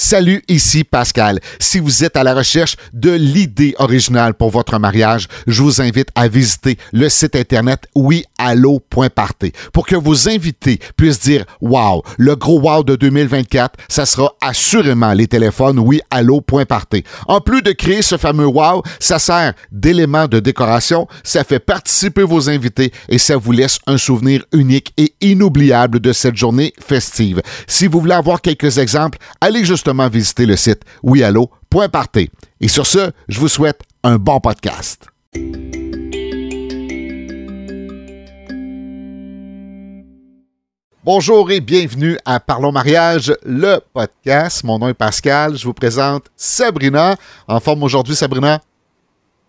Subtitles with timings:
[0.00, 1.40] Salut, ici Pascal.
[1.58, 6.10] Si vous êtes à la recherche de l'idée originale pour votre mariage, je vous invite
[6.14, 12.60] à visiter le site internet oui-allo.party pour que vos invités puissent dire wow, le gros
[12.60, 17.02] wow de 2024, ça sera assurément les téléphones oui-allo.party.
[17.26, 22.22] En plus de créer ce fameux wow, ça sert d'élément de décoration, ça fait participer
[22.22, 27.42] vos invités et ça vous laisse un souvenir unique et inoubliable de cette journée festive.
[27.66, 32.30] Si vous voulez avoir quelques exemples, allez justement visiter le site wiallo.party.
[32.60, 35.06] Et sur ce, je vous souhaite un bon podcast.
[41.02, 44.62] Bonjour et bienvenue à Parlons Mariage, le podcast.
[44.62, 45.56] Mon nom est Pascal.
[45.56, 47.16] Je vous présente Sabrina.
[47.46, 48.60] En forme aujourd'hui, Sabrina?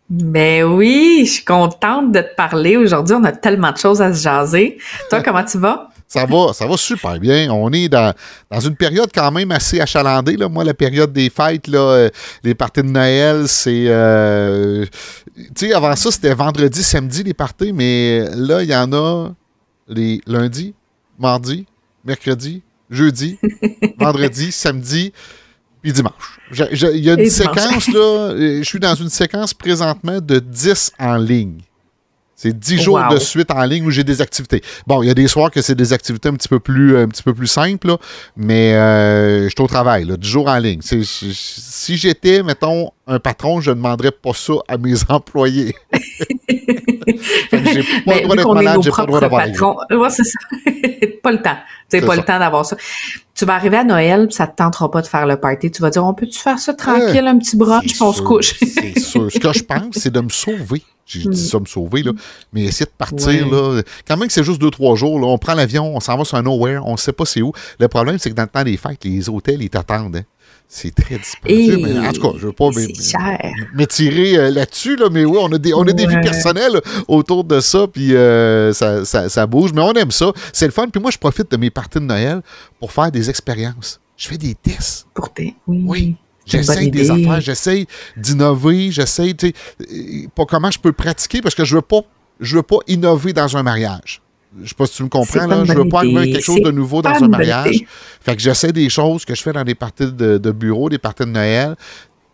[0.10, 2.78] Ben oui, je suis contente de te parler.
[2.78, 4.78] Aujourd'hui, on a tellement de choses à se jaser.
[5.10, 5.90] Toi, comment tu vas?
[6.10, 7.52] Ça va, ça va super bien.
[7.52, 8.16] On est dans,
[8.50, 10.38] dans une période quand même assez achalandée.
[10.38, 10.50] Là.
[10.50, 12.10] Moi, la période des fêtes, là, euh,
[12.44, 13.86] les parties de Noël, c'est.
[13.86, 14.88] Euh,
[15.36, 19.30] tu sais, avant ça, c'était vendredi, samedi, les parties, mais là, il y en a
[19.88, 20.74] les lundis,
[21.20, 21.68] mardi,
[22.04, 23.38] mercredi, jeudi,
[24.00, 25.14] vendredi, samedi,
[25.84, 26.40] puis dimanche.
[26.72, 28.34] Il y a une séquence, là.
[28.36, 31.60] Je suis dans une séquence présentement de 10 en ligne.
[32.42, 34.62] C'est dix jours de suite en ligne où j'ai des activités.
[34.88, 37.10] Bon, il y a des soirs que c'est des activités un petit peu plus, un
[37.10, 37.98] petit peu plus simples,
[38.38, 40.80] mais euh, je suis au travail, là, 10 jours en ligne.
[40.82, 45.76] si j'étais, mettons, un patron, je ne demanderais pas ça à mes employés.
[47.52, 49.46] j'ai pas le droit d'être malade, j'ai pas le droit d'avoir
[49.92, 50.40] ouais, c'est ça.
[51.22, 51.58] pas le temps.
[51.92, 52.78] Tu pas le temps d'avoir ça.
[53.36, 55.72] Tu vas arriver à Noël, ça te tentera pas de faire le party.
[55.72, 58.56] Tu vas dire, on peut-tu faire ça tranquille, un petit brunch, puis on se couche?
[58.60, 59.30] c'est sûr.
[59.30, 60.84] Ce que je pense, c'est de me sauver.
[61.10, 62.12] J'ai dit ça me sauver, là.
[62.54, 63.82] Mais essayer de partir, là.
[64.08, 66.24] Quand même que c'est juste deux, trois jours, là, on prend l'avion, on s'en va
[66.24, 67.52] sur un nowhere, on ne sait pas c'est où.
[67.80, 70.18] Le problème, c'est que dans le temps des fêtes, les hôtels, ils t'attendent.
[70.18, 70.24] Hein.
[70.72, 71.80] C'est très dispendieux.
[71.82, 72.70] Mais en tout cas, je ne veux pas
[73.74, 77.44] m'étirer euh, là-dessus, là, mais oui, on a des, on a des vies personnelles autour
[77.44, 79.74] de ça, puis euh, ça, ça, ça, bouge.
[79.74, 80.32] Mais on aime ça.
[80.54, 80.88] C'est le fun.
[80.88, 82.42] Puis moi, je profite de mes parties de Noël
[82.80, 84.00] pour faire des expériences.
[84.16, 85.08] Je fais des tests.
[85.16, 85.56] Pour tes.
[85.66, 85.84] Oui.
[85.88, 86.16] oui.
[86.50, 87.88] J'essaye des affaires, j'essaye
[88.18, 92.02] d'innover, j'essaye, tu sais, pas comment je peux pratiquer parce que je veux pas,
[92.40, 94.22] je veux pas innover dans un mariage.
[94.64, 95.64] Je sais pas si tu me comprends, là.
[95.64, 97.84] Je veux pas arriver quelque chose de nouveau dans un mariage.
[98.22, 100.98] Fait que j'essaie des choses que je fais dans des parties de, de bureau, des
[100.98, 101.76] parties de Noël.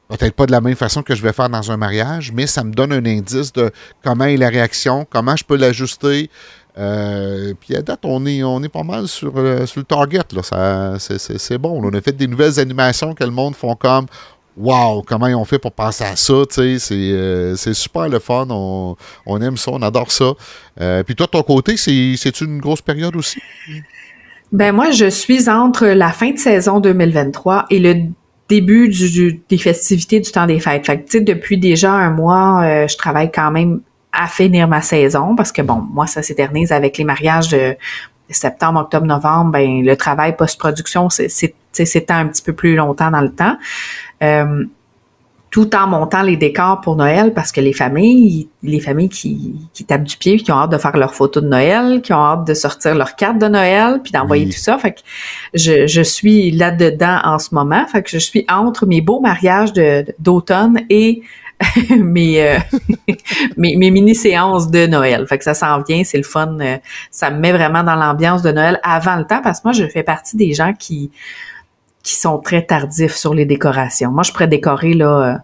[0.08, 2.64] Peut-être pas de la même façon que je vais faire dans un mariage, mais ça
[2.64, 3.72] me donne un indice de
[4.04, 6.30] comment est la réaction, comment je peux l'ajuster.
[6.78, 10.22] Euh, puis à date, on est, on est pas mal sur, euh, sur le target.
[11.00, 11.80] C'est, bon.
[11.82, 14.06] On a fait des nouvelles animations que le monde font comme
[14.58, 16.34] Wow, comment ils ont fait pour passer à ça?
[16.50, 18.48] C'est, euh, super le fun.
[18.50, 20.34] On, on, aime ça, on adore ça.
[21.04, 23.40] puis toi, de ton côté, c'est, une grosse période aussi?
[24.52, 27.96] Ben moi, je suis entre la fin de saison 2023 et le
[28.48, 30.86] début du, des festivités du temps des fêtes.
[30.86, 33.82] Fait que, depuis déjà un mois, je travaille quand même
[34.16, 37.76] à finir ma saison parce que bon, moi ça s'éternise avec les mariages de
[38.30, 43.32] septembre, octobre, novembre, ben le travail post-production c'est un petit peu plus longtemps dans le
[43.32, 43.58] temps.
[44.24, 44.66] Euh,
[45.56, 49.86] tout en montant les décors pour Noël parce que les familles, les familles qui, qui
[49.86, 52.46] tapent du pied, qui ont hâte de faire leurs photos de Noël, qui ont hâte
[52.46, 54.78] de sortir leurs cartes de Noël, puis d'envoyer tout ça.
[54.78, 55.00] Fait que
[55.54, 57.88] je, je suis là-dedans en ce moment.
[57.88, 59.72] Fait que je suis entre mes beaux mariages
[60.20, 61.22] d'automne et
[61.98, 62.60] mes, euh,
[63.58, 65.26] mes, mes mini-séances de Noël.
[65.28, 66.60] Fait que ça s'en vient, c'est le fun.
[66.60, 66.78] Euh,
[67.12, 69.88] ça me met vraiment dans l'ambiance de Noël avant le temps parce que moi, je
[69.88, 71.12] fais partie des gens qui,
[72.04, 74.12] qui sont très tardifs sur les décorations.
[74.12, 75.38] Moi, je pourrais décorer là, euh,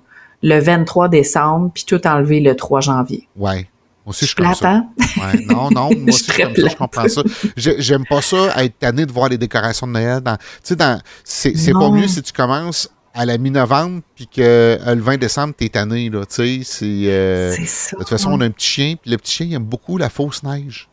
[0.44, 3.28] le 23 décembre puis tout enlever le 3 janvier.
[3.36, 3.68] Ouais.
[4.04, 4.84] Moi aussi, je suis comme ça.
[4.98, 7.22] Ouais, non, non, moi aussi, je suis comme ça, je comprends ça.
[7.56, 10.22] J'aime pas ça, être tanné de voir les décorations de Noël.
[10.64, 10.76] Tu
[11.24, 15.18] sais, c'est pas mieux si tu commences à la mi-novembre, puis que euh, le 20
[15.18, 16.86] décembre, t'es tanné, là, tu sais, c'est...
[16.86, 19.64] Euh, de toute façon, on a un petit chien, puis le petit chien, il aime
[19.64, 20.88] beaucoup la fausse neige.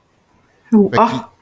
[0.70, 0.90] Oh,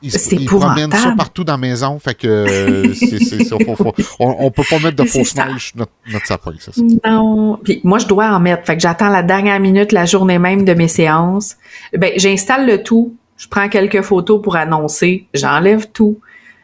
[0.02, 2.94] il, il, promène ça partout dans la maison, fait que euh,
[4.20, 6.80] on, on, peut pas mettre de fausse neige sur notre, notre sapin, c'est ça.
[7.04, 10.38] Non, puis moi, je dois en mettre, fait que j'attends la dernière minute, la journée
[10.38, 11.56] même de mes séances.
[11.92, 16.20] Ben, j'installe le tout, je prends quelques photos pour annoncer, j'enlève tout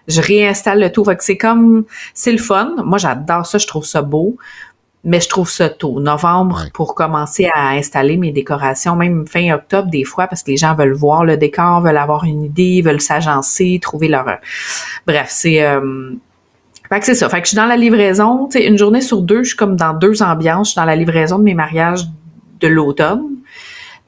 [0.08, 1.04] je réinstalle le tout.
[1.04, 1.84] Fait que c'est comme,
[2.14, 2.74] c'est le fun.
[2.84, 4.36] Moi, j'adore ça, je trouve ça beau.
[5.04, 9.90] Mais je trouve ça tôt, novembre, pour commencer à installer mes décorations, même fin octobre
[9.90, 13.00] des fois, parce que les gens veulent voir le décor, veulent avoir une idée, veulent
[13.00, 14.26] s'agencer, trouver leur...
[15.06, 15.64] Bref, c'est...
[15.64, 16.12] Euh...
[16.88, 17.28] Fait que c'est ça.
[17.28, 18.46] Fait que je suis dans la livraison.
[18.46, 20.68] Tu sais, une journée sur deux, je suis comme dans deux ambiances.
[20.68, 22.06] Je suis dans la livraison de mes mariages
[22.60, 23.24] de l'automne.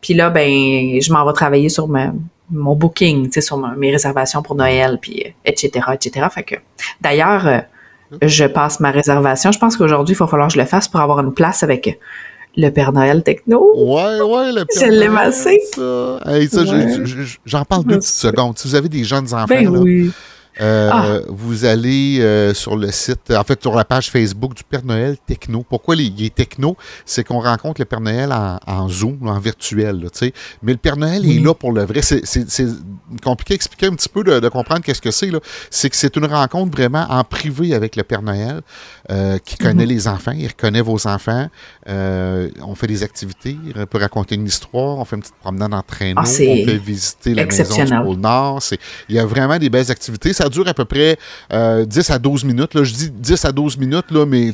[0.00, 2.12] Puis là, ben, je m'en vais travailler sur ma,
[2.50, 6.26] mon booking, tu sais, sur mes réservations pour Noël, puis etc., etc.
[6.30, 6.54] Fait que,
[7.00, 7.58] d'ailleurs, euh,
[8.22, 9.50] je passe ma réservation.
[9.52, 11.98] Je pense qu'aujourd'hui, il va falloir que je le fasse pour avoir une place avec
[12.56, 13.72] le Père Noël techno.
[13.74, 14.98] Ouais, ouais, le Père Je Noël.
[15.00, 15.60] l'aime assez.
[15.72, 16.20] ça.
[16.26, 16.88] Hey, ça, Ouais.
[16.98, 18.56] je- je- je- J'en parle deux petites secondes.
[18.58, 20.12] Si vous avez des jeunes enfants, Ben là, oui.
[20.60, 21.18] Euh, Ah.
[21.28, 25.16] vous allez euh, sur le site, en fait, sur la page Facebook du Père Noël
[25.26, 25.64] Techno.
[25.68, 26.76] Pourquoi les, il est techno?
[27.04, 30.32] C'est qu'on rencontre le Père Noël en, en Zoom, en virtuel, tu sais.
[30.62, 31.44] Mais le Père Noël est Mhm.
[31.46, 32.02] là pour le vrai.
[32.02, 32.24] C'est-
[33.22, 35.30] compliqué à expliquer un petit peu de, de comprendre qu'est-ce que c'est.
[35.30, 35.38] là.
[35.70, 38.60] C'est que c'est une rencontre vraiment en privé avec le Père Noël
[39.10, 39.66] euh, qui Mhm.
[39.66, 41.48] connaît les enfants, il reconnaît vos enfants.
[41.88, 45.74] Euh, on fait des activités, il peut raconter une histoire, on fait une petite promenade
[45.74, 48.60] en traîneau, Ah, on fait visiter la maison du pôle Nord.
[49.08, 50.32] Il y a vraiment des belles activités.
[50.32, 51.18] Ça dure à peu près
[51.52, 52.74] euh, 10 à 12 minutes.
[52.74, 52.84] Là.
[52.84, 54.52] Je dis 10 à 12 minutes, là, mais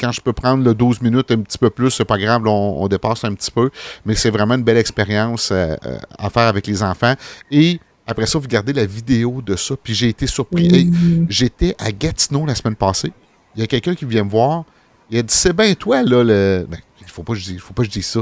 [0.00, 2.50] quand je peux prendre le 12 minutes un petit peu plus, c'est pas grave, là,
[2.50, 3.70] on, on dépasse un petit peu.
[4.04, 7.14] Mais c'est vraiment une belle expérience euh, euh, à faire avec les enfants.
[7.50, 9.74] Et après ça, vous gardez la vidéo de ça.
[9.82, 10.74] Puis j'ai été surpris.
[10.74, 10.90] Hey.
[11.28, 13.12] J'étais à Gatineau la semaine passée.
[13.56, 14.64] Il y a quelqu'un qui vient me voir.
[15.10, 16.66] Il a dit C'est bien toi, là, le.
[16.68, 18.20] Ben, il faut pas que je dise, faut pas que je dise ça.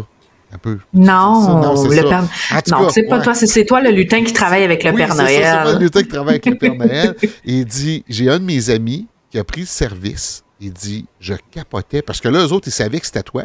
[0.54, 0.78] Un peu.
[0.92, 2.02] Non, Non, c'est le ça.
[2.02, 2.22] Père...
[2.70, 3.22] Non, cas, c'est pas ouais.
[3.24, 5.64] toi, c'est- toi le lutin qui travaille avec le Oui, Père c'est ça, c'est moi,
[5.64, 5.74] Noël.
[5.78, 7.16] le lutin qui travaille avec le Père Noël.
[7.22, 10.44] Et il dit J'ai un de mes amis qui a pris le service.
[10.60, 12.02] Il dit Je capotais.
[12.02, 13.44] Parce que là, eux autres, ils savaient que c'était toi.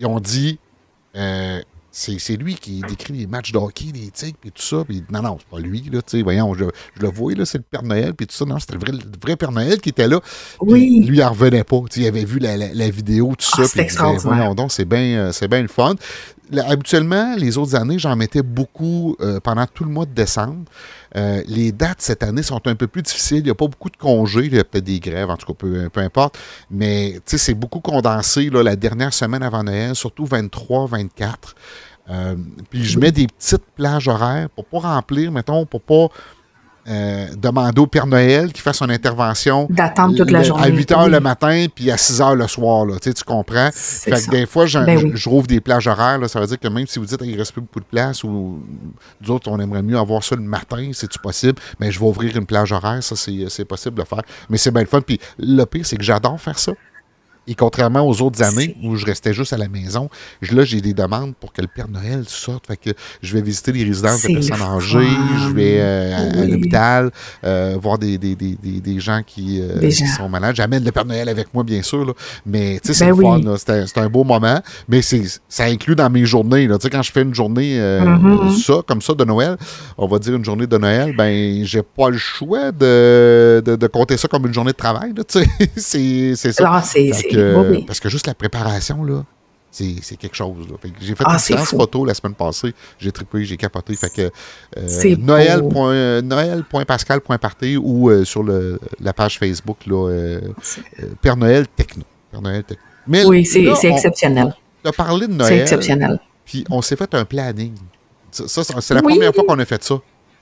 [0.00, 0.58] Ils ont dit
[1.16, 1.60] euh,
[1.92, 4.84] c'est lui qui décrit les matchs de hockey, les tigres, puis tout ça.
[4.86, 6.64] Puis non, non, c'est pas lui, là, tu sais, voyons, je,
[6.96, 8.44] je le vois, là, c'est le Père Noël, puis tout ça.
[8.44, 10.20] Non, c'était le vrai, le vrai Père Noël qui était là.
[10.60, 11.02] Oui.
[11.06, 11.80] Lui, il en revenait pas.
[11.90, 13.62] Tu sais, il avait vu la, la- la vidéo, tout Ah, ça.
[13.62, 14.54] il disait, extraordinaire.
[14.54, 15.94] donc, c'est bien c'est bien le fun.
[16.50, 20.64] Là, habituellement, les autres années, j'en mettais beaucoup euh, pendant tout le mois de décembre.
[21.16, 23.38] Euh, les dates cette année sont un peu plus difficiles.
[23.38, 24.46] Il n'y a pas beaucoup de congés.
[24.46, 26.38] Il y a peut-être des grèves, en tout cas, peu, peu importe.
[26.70, 31.54] Mais tu sais, c'est beaucoup condensé là, la dernière semaine avant Noël, surtout 23, 24.
[32.10, 32.34] Euh,
[32.70, 36.08] puis je mets des petites plages horaires pour pas remplir, mettons, pour pas
[36.90, 40.64] euh, demander au Père Noël qu'il fasse son intervention D'attendre toute la journée.
[40.64, 41.10] à 8 heures Oui.
[41.12, 42.84] le matin puis à 6 heures le soir.
[42.84, 43.70] Là, tu sais, tu comprends?
[43.72, 45.12] Fait que des fois, Ben je, oui.
[45.14, 46.18] je rouvre des plages horaires.
[46.18, 47.84] Là, ça veut dire que même si vous dites qu'il ne reste plus beaucoup de
[47.84, 48.62] place ou
[49.20, 51.60] nous autres, on aimerait mieux avoir ça le matin, c'est-tu possible?
[51.78, 54.22] Mais je vais ouvrir une plage horaire, ça, c'est c'est possible de faire.
[54.48, 55.00] Mais c'est bien le fun.
[55.00, 56.72] Puis le pire, c'est que j'adore faire ça.
[57.50, 60.08] Et contrairement aux autres années où je restais juste à la maison,
[60.40, 62.66] je- là, j'ai des demandes pour que le Père Noël sorte.
[62.68, 62.90] Fait que
[63.22, 65.08] je vais visiter les résidences de personnes âgées,
[65.48, 67.10] je vais euh, à, l'hôpital,
[67.44, 70.54] euh, voir des, des, des, des, des gens qui, euh, qui sont malades.
[70.54, 72.04] J'amène le Père Noël avec moi, bien sûr.
[72.04, 72.12] là.
[72.46, 73.44] Mais tu sais, c'est Ben oui.
[73.58, 74.60] C'est un, beau moment.
[74.88, 76.68] Mais c'est- ça inclut dans mes journées.
[76.68, 76.78] là.
[76.78, 78.50] Tu sais, quand je fais une journée Mhm.
[78.58, 79.56] ça, comme ça, de Noël,
[79.98, 83.86] on va dire une journée de Noël, ben j'ai pas le choix de, de, de
[83.88, 85.12] compter ça comme une journée de travail.
[85.16, 85.48] là, tu sais.
[86.36, 86.62] c'est ça.
[87.12, 87.30] C'est.
[87.40, 87.84] Fait c'est- que, oui, oui.
[87.86, 89.24] Parce que juste la préparation, là,
[89.70, 90.66] c'est c'est quelque chose.
[91.00, 92.74] J'ai fait Ah, une c'est séance photo la semaine passée.
[92.98, 93.94] J'ai trippé, j'ai capoté.
[93.94, 94.28] Fait que euh,
[94.88, 95.62] C'est Noël.
[95.68, 100.40] point- Noël.pascal.party ou euh, sur le, la page Facebook là, euh,
[101.22, 102.02] Père Noël Techno.
[102.30, 102.84] Père Noël Techno.
[103.06, 104.54] Mais Oui, c'est c'est exceptionnel.
[104.84, 105.60] on a parlé de C'est Noël.
[105.60, 106.20] exceptionnel.
[106.44, 107.74] Puis on s'est fait un planning.
[108.30, 109.14] Ça, ça, c'est c'est la Oui.
[109.14, 109.96] première fois qu'on a fait ça.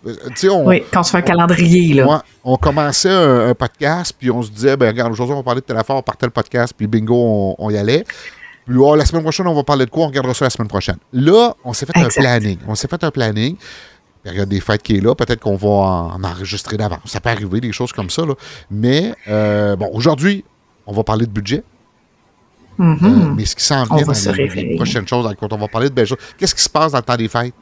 [0.07, 0.15] Euh,
[0.51, 2.07] on, Oui, quand on se fait un calendrier, là.
[2.07, 5.43] Ouais, on commençait un, un podcast, puis on se disait, ben regarde, aujourd'hui, on va
[5.43, 8.05] parler de telle affaire, on partait le podcast, puis bingo, on, on y allait.
[8.67, 10.05] Puis oh, la semaine prochaine, on va parler de quoi?
[10.05, 10.99] On regardera ça la semaine prochaine.
[11.13, 12.19] Là, on s'est fait Exact.
[12.19, 12.59] un planning.
[12.69, 13.57] On s'est fait un planning.
[14.23, 17.01] Période des fêtes qui est là, peut-être qu'on va en enregistrer d'avance.
[17.07, 18.27] Ça peut arriver, des choses comme ça.
[18.27, 18.35] Là.
[18.71, 20.45] Mais, euh, bon, aujourd'hui,
[20.87, 21.63] on va parler de budget.
[22.77, 22.99] Mhm.
[23.03, 25.89] Euh, mais ce qui s'en vient dans les, les prochaines choses, quand on va parler
[25.89, 27.55] de belles choses, qu'est-ce qui se passe dans le temps des fêtes?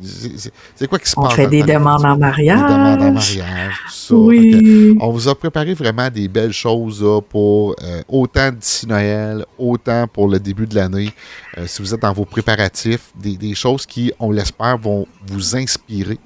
[0.00, 1.34] C'est- quoi qui se on passe?
[1.34, 2.60] fait dans des demandes en Des mariage.
[2.60, 4.30] demandes en mariage, tout ça.
[4.30, 8.86] Fait que, on vous a préparé vraiment des belles choses là, pour euh, autant d'ici
[8.86, 11.12] Noël, autant pour le début de l'année.
[11.56, 15.56] Euh, si vous êtes dans vos préparatifs, des, des choses qui, on l'espère, vont vous
[15.56, 16.18] inspirer.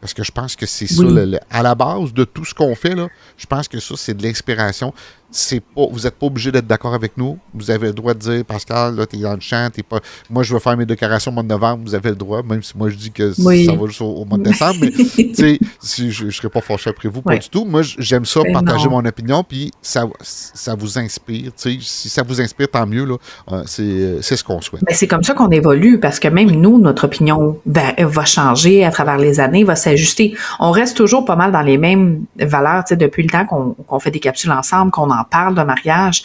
[0.00, 1.14] Parce que je pense que c'est ça, Oui.
[1.14, 3.94] le- le- à la base de tout ce qu'on fait, là, je pense que ça,
[3.96, 4.92] c'est de l'inspiration.
[5.34, 7.38] C'est pas, vous n'êtes pas obligé d'être d'accord avec nous.
[7.54, 9.98] Vous avez le droit de dire, Pascal, là, t'es dans le champ, t'es pas.
[10.30, 12.62] Moi, je veux faire mes déclarations au mois de novembre, vous avez le droit, même
[12.62, 13.64] si moi je dis que Oui.
[13.64, 14.76] ça va juste au, au mois de décembre.
[14.82, 17.64] Mais tu sais, si je ne serais pas fâché après vous, pas du tout.
[17.64, 18.92] Moi, j'aime ça, Ben partager non.
[19.02, 21.52] mon opinion, puis ça, ça vous inspire.
[21.56, 21.78] tu sais.
[21.80, 23.04] Si ça vous inspire, tant mieux.
[23.04, 23.16] là.
[23.52, 24.82] Euh, c'est c'est ce qu'on souhaite.
[24.84, 28.84] Ben, c'est comme ça qu'on évolue parce que même nous, notre opinion va, va changer
[28.84, 30.36] à travers les années, va s'ajuster.
[30.60, 33.74] On reste toujours pas mal dans les mêmes valeurs, tu sais, depuis le temps qu'on
[33.86, 36.22] qu'on fait des capsules ensemble, qu'on en parle de mariage.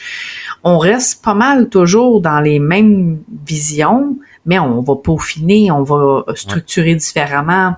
[0.63, 6.23] On reste pas mal toujours dans les mêmes visions, mais on va peaufiner, on va
[6.35, 7.75] structurer différemment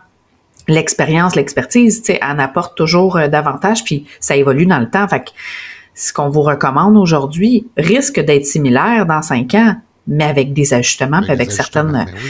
[0.70, 5.08] l'expérience, l'expertise, tu sais, en apporte toujours euh, davantage, puis ça évolue dans le temps.
[5.08, 5.32] Fait que
[5.96, 9.76] ce qu'on vous recommande aujourd'hui risque d'être similaire dans cinq ans,
[10.08, 12.30] mais avec des ajustements, puis avec certaines ajustements, ben oui.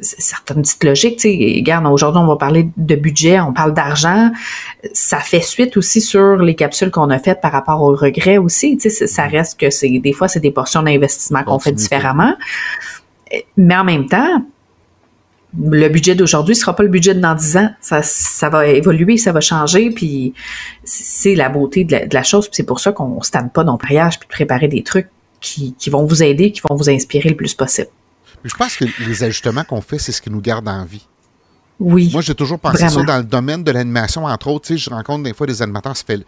[0.00, 1.16] Certaines petites logiques.
[1.16, 4.30] Tu sais, regarde, aujourd'hui, on va parler de budget, on parle d'argent.
[4.92, 8.76] Ça fait suite aussi sur les capsules qu'on a faites par rapport aux regrets aussi.
[8.76, 12.34] Tu sais, ça reste que c'est des fois, c'est des portions d'investissement qu'on fait différemment.
[13.56, 14.44] Mais en même temps,
[15.58, 17.70] le budget d'aujourd'hui ne sera pas le budget de dans 10 ans.
[17.80, 20.34] Ça, ça va évoluer, ça va changer, puis
[20.84, 22.48] c'est la beauté de la, chose.
[22.52, 25.08] C'est pour ça qu'on ne se pas dans le mariage puis de préparer des trucs
[25.40, 27.88] qui, qui vont vous aider, qui vont vous inspirer le plus possible.
[28.44, 31.06] Je pense que les ajustements qu'on fait, c'est ce qui nous garde en vie.
[31.80, 32.10] Oui.
[32.12, 34.74] Moi, j'ai toujours pensé ça dans le domaine de l'animation, entre autres.
[34.74, 36.24] je rencontre des fois des animateurs, ça fait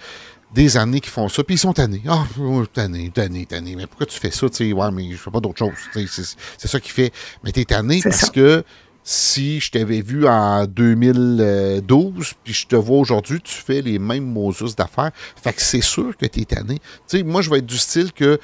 [0.55, 2.03] des années qu'ils font ça, puis ils sont tannés.
[2.09, 3.77] Ah, oh, tannés, tannés, tannés.
[3.77, 4.49] Mais pourquoi tu fais ça?
[4.49, 5.73] Tu sais, ouais, mais je fais pas d'autre chose.
[5.93, 7.13] C'est ça qu'il fait.
[7.43, 8.65] Mais tu es tanné parce que
[9.03, 14.27] si je t'avais vu en 2012, puis je te vois aujourd'hui, tu fais les mêmes
[14.27, 15.11] Moses d'affaires.
[15.43, 16.79] Fait que c'est sûr que tu es tanné.
[17.09, 18.39] Tu sais, moi, je vais être du style que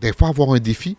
[0.00, 0.96] des fois, avoir un défi,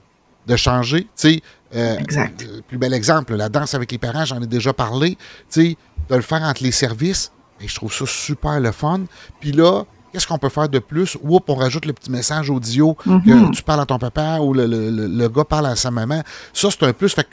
[0.49, 1.03] de changer.
[1.03, 1.41] Tu sais,
[1.75, 2.41] euh, exact.
[2.41, 5.11] Le plus bel exemple, la danse avec les parents, j'en ai déjà parlé.
[5.11, 5.17] Tu
[5.49, 5.77] sais,
[6.09, 9.01] de le faire entre les services, et je trouve ça super le fun.
[9.39, 11.17] Puis là, qu'est-ce qu'on peut faire de plus?
[11.21, 13.51] Oups, on rajoute le petit message audio que mm-hmm.
[13.51, 16.23] tu parles à ton papa ou le, gars parle à sa maman.
[16.51, 17.13] Ça, c'est un plus.
[17.13, 17.29] Fait que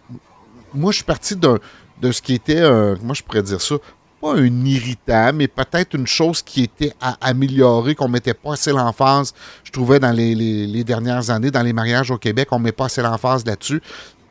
[0.74, 2.60] moi, je suis parti de ce qui était,
[3.02, 3.76] moi, je pourrais dire ça,
[4.20, 8.72] pas un irritant, mais peut-être une chose qui était à améliorer, qu'on mettait pas assez
[8.72, 12.86] l'emphase, je trouvais, dans les, dernières années, dans les mariages au Québec, on met pas
[12.86, 13.80] assez l'emphase là-dessus.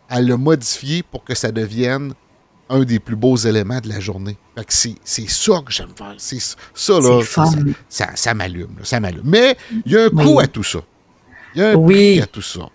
[0.09, 2.13] À le modifier pour que ça devienne
[2.69, 4.37] un des plus beaux éléments de la journée.
[4.55, 6.15] Fait que c'est, ça que j'aime faire.
[6.17, 6.39] C'est
[6.73, 7.21] ça, là.
[7.89, 8.75] Ça, ça, m'allume.
[8.83, 9.23] Ça m'allume.
[9.25, 10.79] Mais il y a un coût à tout ça.
[11.53, 12.69] Il y a un prix à tout ça.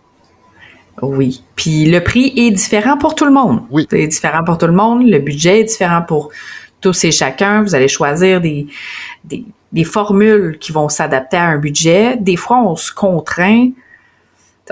[1.02, 1.42] Oui.
[1.56, 3.62] Puis le prix est différent pour tout le monde.
[3.70, 3.86] Oui.
[3.90, 5.06] C'est différent pour tout le monde.
[5.06, 6.30] Le budget est différent pour
[6.80, 7.62] tous et chacun.
[7.62, 8.66] Vous allez choisir des,
[9.24, 12.16] des, formules qui vont s'adapter à un budget.
[12.16, 13.70] Des fois, on se contraint,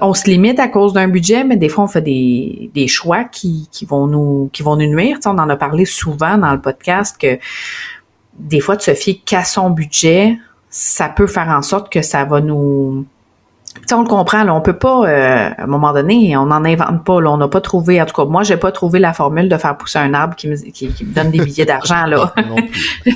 [0.00, 3.24] on se limite à cause d'un budget, mais des fois, on fait des, des choix
[3.24, 5.18] qui, qui, vont nous, qui vont nous nuire.
[5.26, 7.38] on en a parlé souvent dans le podcast que
[8.38, 10.38] des fois, de se fier qu'à son budget,
[10.70, 13.04] ça peut faire en sorte que ça va nous
[13.92, 17.04] on le comprend, là, on peut pas, euh, à un moment donné, on n'en invente
[17.04, 19.48] pas, là, on n'a pas trouvé, en tout cas, moi, j'ai pas trouvé la formule
[19.48, 22.32] de faire pousser un arbre qui me, qui, me donne des billets d'argent, là.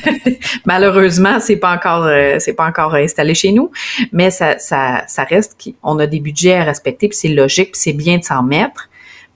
[0.66, 3.70] Malheureusement, c'est pas encore, euh, c'est pas encore installé chez nous,
[4.12, 7.80] mais ça, ça, ça reste qu'on a des budgets à respecter, puis c'est logique, puis
[7.80, 8.88] c'est bien de s'en mettre.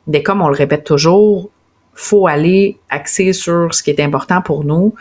[0.07, 1.51] Mais comme on le répète toujours,
[1.95, 4.95] faut aller axer sur ce qui est important pour nous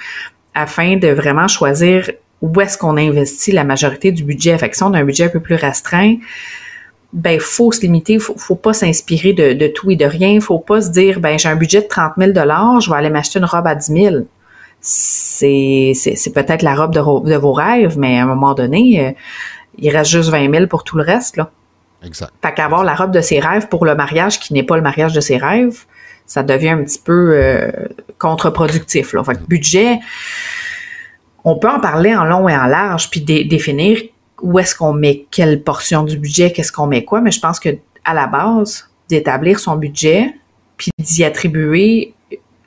[0.54, 2.10] afin de vraiment choisir
[2.42, 4.58] où est-ce qu'on investit la majorité du budget.
[4.58, 6.16] Fait que si on a un budget un peu plus restreint,
[7.14, 10.82] ben faut se limiter, faut, faut pas s'inspirer de, tout et de rien, faut pas
[10.82, 13.68] se dire ben j'ai un budget de 30 000 je vais aller m'acheter une robe
[13.68, 14.16] à 10 000.
[14.82, 19.12] C'est, c'est, peut-être la robe de, de, vos rêves, mais à un moment donné, euh,
[19.80, 21.38] il reste juste 20 000 pour tout le reste.
[21.38, 21.50] Là.
[22.06, 22.32] Exact.
[22.44, 25.14] Fait qu'avoir la robe de ses rêves pour le mariage qui n'est pas le mariage
[25.14, 25.86] de ses rêves,
[26.26, 27.72] ça devient un petit peu euh,
[28.20, 29.14] contre-productif.
[29.14, 29.24] Là.
[29.24, 30.00] Fait que budget,
[31.46, 34.02] on peut en parler en long et en large, puis définir
[34.42, 37.60] où est-ce qu'on met quelle portion du budget, qu'est-ce qu'on met quoi, mais je pense
[37.60, 37.70] que
[38.04, 40.34] à la base, d'établir son budget,
[40.76, 42.14] puis d'y attribuer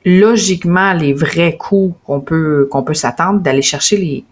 [0.05, 4.23] logiquement les vrais coûts qu'on peut qu'on peut s'attendre, d'aller chercher les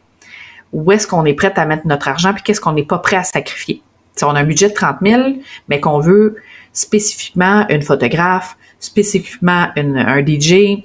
[0.74, 3.18] où est-ce qu'on est prêt à mettre notre argent, puis qu'est-ce qu'on n'est pas prêt
[3.18, 3.82] à sacrifier.
[4.16, 5.22] Si on a un budget de 30 000,
[5.68, 6.38] mais qu'on veut
[6.74, 10.84] spécifiquement une photographe, spécifiquement un DJ,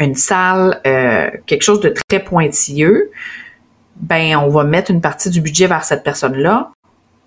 [0.00, 3.10] une salle, euh, quelque chose de très pointilleux,
[3.96, 6.72] ben on va mettre une partie du budget vers cette personne-là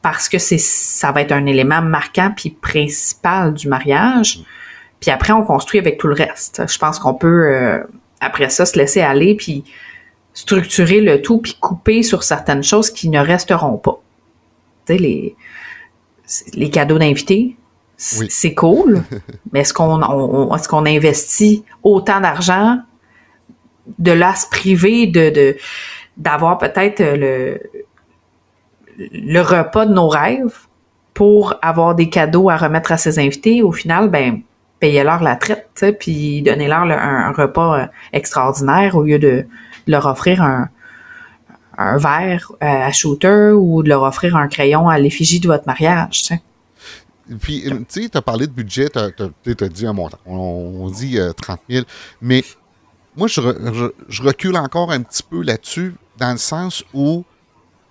[0.01, 4.41] parce que c'est ça va être un élément marquant puis principal du mariage.
[4.99, 6.63] Puis après on construit avec tout le reste.
[6.67, 7.83] Je pense qu'on peut euh,
[8.21, 9.63] après ça se laisser aller puis
[10.33, 13.99] structurer le tout puis couper sur certaines choses qui ne resteront pas.
[14.85, 15.35] Tu sais les
[16.53, 17.55] les cadeaux d'invités,
[17.99, 19.03] c'est cool,
[19.51, 22.79] mais est-ce qu'on est-ce qu'on investit autant d'argent
[23.97, 25.57] de là se priver de
[26.17, 27.59] d'avoir peut-être le
[28.97, 30.57] le repas de nos rêves
[31.13, 33.61] pour avoir des cadeaux à remettre à ses invités?
[33.61, 34.41] Au final ben
[34.79, 39.45] payez-leur la traite puis donnez-leur un, repas euh, extraordinaire au lieu de
[39.87, 40.69] leur offrir un
[41.77, 45.65] un verre euh, à shooter ou de leur offrir un crayon à l'effigie de votre
[45.65, 46.29] mariage,
[47.37, 50.19] puis, tu sais, tu as parlé de budget, tu as, dit un montant.
[50.25, 51.85] On, dit 30 euh, 000.
[52.21, 52.43] Mais
[53.15, 57.23] moi, je, recule encore un petit peu là-dessus, dans le sens où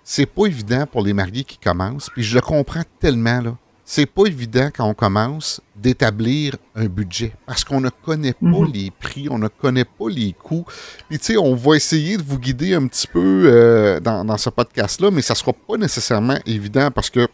[0.03, 2.09] c'est pas évident pour les mariés qui commencent.
[2.09, 3.55] Puis je le comprends tellement, là.
[3.85, 8.71] C'est pas évident quand on commence d'établir un budget parce qu'on ne connaît pas mhm.
[8.71, 10.63] les prix, on ne connaît pas les coûts.
[11.09, 14.37] Puis, tu sais, on va essayer de vous guider un petit peu euh, dans, dans,
[14.37, 17.27] ce podcast-là, mais ça sera pas nécessairement évident parce que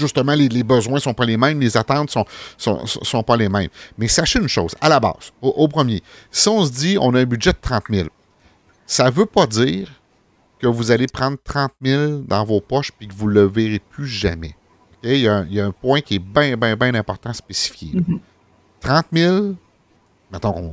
[0.00, 2.24] justement, les, besoins ne sont pas les mêmes, les attentes ne
[2.56, 3.68] sont, sont, pas les mêmes.
[3.98, 7.20] Mais sachez une chose, à la base, au, premier, si on se dit on a
[7.20, 8.08] un budget de 30 000,
[8.86, 9.88] ça ne veut pas dire
[10.58, 13.78] que vous allez prendre 30 000 dans vos poches puis que vous ne le verrez
[13.78, 14.54] plus jamais.
[15.02, 17.92] Il, y a un, point qui est bien, bien, bien important à spécifier.
[18.80, 19.54] 30 000,
[20.30, 20.72] mettons,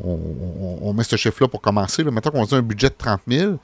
[0.81, 3.51] on, met ce chiffre-là pour commencer, là, mettons qu'on dit un budget de 30 000,
[3.53, 3.57] il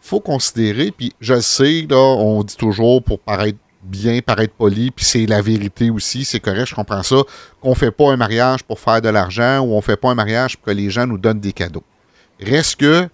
[0.00, 5.04] faut considérer, puis je sais, là, on dit toujours pour paraître bien, paraître poli, puis
[5.04, 7.16] c'est la vérité aussi, c'est correct, je comprends ça,
[7.60, 10.10] qu'on ne fait pas un mariage pour faire de l'argent ou on ne fait pas
[10.10, 11.84] un mariage pour que les gens nous donnent des cadeaux.
[12.40, 13.08] Reste que,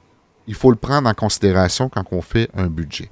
[0.48, 3.10] il faut le prendre en considération quand on fait un budget.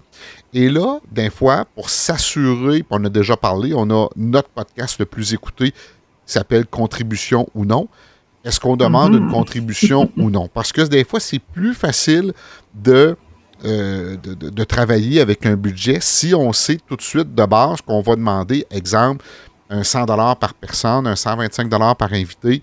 [0.52, 5.06] Et là, d'un fois, pour s'assurer, on a déjà parlé, on a notre podcast le
[5.06, 7.88] plus écouté, qui s'appelle Contribution ou non.
[8.44, 9.32] Est-ce qu'on demande une mhm.
[9.32, 10.49] contribution ou non?
[10.49, 12.32] Parce que des fois, c'est plus facile
[12.75, 13.16] de
[13.64, 18.02] euh, de, travailler avec un budget si on sait tout de suite de base qu'on
[18.02, 19.25] va demander, exemple,
[19.71, 20.06] un 100
[20.37, 22.62] par personne, un 125 par invité.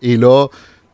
[0.00, 0.48] Et là,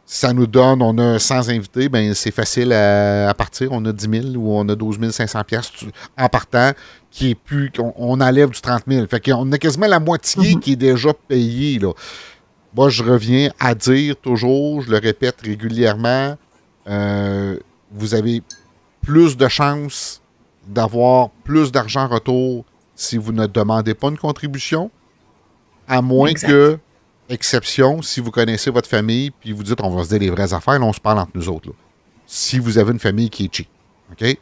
[0.05, 3.69] ça nous donne, on a 100 invités, ben c'est facile à, partir.
[3.73, 5.71] On a 10 000 ou on a 12 500 pièces
[6.19, 6.73] en partant,
[7.11, 9.07] qui est plus, on, enlève du 30 000.
[9.07, 10.61] Fait qu'on a quasiment la moitié mhm.
[10.61, 11.79] qui est déjà payée.
[11.79, 11.93] Là.
[12.75, 16.37] Moi, je reviens à dire toujours, je le répète régulièrement,
[16.89, 17.57] euh,
[17.93, 18.43] vous avez
[19.09, 20.21] plus de chances
[20.67, 24.91] d'avoir plus d'argent en retour si vous ne demandez pas une contribution,
[25.89, 26.79] à moins que,
[27.31, 30.53] exception, si vous connaissez votre famille, puis vous dites on va se dire les vraies
[30.53, 31.71] affaires, là, on se parle entre nous autres.
[32.27, 33.69] Si vous avez une famille qui est cheap.
[34.13, 34.37] OK?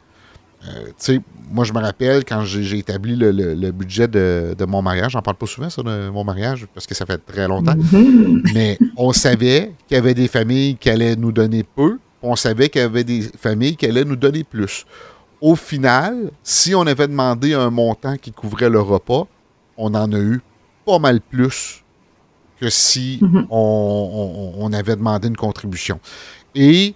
[0.67, 1.19] Euh,
[1.49, 5.45] moi, je me rappelle quand j'ai établi le, budget de, mon mariage, j'en parle pas
[5.45, 8.51] souvent, ça, de mon mariage, parce que ça fait très longtemps, mm-hmm.
[8.53, 12.69] mais on savait qu'il y avait des familles qui allaient nous donner peu, on savait
[12.69, 14.85] qu'il y avait des familles qui allaient nous donner plus.
[15.39, 19.27] Au final, si on avait demandé un montant qui couvrait le repas,
[19.77, 20.41] on en a eu
[20.85, 21.83] pas mal plus
[22.59, 23.47] que si mhm.
[23.51, 25.99] on, avait demandé une contribution.
[26.55, 26.95] Et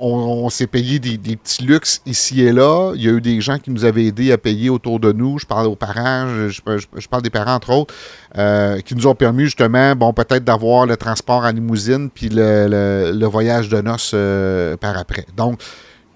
[0.00, 2.92] on, s'est payé des, petits luxes ici et là.
[2.94, 5.38] Il y a eu des gens qui nous avaient aidés à payer autour de nous.
[5.38, 7.94] Je parle aux parents, je, parle des parents entre autres,
[8.36, 13.26] euh, qui nous ont permis justement, bon, peut-être d'avoir le transport en limousine puis le,
[13.26, 15.26] voyage de noces euh, par après.
[15.36, 15.60] Donc,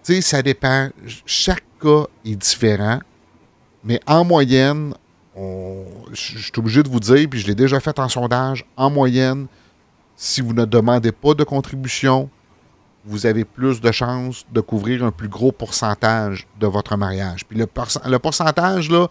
[0.05, 0.89] tu sais, ça dépend.
[1.27, 3.01] Chaque cas est différent,
[3.85, 4.95] mais en moyenne,
[5.37, 9.47] je suis obligé de vous dire, puis je l'ai déjà fait en sondage, en moyenne,
[10.17, 12.29] si vous ne demandez pas de contribution,
[13.05, 17.45] vous avez plus de chances de couvrir un plus gros pourcentage de votre mariage.
[17.47, 17.67] Puis le,
[18.07, 19.09] le pourcentage, là,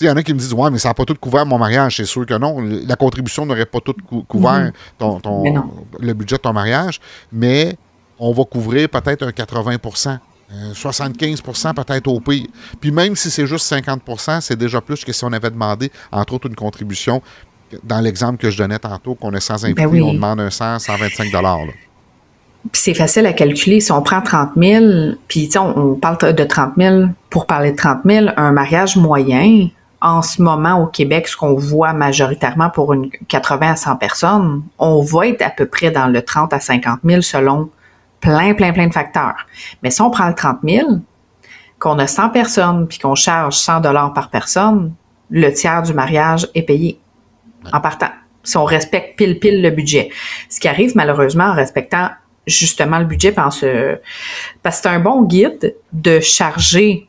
[0.00, 1.58] il y en a qui me disent Ouais, mais ça n'a pas tout couvert mon
[1.58, 1.96] mariage.
[1.96, 2.60] C'est sûr que non.
[2.60, 3.94] La contribution n'aurait pas tout
[4.28, 5.20] couvert mhm.
[5.20, 5.44] ton,
[6.00, 7.76] le budget de ton mariage, mais
[8.18, 10.18] on va couvrir peut-être un 80%
[10.74, 12.46] 75% euh, peut-être au pire.
[12.78, 16.34] Puis même si c'est juste 50% c'est déjà plus que si on avait demandé, entre
[16.34, 17.22] autres, une contribution.
[17.84, 20.80] Dans l'exemple que je donnais tantôt, qu'on est sans ben invités, on demande un 100,
[20.80, 21.58] 125 là
[22.72, 23.80] c'est facile à calculer.
[23.80, 27.76] Si on prend 30 000, puis on, on parle de 30 000 pour parler de
[27.76, 29.68] 30 000, un mariage moyen,
[30.02, 34.62] en ce moment au Québec, ce qu'on voit majoritairement pour une 80 à 100 personnes,
[34.78, 37.70] on va être à peu près dans le 30 à 50 000 selon
[38.20, 39.46] plein, plein, plein de facteurs.
[39.82, 40.88] Mais si on prend le 30 000,
[41.78, 44.92] qu'on a 100 personnes puis qu'on charge 100 dollars par personne,
[45.30, 47.00] le tiers du mariage est payé
[47.72, 48.10] en partant.
[48.42, 50.10] Si on respecte pile pile le budget.
[50.48, 52.08] Ce qui arrive malheureusement en respectant
[52.46, 54.00] justement le budget parce que
[54.70, 57.08] c'est un bon guide de charger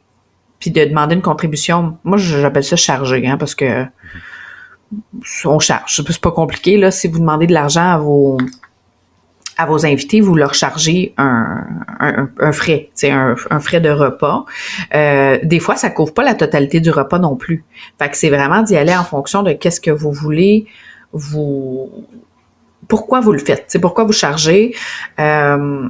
[0.60, 1.98] puis de demander une contribution.
[2.04, 3.86] Moi, j'appelle ça charger, hein, parce que
[5.46, 5.96] on charge.
[5.96, 6.92] C'est pas compliqué là.
[6.92, 8.38] Si vous demandez de l'argent à vos
[9.58, 11.66] à vos invités, vous leur chargez un,
[12.00, 14.46] un, frais, un, un frais de repas.
[14.96, 17.64] Euh, des fois, ça couvre pas la totalité du repas non plus.
[18.00, 20.66] Fait que c'est vraiment d'y aller en fonction de qu'est-ce que vous voulez
[21.12, 22.08] vous
[22.88, 24.76] pourquoi vous le faites, c'est pourquoi vous chargez?
[25.20, 25.90] Euh,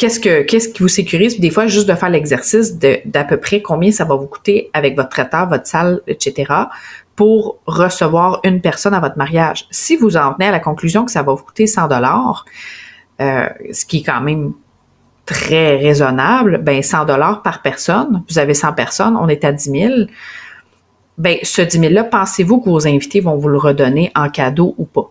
[0.00, 1.38] qu'est-ce que qu'est-ce qui vous sécurise?
[1.38, 4.96] Des fois juste de faire l'exercice d'à peu près combien ça va vous coûter avec
[4.96, 6.52] votre traiteur, votre salle, etc.
[7.16, 9.66] pour recevoir une personne à votre mariage.
[9.70, 12.46] Si vous en venez à la conclusion que ça va vous coûter 100 dollars,
[13.20, 14.54] euh, ce qui est quand même
[15.26, 18.24] très raisonnable, ben 100 dollars par personne.
[18.28, 19.94] Vous avez 100 personnes, on est à 10 000.
[21.18, 24.74] Ben ce 10 000 là, pensez-vous que vos invités vont vous le redonner en cadeau
[24.78, 25.10] ou pas?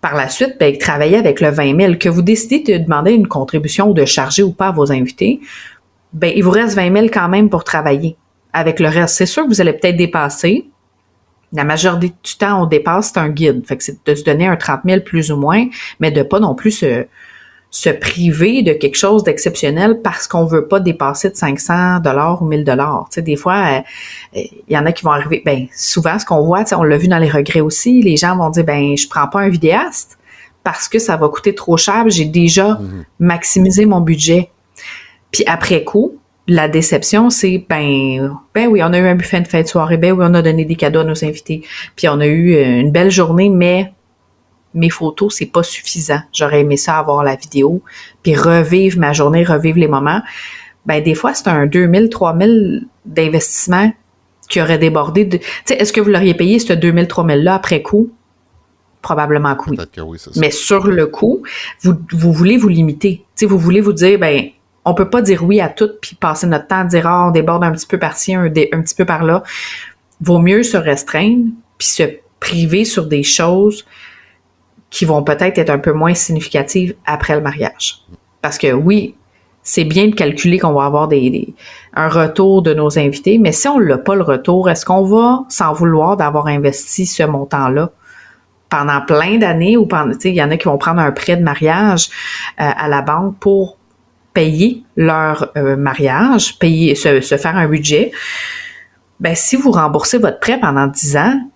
[0.00, 3.28] Par la suite, ben, travailler avec le 20 000, que vous décidez de demander une
[3.28, 5.40] contribution ou de charger ou pas à vos invités,
[6.12, 8.16] ben, il vous reste 20 000 quand même pour travailler.
[8.52, 10.68] Avec le reste, c'est sûr que vous allez peut-être dépasser.
[11.52, 13.66] La majorité du temps, on dépasse, c'est un guide.
[13.66, 15.66] Fait que c'est de se donner un 30 000 plus ou moins,
[15.98, 17.06] mais de pas non plus se,
[17.70, 22.46] se priver de quelque chose d'exceptionnel parce qu'on veut pas dépasser de 500 dollars ou
[22.46, 23.06] 1000 dollars.
[23.10, 23.82] Tu sais, des fois,
[24.34, 25.40] euh, il y en a qui vont arriver.
[25.44, 28.50] Ben, souvent, ce qu'on voit, on l'a vu dans les regrets aussi, les gens vont
[28.50, 30.18] dire, ben, je prends pas un vidéaste
[30.64, 32.04] parce que ça va coûter trop cher.
[32.08, 33.04] J'ai déjà mhm.
[33.20, 34.50] maximisé mon budget.
[35.30, 39.46] Puis après coup, la déception, c'est ben, ben oui, on a eu un buffet de
[39.46, 41.62] fin de soirée, ben oui, on a donné des cadeaux à nos invités,
[41.94, 43.92] puis on a eu euh, une belle journée, mais
[44.74, 46.20] mes photos, c'est pas suffisant.
[46.32, 47.82] J'aurais aimé ça avoir la vidéo,
[48.22, 50.22] puis revivre ma journée, revivre les moments.
[50.86, 53.92] Ben, des fois, c'est un 2000, 3000 d'investissement
[54.48, 55.24] qui aurait débordé.
[55.24, 55.38] De...
[55.68, 58.10] Est-ce que vous l'auriez payé, ce 2000, 3000-là, après coup?
[59.02, 60.18] Probablement que oui.
[60.36, 61.42] Mais sur le coup,
[61.82, 63.24] vous, vous voulez vous limiter.
[63.34, 64.50] sais, vous voulez vous dire, ben,
[64.84, 67.30] on peut pas dire oui à tout puis passer notre temps à dire, ah, on
[67.30, 69.42] déborde un petit peu par-ci, un, un petit peu par-là.
[70.20, 71.46] Vaut mieux se restreindre
[71.78, 72.02] puis se
[72.40, 73.86] priver sur des choses
[74.90, 78.02] qui vont peut-être être un peu moins significatives après le mariage.
[78.42, 79.14] Parce que oui,
[79.62, 81.54] c'est bien de calculer qu'on va avoir des,
[81.94, 85.44] un retour de nos invités, mais si on n'a pas le retour, est-ce qu'on va
[85.48, 87.90] s'en vouloir d'avoir investi ce montant-là
[88.68, 91.42] pendant plein d'années ou pendant, il y en a qui vont prendre un prêt de
[91.42, 92.08] mariage
[92.60, 93.76] euh, à la banque pour
[94.32, 98.12] payer leur euh, mariage, payer, se, se, faire un budget.
[99.18, 101.49] Ben, si vous remboursez votre prêt pendant 10 ans,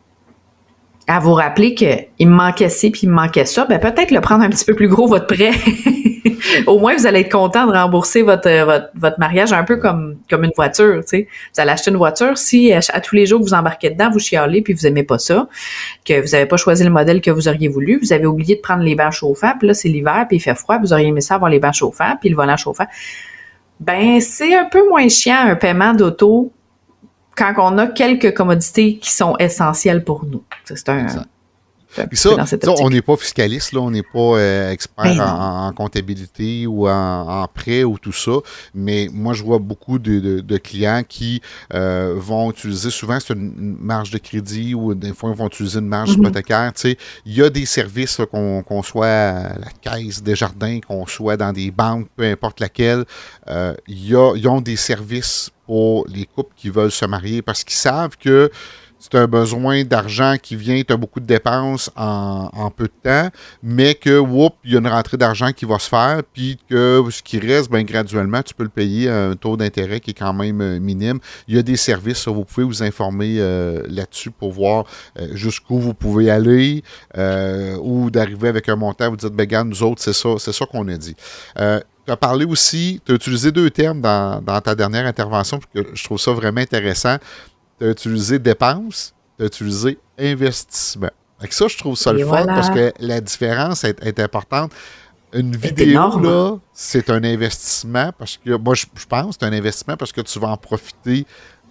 [1.07, 4.21] à vous rappeler qu'il me manquait ci puis il me manquait ça, ben peut-être le
[4.21, 5.53] prendre un petit peu plus gros votre prêt.
[6.67, 8.49] Au moins vous allez être content de rembourser votre,
[8.95, 11.29] votre, mariage un peu comme comme une voiture, tu sais.
[11.55, 14.63] Vous allez acheter une voiture si à, tous les jours vous embarquez dedans, vous chialez
[14.63, 15.49] puis vous aimez pas ça,
[16.05, 18.61] que vous avez pas choisi le modèle que vous auriez voulu, vous avez oublié de
[18.61, 21.21] prendre les bains chauffants, puis là c'est l'hiver puis il fait froid, vous auriez aimé
[21.21, 22.87] ça avoir les bains chauffants puis le volant chauffant.
[23.81, 26.53] Ben c'est un peu moins chiant un paiement d'auto
[27.37, 30.43] quand on a quelques commodités qui sont essentielles pour nous.
[30.65, 31.07] C'est un.
[32.13, 32.31] Ça,
[32.81, 37.49] on n'est pas fiscaliste, là, on n'est pas euh, expert ben en, comptabilité ou en,
[37.53, 38.33] prêt ou tout ça,
[38.75, 44.11] mais moi, je vois beaucoup de, clients qui euh, vont utiliser, souvent, c'est une marge
[44.11, 46.21] de crédit ou des fois, ils vont utiliser une marge mm-hmm.
[46.21, 46.73] hypothécaire.
[47.27, 51.53] Il y a des services qu'on soit à la caisse des jardins, qu'on soit dans
[51.53, 53.05] des banques, peu importe laquelle,
[53.49, 58.17] euh, ils ont des services pour les couples qui veulent se marier parce qu'ils savent
[58.19, 58.51] que
[59.05, 63.29] c'est un besoin d'argent qui vient, tu as beaucoup de dépenses en, peu de temps,
[63.63, 67.05] mais que, whoop, il y a une rentrée d'argent qui va se faire, puis que
[67.11, 70.19] ce qui reste, ben, graduellement, tu peux le payer à un taux d'intérêt qui est
[70.19, 71.19] quand même euh, minime.
[71.49, 74.87] Il y a des services, vous pouvez vous informer euh, là-dessus pour voir
[75.19, 76.83] euh, jusqu'où vous pouvez aller,
[77.83, 80.89] ou d'arriver avec un montant, vous dites, ben, nous autres, c'est ça, c'est ça qu'on
[80.89, 81.15] a dit.
[82.07, 86.05] Tu as parlé aussi, tu as utilisé deux termes dans, ta dernière intervention, que je
[86.05, 87.17] trouve ça vraiment intéressant.
[87.85, 91.11] Tu as utilisé dépense, tu as utilisé investissement.
[91.39, 94.73] Avec ça, je trouve ça le fun parce que la différence est, importante.
[95.35, 99.97] Une vidéo, là, c'est un investissement parce que, moi, je, je pense c'est un investissement
[99.97, 101.27] parce que tu vas en profiter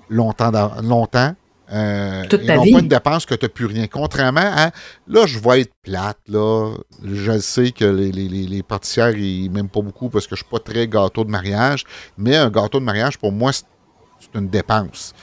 [0.09, 0.51] longtemps,
[0.83, 1.33] longtemps
[1.71, 3.87] euh, Toute ta pas une dépense que tu n'as plus rien.
[3.87, 4.71] Contrairement à
[5.07, 6.19] là, je vais être plate.
[6.27, 6.75] Là.
[7.03, 10.49] Je sais que les, les, les pâtissières, ils m'aiment pas beaucoup parce que je suis
[10.51, 11.85] pas très gâteau de mariage.
[12.17, 13.65] Mais un gâteau de mariage, pour moi, c'est
[14.35, 15.15] une dépense.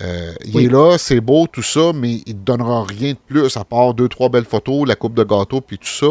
[0.00, 3.56] Euh, il est là, c'est beau, tout ça, mais il ne donnera rien de plus
[3.56, 6.08] à part deux, trois belles photos, la coupe de gâteau, puis tout ça.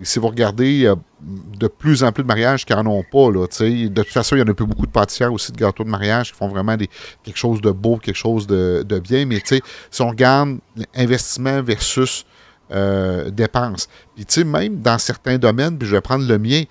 [0.00, 2.86] Et si vous regardez, il y a de plus en plus de mariages qui n'en
[2.86, 3.30] ont pas.
[3.30, 5.84] Là, de toute façon, il y en a plus beaucoup de pâtissières aussi de gâteaux
[5.84, 6.88] de mariage qui font vraiment des,
[7.24, 9.24] quelque chose de beau, quelque chose de, bien.
[9.24, 10.58] Mais si on regarde
[10.94, 12.26] investissement versus
[12.72, 16.64] euh, dépenses, puis même dans certains domaines, puis je vais prendre le mien,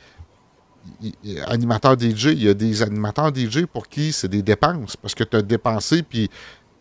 [1.48, 5.24] animateur DJ, il y a des animateurs DJ pour qui c'est des dépenses parce que
[5.24, 6.30] tu as dépensé, puis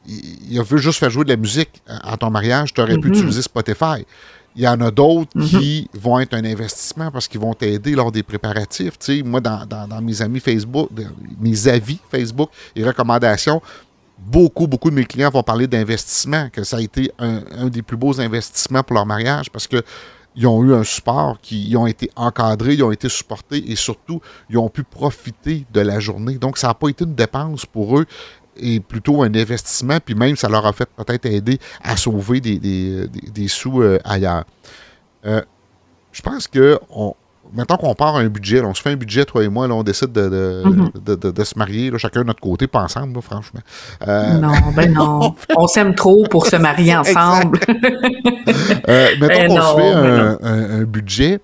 [0.07, 3.09] il a veut juste faire jouer de la musique à ton mariage, tu aurais pu
[3.09, 3.17] mm-hmm.
[3.17, 4.05] utiliser Spotify.
[4.57, 5.47] Il y en a d'autres mhm.
[5.47, 8.99] qui vont être un investissement parce qu'ils vont t'aider lors des préparatifs.
[8.99, 9.67] Tu sais, moi, dans,
[10.01, 10.91] mes amis Facebook,
[11.41, 13.61] mes avis Facebook et recommandations,
[14.17, 17.97] beaucoup, beaucoup de mes clients vont parler d'investissement, que ça a été un, des plus
[17.97, 19.83] beaux investissements pour leur mariage parce que
[20.37, 23.77] ils ont eu un support, qui, ils ont été encadrés, ils ont été supportés et
[23.77, 24.21] surtout,
[24.51, 26.39] ils ont pu profiter de la journée.
[26.39, 28.07] Donc, ça n'a pas été une dépense pour eux
[28.57, 33.49] est plutôt un investissement, puis même ça leur a fait peut-être aider à sauver des,
[33.49, 34.45] sous euh, ailleurs.
[35.27, 35.43] Euh,
[36.13, 36.79] je pense que
[37.55, 39.75] on, maintenant qu'on part un budget, on se fait un budget, toi et moi, là,
[39.75, 41.45] on décide de, mm-hmm.
[41.45, 43.61] se marier, chacun de notre côté, pas ensemble, franchement.
[44.07, 45.35] Euh, non, ben non.
[45.57, 47.59] on s'aime trop pour se marier ensemble.
[47.69, 51.41] mettons ben qu'on se fait ben un, un, budget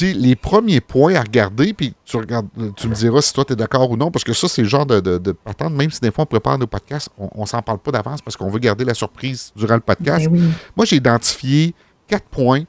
[0.00, 3.56] les premiers points à regarder, puis tu, regardes, tu me diras si toi tu es
[3.56, 6.10] d'accord ou non, parce que ça, c'est le genre de, de, patente, même si des
[6.10, 8.84] fois on prépare nos podcasts, on, ne s'en parle pas d'avance parce qu'on veut garder
[8.84, 10.28] la surprise durant le podcast.
[10.28, 11.74] Ben Moi, j'ai identifié
[12.06, 12.62] quatre points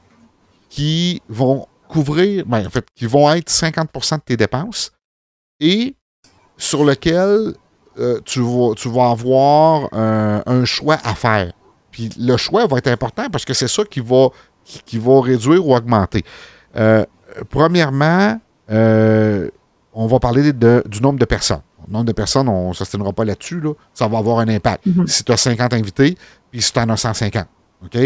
[0.68, 4.92] qui vont couvrir, ben, en fait, qui vont être 50% de tes dépenses
[5.60, 5.96] et
[6.56, 7.54] sur lequel
[7.98, 11.52] euh, tu, vas, tu vas avoir un, choix à faire.
[11.90, 14.28] Puis le choix va être important parce que c'est ça qui va,
[14.64, 16.22] qui, va réduire ou augmenter.
[16.76, 17.04] Euh,
[17.48, 18.38] premièrement,
[18.70, 19.48] euh,
[19.92, 21.62] on va parler du nombre de personnes.
[21.86, 23.62] Le nombre de personnes, on ne s'astinera pas là-dessus.
[23.94, 24.86] Ça va avoir un impact.
[24.86, 25.06] Mm-hmm.
[25.06, 26.16] Si tu as 50 invités,
[26.50, 27.46] puis si tu en as 150.
[27.84, 27.98] OK?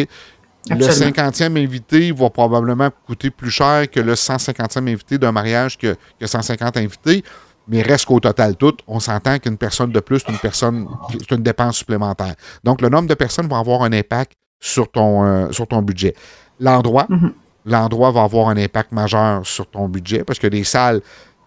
[0.70, 5.96] Le 50e invité va probablement coûter plus cher que le 150e invité d'un mariage que,
[6.20, 7.24] que 150 invités.
[7.68, 11.30] Mais reste qu'au total tout, on s'entend qu'une personne de plus, c'est une personne, c'est
[11.30, 12.34] une dépense supplémentaire.
[12.64, 16.14] Donc, le nombre de personnes va avoir un impact sur ton, euh, sur ton budget.
[16.58, 17.32] L'endroit, mm-hmm.
[17.66, 21.00] l'endroit va avoir un impact majeur sur ton budget parce que les salles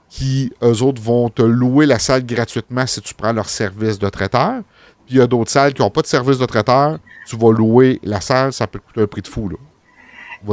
[0.10, 4.08] qui, eux autres, vont te louer la salle gratuitement si tu prends leur service de
[4.10, 4.62] traiteur.
[5.06, 6.98] Puis il y a d'autres salles qui n'ont pas de service de traiteur.
[7.28, 9.50] Tu vas louer la salle, ça peut coûter un prix de fou.
[9.50, 9.58] Là.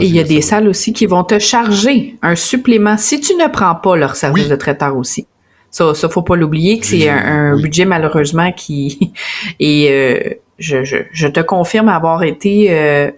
[0.00, 3.34] Et il y a des salles aussi qui vont te charger un supplément si tu
[3.34, 5.26] ne prends pas leur service de traiteur aussi.
[5.70, 9.12] Ça, ça faut pas l'oublier que c'est un, budget malheureusement qui
[9.60, 13.10] et euh, je, je, je, te confirme avoir été euh,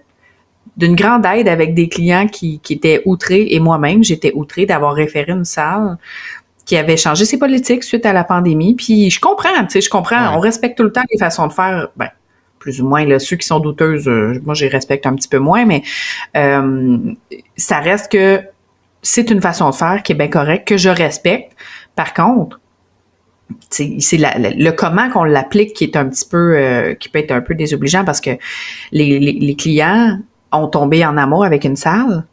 [0.77, 4.93] d'une grande aide avec des clients qui, qui étaient outrés et moi-même j'étais outrée d'avoir
[4.93, 5.97] référé une salle
[6.65, 8.75] qui avait changé ses politiques suite à la pandémie.
[8.75, 10.35] Puis je comprends, tu sais, je comprends.
[10.35, 11.89] On respecte tout le temps les façons de faire.
[11.95, 12.09] Ben,
[12.59, 15.37] plus ou moins là, ceux qui sont douteuses, euh, moi j'y respecte un petit peu
[15.37, 15.83] moins, mais
[17.55, 18.41] ça reste que
[19.03, 21.51] c'est une façon de faire qui est bien correcte, que je respecte.
[21.95, 22.59] Par contre,
[23.69, 27.41] c'est le comment qu'on l'applique qui est un petit peu euh, qui peut être un
[27.41, 28.31] peu désobligeant parce que
[28.91, 30.19] les, les, clients
[30.51, 32.25] ont tombé en amour avec une salle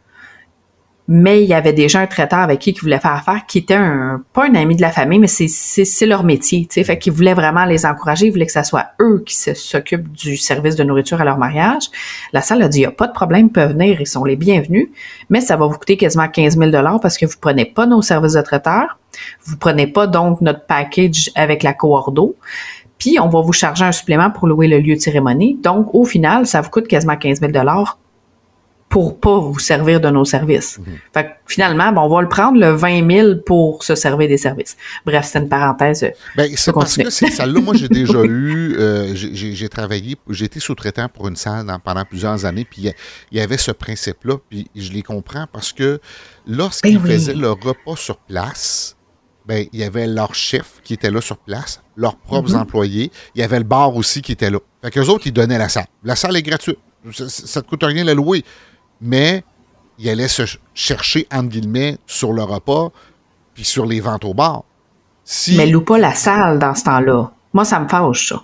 [1.08, 3.74] mais il y avait déjà un traiteur avec qui ils voulaient faire affaire qui était
[3.74, 6.84] un pas un ami de la famille mais c'est leur métier tu sais.
[6.84, 10.36] Fait qu'ils voulaient vraiment les encourager ils voulaient que ça soit eux qui s'occupent du
[10.36, 11.90] service de nourriture à leur mariage.
[12.32, 14.24] La salle a dit il y a pas de problème ils peuvent venir ils sont
[14.24, 14.88] les bienvenus
[15.28, 18.02] mais ça va vous coûter quasiment 15 000 dollars parce que vous prenez pas nos
[18.02, 18.98] services de traiteur
[19.44, 22.36] vous prenez pas donc notre package avec la coordo
[22.98, 25.58] puis on va vous charger un supplément pour louer le lieu de cérémonie.
[25.60, 27.98] Donc au final ça vous coûte quasiment 15 000 dollars
[28.92, 30.78] pour pas vous servir de nos services.
[30.78, 30.98] Mhm.
[31.14, 34.36] Fait que finalement, bon, on va le prendre le 20 000 pour se servir des
[34.36, 34.76] services.
[35.06, 36.06] Bref, c'est une parenthèse.
[36.36, 37.46] Ben, c'est parce que c'est ça.
[37.46, 42.04] Là, moi, j'ai déjà eu, euh, j'ai travaillé, j'ai été sous-traitant pour une salle pendant
[42.04, 42.92] plusieurs années, puis
[43.30, 45.98] il y, avait ce principe-là, puis je les comprends parce que
[46.46, 48.94] lorsqu'ils ben faisaient le repas sur place,
[49.46, 52.60] ben, il y avait leur chef qui était là sur place, leurs propres mhm.
[52.60, 54.58] employés, il y avait le bar aussi qui était là.
[54.82, 55.86] Fait qu'eux autres, ils donnaient la salle.
[56.04, 56.78] La salle est gratuite.
[57.10, 58.44] Ça, ne te coûte rien de la louer
[59.02, 59.44] mais
[59.98, 60.42] il allait se
[60.74, 62.90] chercher, entre guillemets, sur le repas
[63.54, 64.64] puis sur les ventes au bar.
[65.24, 65.56] Si...
[65.56, 67.30] Mais loue pas la salle dans ce temps-là.
[67.52, 68.42] Moi, ça me fâche, ça.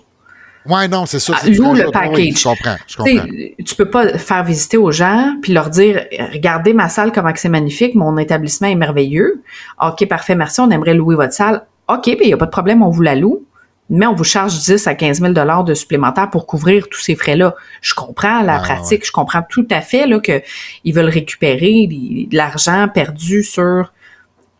[0.65, 1.33] Ouais, non, c'est ça.
[1.41, 2.37] Ah, loue le package.
[2.37, 3.25] je comprends, je comprends.
[3.65, 7.49] Tu peux pas faire visiter aux gens puis leur dire regardez ma salle comment c'est
[7.49, 9.41] magnifique, mon établissement est merveilleux.
[9.81, 11.65] OK, parfait, merci, on aimerait louer votre salle.
[11.87, 13.45] OK, il n'y a pas de problème, on vous la loue
[13.89, 17.15] mais on vous charge 10 à 15 000 dollars de supplémentaires pour couvrir tous ces
[17.15, 17.55] frais-là.
[17.81, 20.41] Je comprends la pratique, je comprends tout à fait là que
[20.83, 23.91] ils veulent récupérer de l'argent perdu sur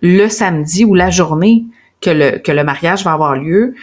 [0.01, 1.65] le samedi ou la journée
[2.01, 3.75] que le que le mariage va avoir lieu,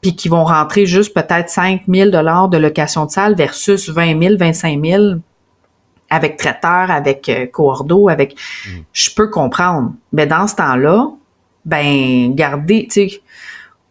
[0.00, 4.20] puis qu'ils vont rentrer juste peut-être 5 000 dollars de location de salle versus 20
[4.20, 5.02] 000, 25 000
[6.10, 8.36] avec traiteur, avec euh, coordo, avec.
[8.66, 8.70] Mm.
[8.92, 11.08] Je peux comprendre, mais dans ce temps-là,
[11.64, 13.22] ben gardez, tu sais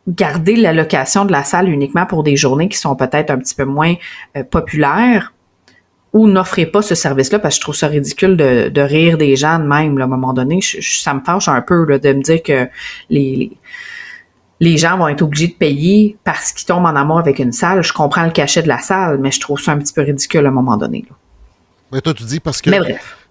[0.08, 3.66] garder l'allocation de la salle uniquement pour des journées qui sont peut-être un petit peu
[3.66, 3.96] moins
[4.36, 5.34] euh, populaires
[6.14, 9.60] ou n'offrez pas ce service-là parce que je trouve ça ridicule de, rire des gens
[9.60, 10.60] de même à un moment donné.
[10.62, 12.68] ça me fâche un peu de me dire que
[13.10, 13.52] les,
[14.60, 17.82] les, gens vont être obligés de payer parce qu'ils tombent en amour avec une salle.
[17.82, 20.46] Je comprends le cachet de la salle, mais je trouve ça un petit peu ridicule
[20.46, 21.06] à un moment donné.
[21.94, 22.70] Mais toi, tu dis parce que,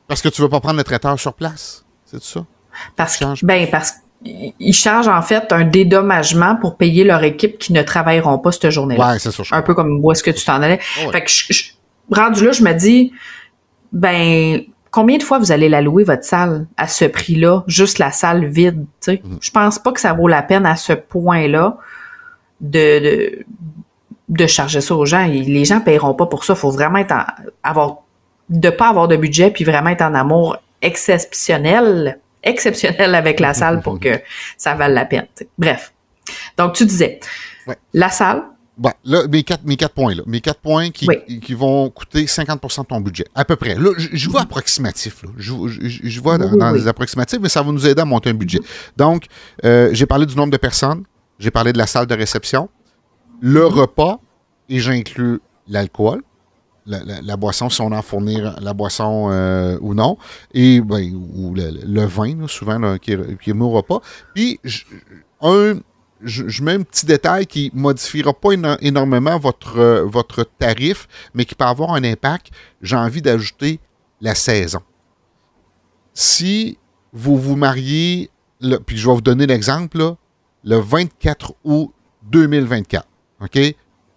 [0.06, 2.46] parce que tu veux pas prendre le traiteur sur place, c'est ça?
[2.96, 7.58] Parce que, ben, parce que ils chargent en fait un dédommagement pour payer leur équipe
[7.58, 9.12] qui ne travailleront pas cette journée-là.
[9.12, 9.42] Ouais, c'est ça.
[9.52, 10.78] Un peu comme où est-ce que tu t'en allais.
[10.78, 11.72] Fait que je,
[12.10, 13.12] rendu là, je me dis,
[13.92, 18.12] ben, combien de fois vous allez la louer votre salle à ce prix-là, juste la
[18.12, 19.22] salle vide, tu sais?
[19.24, 19.38] Mm.
[19.40, 21.78] Je pense pas que ça vaut la peine à ce point-là
[22.60, 23.44] de, de,
[24.28, 25.26] de, charger ça aux gens.
[25.26, 26.54] Les gens paieront pas pour ça.
[26.54, 27.14] Faut vraiment être
[27.62, 28.02] avoir,
[28.50, 33.82] de pas avoir de budget puis vraiment être en amour exceptionnel exceptionnel avec la salle
[33.82, 34.20] pour que
[34.56, 35.26] ça vaille la peine.
[35.58, 35.92] Bref.
[36.56, 37.20] Donc, tu disais,
[37.92, 38.42] la salle.
[38.78, 40.22] Bon, là, mes quatre, mes quatre points, là.
[40.26, 41.06] Mes quatre points qui,
[41.42, 43.74] qui vont coûter 50% de ton budget, à peu près.
[43.74, 45.30] Là, je, vois approximatif, là.
[45.36, 48.60] Je, je, vois dans, les approximatifs, mais ça va nous aider à monter un budget.
[48.96, 49.26] Donc,
[49.64, 51.04] euh, j'ai parlé du nombre de personnes,
[51.38, 52.70] j'ai parlé de la salle de réception,
[53.42, 54.20] le repas,
[54.70, 56.22] et j'inclus l'alcool,
[56.86, 60.18] la, boisson, si on en fournir la boisson euh, ou non,
[60.52, 64.00] et ben, ou le, vin, souvent, qui, qui mourra pas.
[64.34, 64.60] Puis,
[65.40, 65.74] un,
[66.22, 71.54] je, mets un petit détail qui ne modifiera pas énormément votre, votre tarif, mais qui
[71.54, 72.50] peut avoir un impact.
[72.82, 73.80] J'ai envie d'ajouter
[74.20, 74.80] la saison.
[76.12, 76.78] Si
[77.12, 78.30] vous vous mariez,
[78.86, 80.14] puis je vais vous donner l'exemple,
[80.64, 81.92] le 24 août
[82.24, 83.06] 2024,
[83.42, 83.58] OK?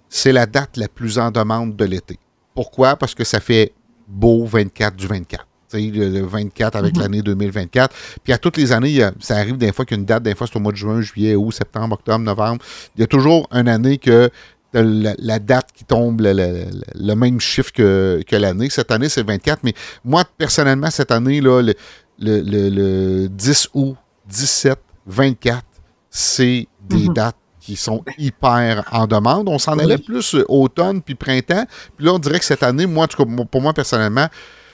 [0.10, 2.20] C'est la date la plus en demande de l'été.
[2.54, 2.96] Pourquoi?
[2.96, 3.74] Parce que ça fait
[4.08, 5.48] beau 24 du 24.
[5.76, 7.02] Le, 24 avec mhm.
[7.02, 7.96] l'année 2024.
[8.24, 10.60] Puis à toutes les années, ça arrive des fois qu'une date, des fois c'est au
[10.60, 12.64] mois de juin, juillet, août, septembre, octobre, novembre.
[12.96, 14.30] Il y a toujours une année que
[14.74, 18.70] la, date qui tombe le, même chiffre que, l'année.
[18.70, 21.74] Cette année, c'est 24, mais moi, personnellement, cette année, là, le,
[22.20, 23.96] le 10 août,
[24.28, 25.64] 17, 24,
[26.10, 27.14] c'est des mhm.
[27.14, 29.48] dates qui sont hyper en demande.
[29.48, 31.66] On s'en allait plus automne puis printemps.
[31.96, 34.28] Puis là, on dirait que cette année, moi, pour moi personnellement,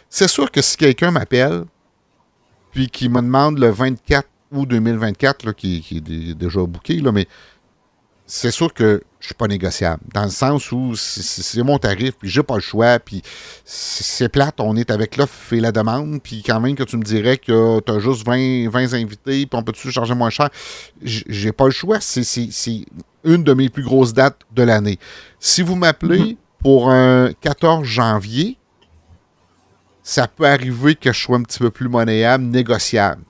[0.09, 1.65] c'est sûr que si quelqu'un m'appelle
[2.71, 7.27] puis qui me demande le 24 août 2024, là, qui, est déjà booké, là, mais
[8.31, 10.03] c'est sûr que je suis pas négociable.
[10.13, 13.23] Dans le sens où c'est mon tarif, puis j'ai pas le choix, puis
[13.65, 17.03] c'est plate, on est avec l'offre et la demande, puis quand même que tu me
[17.03, 20.49] dirais que tu as juste 20, 20 invités, puis on peut-tu charger moins cher,
[21.01, 21.97] j'ai pas le choix.
[21.99, 22.85] C'est
[23.23, 24.99] une de mes plus grosses dates de l'année.
[25.39, 26.37] Si vous m'appelez mm-hmm.
[26.61, 28.58] pour un 14 janvier,
[30.09, 33.21] ça peut arriver que je sois un petit peu plus monnayable, négociable.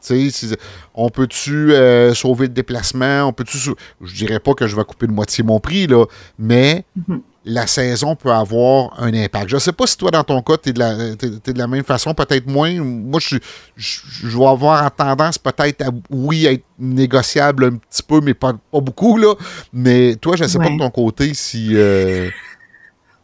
[0.95, 3.25] on peut-tu euh, sauver le déplacement?
[3.25, 3.57] On peut-tu.
[4.01, 6.05] Je dirais pas que je vais couper de moitié mon prix, là,
[6.37, 7.19] mais mhm.
[7.43, 9.49] la saison peut avoir un impact.
[9.49, 12.13] Je ne sais pas si toi, dans ton cas, tu es, de la même façon,
[12.13, 12.73] peut-être moins.
[12.81, 13.35] Moi, je,
[13.75, 18.79] je, vais avoir tendance peut-être à, oui, être négociable un petit peu, mais pas, pas
[18.79, 19.17] beaucoup.
[19.17, 19.33] Là.
[19.73, 21.71] Mais toi, je ne sais pas de ton côté si.
[21.73, 22.29] Euh,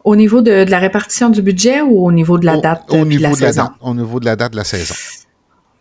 [0.06, 3.04] au niveau de, la répartition du budget ou au niveau de la date au, de,
[3.04, 3.64] niveau la de saison?
[3.64, 4.96] Date, au niveau de la date de la saison.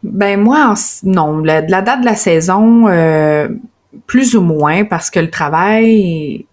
[0.03, 1.39] Ben moi, non.
[1.39, 3.49] La, la date de la saison, euh,
[4.07, 6.47] plus ou moins, parce que le travail,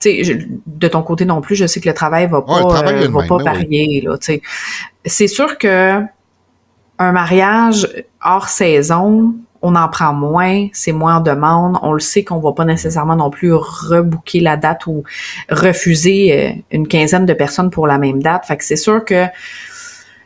[0.00, 3.08] tu sais, de ton côté non plus, je sais que le travail va pas, euh,
[3.08, 4.06] va pas varier.
[5.04, 6.00] C'est sûr que
[7.00, 7.88] un mariage
[8.24, 11.78] hors saison, on en prend moins, c'est moins en demande.
[11.82, 15.02] On le sait qu'on va pas nécessairement non plus rebooker la date ou
[15.50, 18.46] refuser euh, une quinzaine de personnes pour la même date.
[18.46, 19.26] Fait que c'est sûr que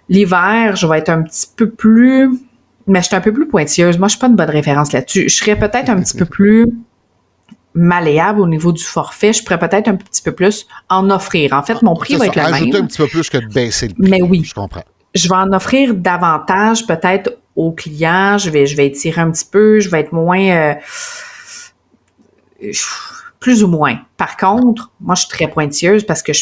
[0.08, 2.30] l'hiver, je vais être un petit peu plus,
[2.86, 3.98] mais je suis un peu plus pointilleuse.
[3.98, 5.28] Moi, je suis pas une bonne référence là-dessus.
[5.28, 6.66] Je serais peut-être un petit peu plus
[7.74, 9.32] malléable au niveau du forfait.
[9.32, 11.54] Je pourrais peut-être un petit peu plus en offrir.
[11.54, 12.82] En fait, mon prix va être le même.
[12.82, 14.10] un petit peu plus que de baisser le prix.
[14.10, 14.42] Mais oui.
[14.44, 14.84] Je comprends.
[15.14, 19.44] Je vais en offrir davantage peut-être aux clients, je vais, je vais étirer un petit
[19.44, 20.74] peu, je vais être moins, euh,
[23.40, 23.98] plus ou moins.
[24.16, 26.32] Par contre, moi, je suis très pointilleuse parce que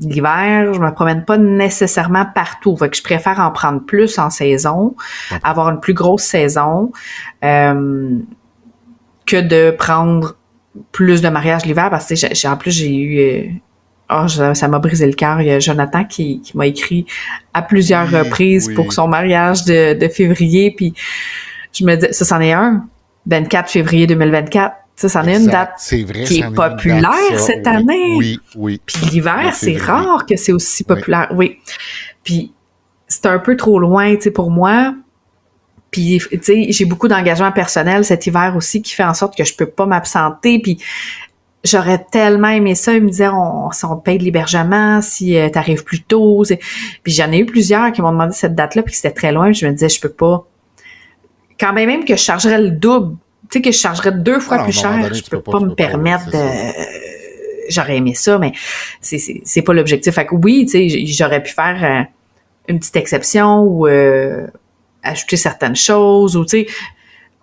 [0.00, 2.76] l'hiver, je me promène pas nécessairement partout.
[2.76, 4.94] Fait que je préfère en prendre plus en saison,
[5.42, 6.92] avoir une plus grosse saison,
[7.44, 8.18] euh,
[9.26, 10.36] que de prendre
[10.92, 13.60] plus de mariages l'hiver parce que en plus j'ai eu
[14.10, 15.40] Oh, ça m'a brisé le cœur.
[15.40, 17.06] Il y a Jonathan qui, m'a écrit
[17.54, 20.72] à plusieurs reprises pour son mariage de, février.
[20.76, 20.94] Puis
[21.72, 22.86] je me dis, ça, c'en est un.
[23.26, 24.74] 24 février 2024.
[24.96, 25.80] Ça, c'en est une date
[26.26, 28.16] qui est populaire cette année.
[28.16, 28.80] Oui, oui.
[28.84, 31.28] Puis l'hiver, c'est rare que c'est aussi populaire.
[31.32, 31.58] Oui.
[32.22, 32.52] Puis
[33.06, 34.94] c'est un peu trop loin, tu sais, pour moi.
[35.90, 39.44] Puis, tu sais, j'ai beaucoup d'engagement personnel cet hiver aussi qui fait en sorte que
[39.44, 40.60] je peux pas m'absenter.
[40.60, 40.78] Puis,
[41.64, 42.94] j'aurais tellement aimé ça.
[42.94, 46.02] Ils me disaient, on, si on te paye de l'hébergement, si euh, tu arrives plus
[46.02, 46.42] tôt.
[47.02, 49.52] Puis j'en ai eu plusieurs qui m'ont demandé cette date-là, puis c'était très loin.
[49.52, 50.46] je me disais, je peux pas.
[51.58, 53.16] Quand même, même que je chargerais le double,
[53.50, 56.38] tu sais, que je chargerais deux fois plus cher, je peux pas, me permettre de...
[57.68, 58.52] J'aurais aimé ça, mais
[59.00, 60.14] c'est pas l'objectif.
[60.14, 62.02] Fait que oui, tu sais, j'aurais pu faire euh,
[62.68, 64.46] une petite exception ou euh,
[65.02, 66.66] ajouter certaines choses ou, tu sais,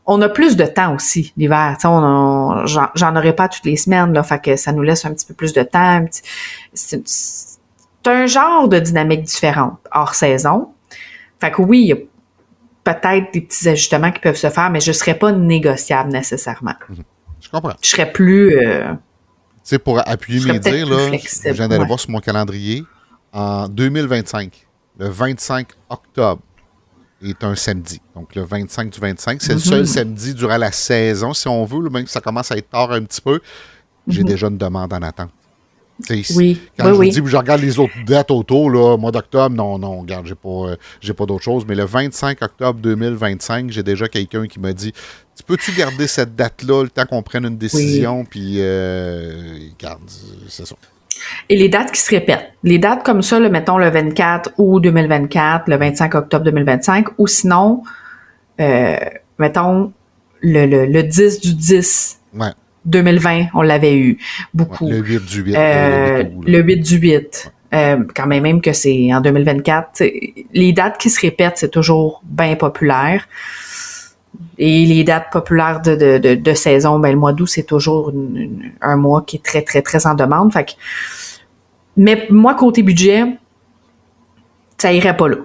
[0.07, 1.77] on a plus de temps aussi l'hiver.
[1.83, 5.33] J'en aurais pas toutes les semaines, là, fait que ça nous laisse un petit peu
[5.33, 6.05] plus de temps.
[6.73, 7.03] C'est
[8.05, 10.69] un genre de dynamique différente hors saison.
[11.41, 11.97] Fait que oui, il y a
[12.85, 16.75] peut-être des petits ajustements qui peuvent se faire, mais je ne serais pas négociable nécessairement.
[16.89, 17.03] Mhm.
[17.41, 17.73] Je comprends.
[17.81, 18.57] Je serais plus.
[18.57, 18.97] Euh, tu
[19.63, 22.83] sais, pour appuyer mes dires, là, je viens d'aller voir sur mon calendrier.
[23.33, 24.67] En 2025,
[24.99, 26.41] le 25 octobre,
[27.21, 27.99] est un samedi.
[28.15, 29.41] Donc, le 25 du 25.
[29.41, 29.85] C'est le seul mhm.
[29.85, 33.03] samedi durant la saison, si on veut, même si ça commence à être tard un
[33.03, 33.39] petit peu.
[34.07, 34.27] J'ai mhm.
[34.27, 35.31] déjà une demande en attente.
[36.09, 36.61] oui.
[36.77, 40.27] Quand je dis, je regarde les autres dates autour, là, mois d'octobre, non, non, regarde,
[40.27, 41.65] j'ai pas, euh, j'ai pas d'autre chose.
[41.67, 44.93] Mais le 25 octobre 2025, j'ai déjà quelqu'un qui m'a dit
[45.35, 48.25] Tu peux-tu garder cette date-là le temps qu'on prenne une décision?
[48.25, 50.01] Puis, euh, garde,
[50.47, 50.75] c'est ça.
[51.49, 52.53] Et les dates qui se répètent.
[52.63, 57.27] Les dates comme ça, le, mettons le 24 août 2024, le 25 octobre 2025, ou
[57.27, 57.83] sinon,
[58.59, 58.97] euh,
[59.39, 59.93] mettons
[60.41, 62.51] le, le, le 10 du 10 Ouais.
[62.85, 64.17] 2020, on l'avait eu
[64.53, 64.89] beaucoup.
[64.89, 65.55] Le 8 du 8.
[65.55, 67.51] Euh, le 8 du 8.
[67.73, 69.91] Euh, quand même, même que c'est en 2024.
[69.91, 73.27] t'sais, Les dates qui se répètent, c'est toujours bien populaire.
[74.59, 78.09] Et les dates populaires de, de, de, de saison, ben, le mois d'août, c'est toujours
[78.09, 80.51] une- une- un mois qui est très, très, très en demande.
[80.51, 80.71] Fait que,
[81.95, 83.23] mais moi, côté budget,
[84.77, 85.37] ça irait pas là.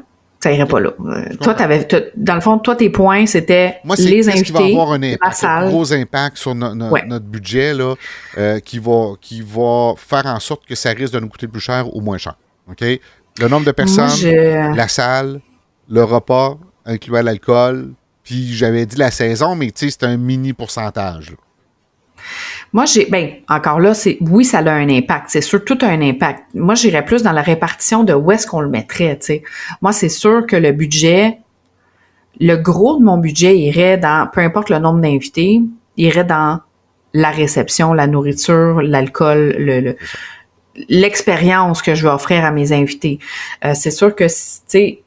[0.42, 0.90] Ça irait pas là.
[1.06, 1.86] Euh, toi, t'avais,
[2.16, 4.92] dans le fond, toi, tes points, c'était Moi, c'est les qu'est-ce qui va invités, avoir
[4.92, 7.04] un impact, un gros impact sur no- no- Ouais.
[7.06, 7.94] notre budget, là,
[8.38, 11.60] euh, qui, va, qui va faire en sorte que ça risque de nous coûter plus
[11.60, 12.34] cher ou moins cher.
[12.68, 12.80] OK?
[12.82, 14.74] Le nombre de personnes, Moi, je...
[14.76, 15.40] la salle,
[15.88, 17.92] le repas, incluant l'alcool,
[18.52, 21.34] j'avais dit la saison, mais tu sais, c'est un mini pourcentage.
[22.72, 25.26] Moi, j'ai, ben, encore là, c'est, oui, ça a un impact.
[25.28, 26.44] C'est sûr, tout a un impact.
[26.54, 29.42] Moi, j'irais plus dans la répartition de où est-ce qu'on le mettrait, tu sais.
[29.82, 31.38] Moi, c'est sûr que le budget,
[32.40, 35.60] le gros de mon budget irait dans, peu importe le nombre d'invités,
[35.96, 36.60] irait dans
[37.12, 39.96] la réception, la nourriture, l'alcool, le, le-
[40.88, 43.18] l'expérience que je vais offrir à mes invités.
[43.66, 44.30] Euh, c'est sûr que, tu
[44.66, 45.01] sais,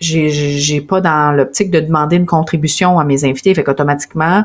[0.00, 4.44] j'ai, pas dans l'optique de demander une contribution à mes invités, fait qu'automatiquement,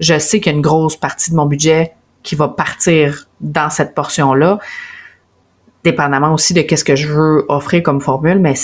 [0.00, 1.92] je sais qu'il y a une grosse partie de mon budget
[2.22, 4.58] qui va partir dans cette portion-là,
[5.84, 8.54] dépendamment aussi de qu'est-ce que je veux offrir comme formule, mais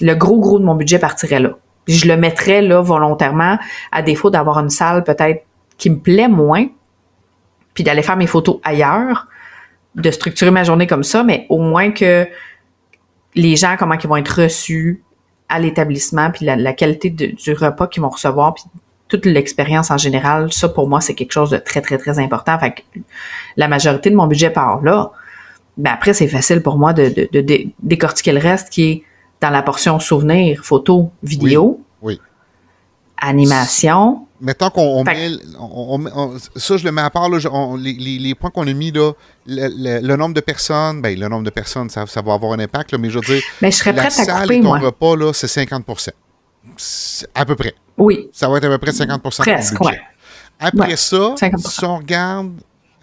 [0.00, 1.50] le gros gros de mon budget partirait là.
[1.88, 3.58] Je le mettrais là volontairement,
[3.92, 5.44] à défaut d'avoir une salle peut-être
[5.78, 6.66] qui me plaît moins,
[7.74, 9.26] puis d'aller faire mes photos ailleurs,
[9.94, 12.28] de structurer ma journée comme ça, mais au moins que
[13.34, 15.02] les gens, comment ils vont être reçus
[15.50, 18.64] à l'établissement, puis la, la qualité de- du repas qu'ils vont recevoir, puis
[19.08, 22.58] toute l'expérience en général, ça pour moi, c'est quelque chose de très, très, très important.
[22.58, 22.80] Fait que
[23.56, 25.10] la majorité de mon budget part là.
[25.76, 29.02] Ben après, c'est facile pour moi de, de- de dé- décortiquer le reste qui est
[29.40, 32.20] dans la portion souvenir, photo, vidéo, oui.
[33.16, 34.26] animation.
[34.40, 35.30] Mettons qu'on met.
[35.58, 37.28] on- on- on- ça, je le mets à part.
[37.28, 39.12] Là, on- les, points qu'on a mis, là,
[39.46, 42.52] le, le- le nombre de personnes, ben, le nombre de personnes, ça, ça va avoir
[42.52, 44.60] un impact, là, mais je veux dire, Mais je serais la prête à couper, et
[44.60, 44.78] ton moi.
[44.78, 45.84] repas, là, c'est 50
[46.76, 47.74] C'est À peu près.
[47.98, 49.84] Oui, Ça va être à peu près 50 de ton presque, budget.
[49.92, 50.00] ouais.
[50.58, 51.68] Après Ouais, ça, 50%.
[51.70, 52.52] si on regarde,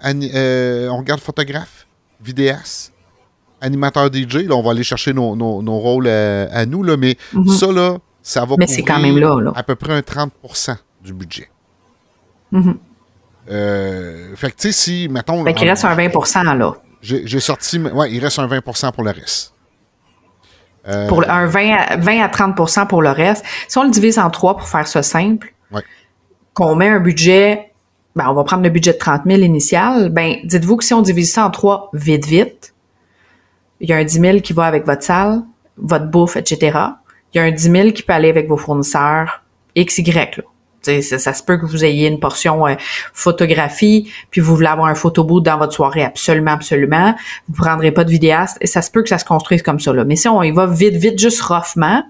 [0.06, 1.86] euh, on regarde photographe,
[2.22, 2.94] vidéaste,
[3.62, 6.98] animateur DJ, là, on va aller chercher nos, nos- nos rôles euh, à nous, là,
[6.98, 7.48] mais Mhm.
[7.50, 9.52] ça, là, ça va Mais couvrir quand même là, là.
[9.56, 10.32] à peu près un 30
[11.08, 11.50] du budget.
[12.52, 12.78] Mhm.
[13.50, 15.44] Euh, fait que, tu sais, si, mettons...
[15.46, 16.74] Fait qu'il reste un 20% là.
[17.02, 17.80] J'ai sorti...
[17.80, 19.54] Ouais, il reste un 20% pour le reste.
[20.88, 23.44] Euh, Pour un 20 à, 20 à 30 pour le reste.
[23.68, 25.82] Si on le divise en trois pour faire ça simple, Ouais.
[26.54, 27.74] qu'on met un budget,
[28.16, 31.02] ben, on va prendre le budget de 30 000 initial, ben, dites-vous que si on
[31.02, 32.74] divise ça en trois vite, vite,
[33.82, 35.42] il y a un 10 000 qui va avec votre salle,
[35.78, 36.78] votre bouffe, etc.
[37.34, 39.44] Il y a un 10 000 qui peut aller avec vos fournisseurs
[39.78, 40.44] XY, là.
[40.82, 42.76] Ça, ça se peut que vous ayez une portion euh,
[43.14, 47.14] photographie, puis vous voulez avoir un photoboot dans votre soirée, absolument, absolument.
[47.50, 49.92] Vous prendrez pas de vidéaste, et ça se peut que ça se construise comme ça.
[49.92, 50.06] Là.
[50.06, 52.04] Mais si on y va vite, vite, juste roughement,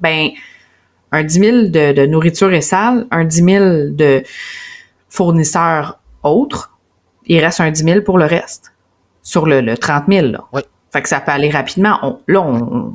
[0.00, 0.28] ben,
[1.12, 4.22] un 10 000 de, de nourriture et salle, un 10 000 de
[5.08, 6.76] fournisseurs autres,
[7.26, 8.72] il reste un 10 000 pour le reste.
[9.22, 10.44] Sur le, le 30 000, là.
[10.52, 10.64] Ouais.
[10.92, 11.98] Fait que ça peut aller rapidement.
[12.02, 12.94] On- là, on,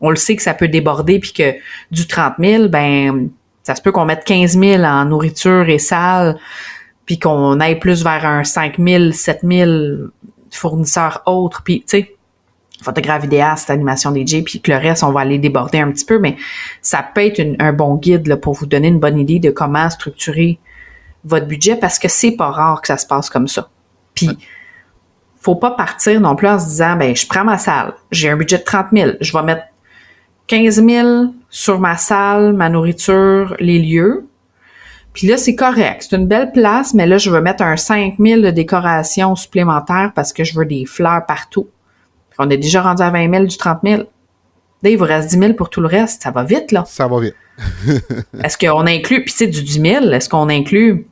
[0.00, 1.54] on le sait que ça peut déborder, puis que
[1.90, 3.30] du 30 000, ben,
[3.62, 6.38] ça se peut qu'on mette 15 000 en nourriture et salle,
[7.06, 9.70] puis qu'on aille plus vers un 5 000, 7 000
[10.50, 12.16] fournisseurs autres, puis, tu sais,
[12.82, 16.18] photographe, vidéaste, animation DJ, puis que le reste, on va aller déborder un petit peu,
[16.18, 16.36] mais
[16.80, 19.50] ça peut être une- un bon guide là, pour vous donner une bonne idée de
[19.50, 20.58] comment structurer
[21.24, 23.68] votre budget, parce que c'est pas rare que ça se passe comme ça.
[24.14, 24.30] Puis,
[25.42, 28.36] faut pas partir non plus en se disant, ben, je prends ma salle, j'ai un
[28.36, 29.64] budget de 30 000, je vais mettre
[30.46, 34.26] 15 000 sur ma salle, ma nourriture, les lieux.
[35.12, 36.06] Puis là, c'est correct.
[36.08, 40.12] C'est une belle place, mais là, je veux mettre un 5 000 de décoration supplémentaire
[40.14, 41.68] parce que je veux des fleurs partout.
[42.38, 44.02] On est déjà rendu à 20 000 du 30 000.
[44.82, 46.22] Là, il vous reste 10 000 pour tout le reste.
[46.22, 46.84] Ça va vite, là.
[46.86, 47.34] Ça va vite.
[48.44, 51.06] Est-ce qu'on inclut, puis sais, du 10 000, est-ce qu'on inclut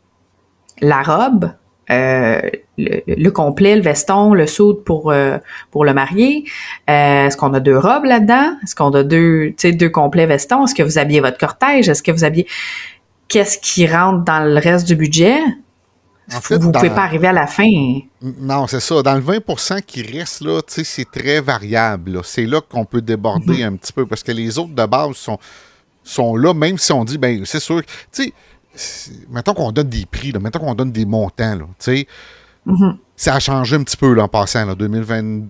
[0.80, 1.51] la robe,
[1.91, 2.41] euh,
[2.76, 5.39] le, le complet, le veston, le soude pour euh,
[5.70, 6.45] pour le marié?
[6.91, 8.53] Euh, est-ce qu'on a deux robes là-dedans?
[8.62, 10.64] Est-ce qu'on a deux, tu sais, deux complets vestons?
[10.64, 11.89] Est-ce que vous habillez votre cortège?
[11.89, 12.47] Est-ce que vous habillez...
[13.28, 15.39] Qu'est-ce qui rentre dans le reste du budget?
[16.34, 17.64] En fait, vous dans- pouvez pas arriver à la fin?
[18.22, 19.03] Non, c'est ça.
[19.03, 22.20] Dans le 20% qui reste, là, tu sais, c'est très variable.
[22.22, 25.39] C'est là qu'on peut déborder un petit peu parce que les autres de base sont,
[26.05, 27.82] sont là, même si on dit, ben, c'est sûr.
[28.12, 28.32] Tu sais,
[29.31, 32.07] mettons qu'on donne des prix, là, mettons qu'on donne des montants, là, tu sais.
[32.66, 32.99] Mhm.
[33.16, 35.49] Ça a changé un petit peu là, en passant, là, 2020,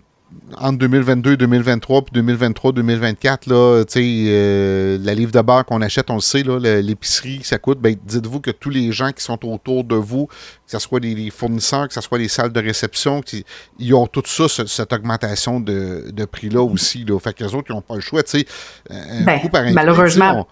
[0.59, 5.65] entre 2022 et 2023, puis 2023, 2024, là, tu sais, euh, la livre de beurre
[5.65, 7.81] qu'on achète, on le sait, l'épicerie, ça coûte.
[7.81, 10.33] Ben, dites-vous que tous les gens qui sont autour de vous, que
[10.67, 13.23] ce soit les, fournisseurs, que ce soit les salles de réception,
[13.79, 17.05] ils ont tout ça, cette augmentation de, de prix-là aussi.
[17.05, 17.19] Là.
[17.19, 18.47] Fait autres, ils n'ont pas le choix, tu sais.
[18.91, 20.47] Ben, malheureusement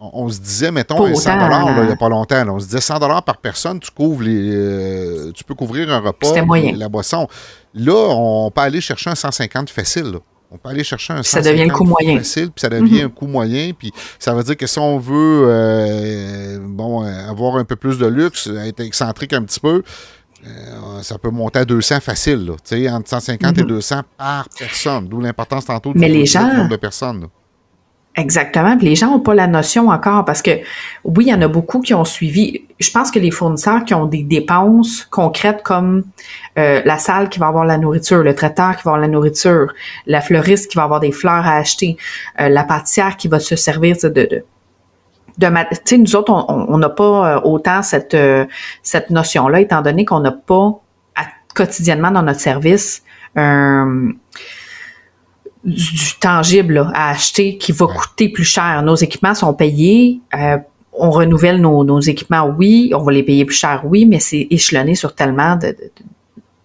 [0.00, 2.98] on, se disait, mettons, 100 dollars il n'y a pas longtemps, on se disait 100
[3.00, 6.32] dollars par personne, tu couvres les, euh, tu peux couvrir un repas,
[6.76, 7.26] la boisson.
[7.74, 10.18] Là, on peut aller chercher un 150 facile.
[10.50, 12.16] On peut aller chercher un 150 ça devient un coût moyen.
[12.16, 13.06] facile, puis ça devient mhm.
[13.06, 17.64] un coût moyen, puis ça veut dire que si on veut euh, bon, avoir un
[17.64, 19.82] peu plus de luxe, être excentrique un petit peu,
[20.46, 24.02] euh, ça peut monter à 200 facile, là, entre 150 et 200 mhm.
[24.16, 27.26] par personne, d'où l'importance tantôt du, Mais les gens, nombre de personnes.
[28.18, 28.76] Exactement.
[28.76, 30.50] Puis les gens n'ont pas la notion encore parce que
[31.04, 32.64] oui, il y en a beaucoup qui ont suivi.
[32.80, 36.02] Je pense que les fournisseurs qui ont des dépenses concrètes comme
[36.58, 39.72] euh, la salle qui va avoir la nourriture, le traiteur qui va avoir la nourriture,
[40.06, 41.96] la fleuriste qui va avoir des fleurs à acheter,
[42.40, 44.42] euh, la pâtissière qui va se servir de, de,
[45.38, 45.52] de
[45.84, 48.16] tu nous autres, on n'a pas euh, autant cette,
[48.82, 50.80] cette notion-là, étant donné qu'on n'a pas
[51.54, 53.04] quotidiennement dans notre service
[53.36, 54.08] un
[55.68, 58.82] du, tangible à acheter qui va coûter plus cher.
[58.82, 60.20] Nos équipements sont payés.
[60.34, 60.58] Euh,
[60.92, 62.92] on renouvelle nos, équipements, oui.
[62.94, 65.76] On va les payer plus cher, oui, mais c'est échelonné sur tellement de,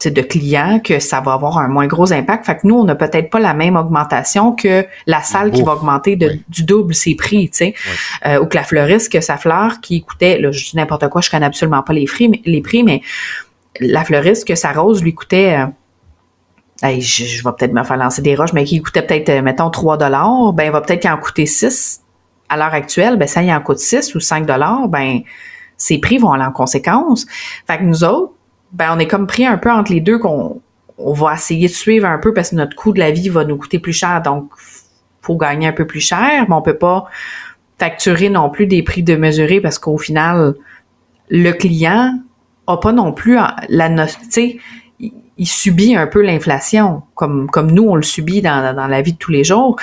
[0.09, 2.45] de, clients que ça va avoir un moins gros impact.
[2.45, 5.73] Fait que nous, on n'a peut-être pas la même augmentation que la salle qui va
[5.73, 7.73] augmenter du double ses prix, tu sais.
[8.25, 11.21] Euh, ou que la fleuriste, que sa fleur qui coûtait, là, je dis n'importe quoi,
[11.21, 13.01] je connais absolument pas les prix, mais, les prix, mais
[13.79, 15.59] la fleuriste, que sa rose lui coûtait...
[15.59, 15.65] Euh,
[16.83, 19.97] je, vais peut-être me faire lancer des roches, mais qui coûtait peut-être, euh, mettons, 3
[19.97, 22.01] dollars, ben, il va peut-être en coûter 6.
[22.49, 25.21] À l'heure actuelle, ben, ça, il en coûte 6 ou 5 dollars, ben,
[25.77, 27.25] ses prix vont aller en conséquence.
[27.67, 28.33] Fait que nous autres,
[28.71, 30.61] ben, on est comme pris un peu entre les deux qu'on
[30.97, 33.45] on va essayer de suivre un peu parce que notre coût de la vie va
[33.45, 34.51] nous coûter plus cher, donc
[35.21, 37.05] faut gagner un peu plus cher, mais on peut pas
[37.79, 40.53] facturer non plus des prix de mesurer parce qu'au final,
[41.29, 42.19] le client
[42.67, 43.37] a pas non plus
[43.69, 44.19] la notion,
[45.37, 49.13] il subit un peu l'inflation, comme, comme nous, on le subit dans, dans la vie
[49.13, 49.77] de tous les jours.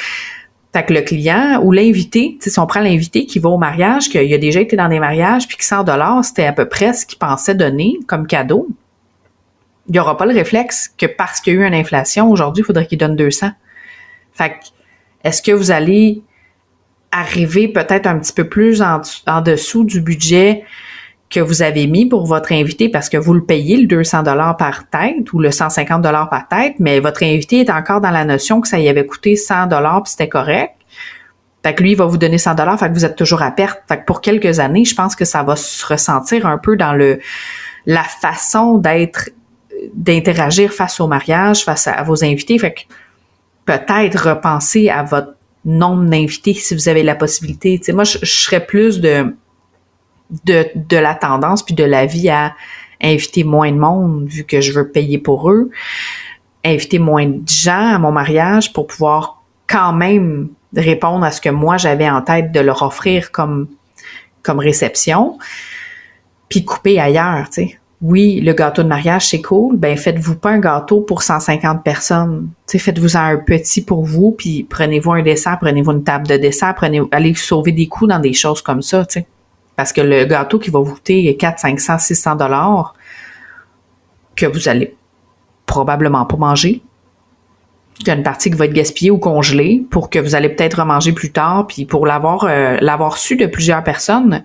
[0.73, 4.33] Fait que le client ou l'invité, si on prend l'invité qui va au mariage, qu'il
[4.33, 7.05] a déjà été dans des mariages, puis que 100 dollars, c'était à peu près ce
[7.05, 8.69] qu'il pensait donner comme cadeau,
[9.89, 12.63] il n'y aura pas le réflexe que parce qu'il y a eu une inflation, aujourd'hui,
[12.63, 13.51] il faudrait qu'il donne 200.
[14.33, 14.55] Fait que,
[15.25, 16.23] est-ce que vous allez
[17.11, 20.65] arriver peut-être un petit peu plus en dessous du budget
[21.31, 24.57] que vous avez mis pour votre invité parce que vous le payez le 200 dollars
[24.57, 28.25] par tête ou le 150 dollars par tête, mais votre invité est encore dans la
[28.25, 30.75] notion que ça y avait coûté 100 dollars puis c'était correct.
[31.63, 33.51] Fait que lui, il va vous donner 100 dollars, fait que vous êtes toujours à
[33.51, 33.81] perte.
[33.87, 36.95] Fait que pour quelques années, je pense que ça va se ressentir un peu dans
[36.95, 37.21] le
[37.87, 39.31] la façon d'être
[39.95, 42.59] d'interagir face au mariage, face à, vos invités.
[42.59, 42.81] Fait que
[43.67, 47.79] peut-être repenser à votre nombre d'invités si vous avez la possibilité.
[47.83, 49.35] sais, moi, je serais plus de
[50.45, 52.55] de, de la tendance puis de la vie à
[53.03, 55.71] inviter moins de monde vu que je veux payer pour eux,
[56.65, 61.49] inviter moins de gens à mon mariage pour pouvoir quand même répondre à ce que
[61.49, 63.69] moi j'avais en tête de leur offrir comme
[64.43, 65.39] comme réception,
[66.49, 67.79] puis couper ailleurs, tu.
[68.03, 69.77] Oui, le gâteau de mariage, c'est cool.
[69.77, 72.49] Ben, faites-vous pas un gâteau pour 150 personnes.
[72.67, 76.75] Tu faites-vous un petit pour vous, puis prenez-vous un dessert, prenez-vous une table de dessert,
[76.75, 79.27] prenez, allez sauver des coups dans des choses comme ça, tu sais.
[79.81, 82.93] Parce que le gâteau qui va vous coûter 4, 500, 600 dollars,
[84.37, 84.95] que vous allez
[85.65, 86.83] probablement pas manger,
[87.99, 90.51] il y a une partie qui va être gaspillée ou congelée pour que vous allez
[90.51, 94.45] peut-être remanger plus tard, puis pour l'avoir euh, l'avoir su de plusieurs personnes,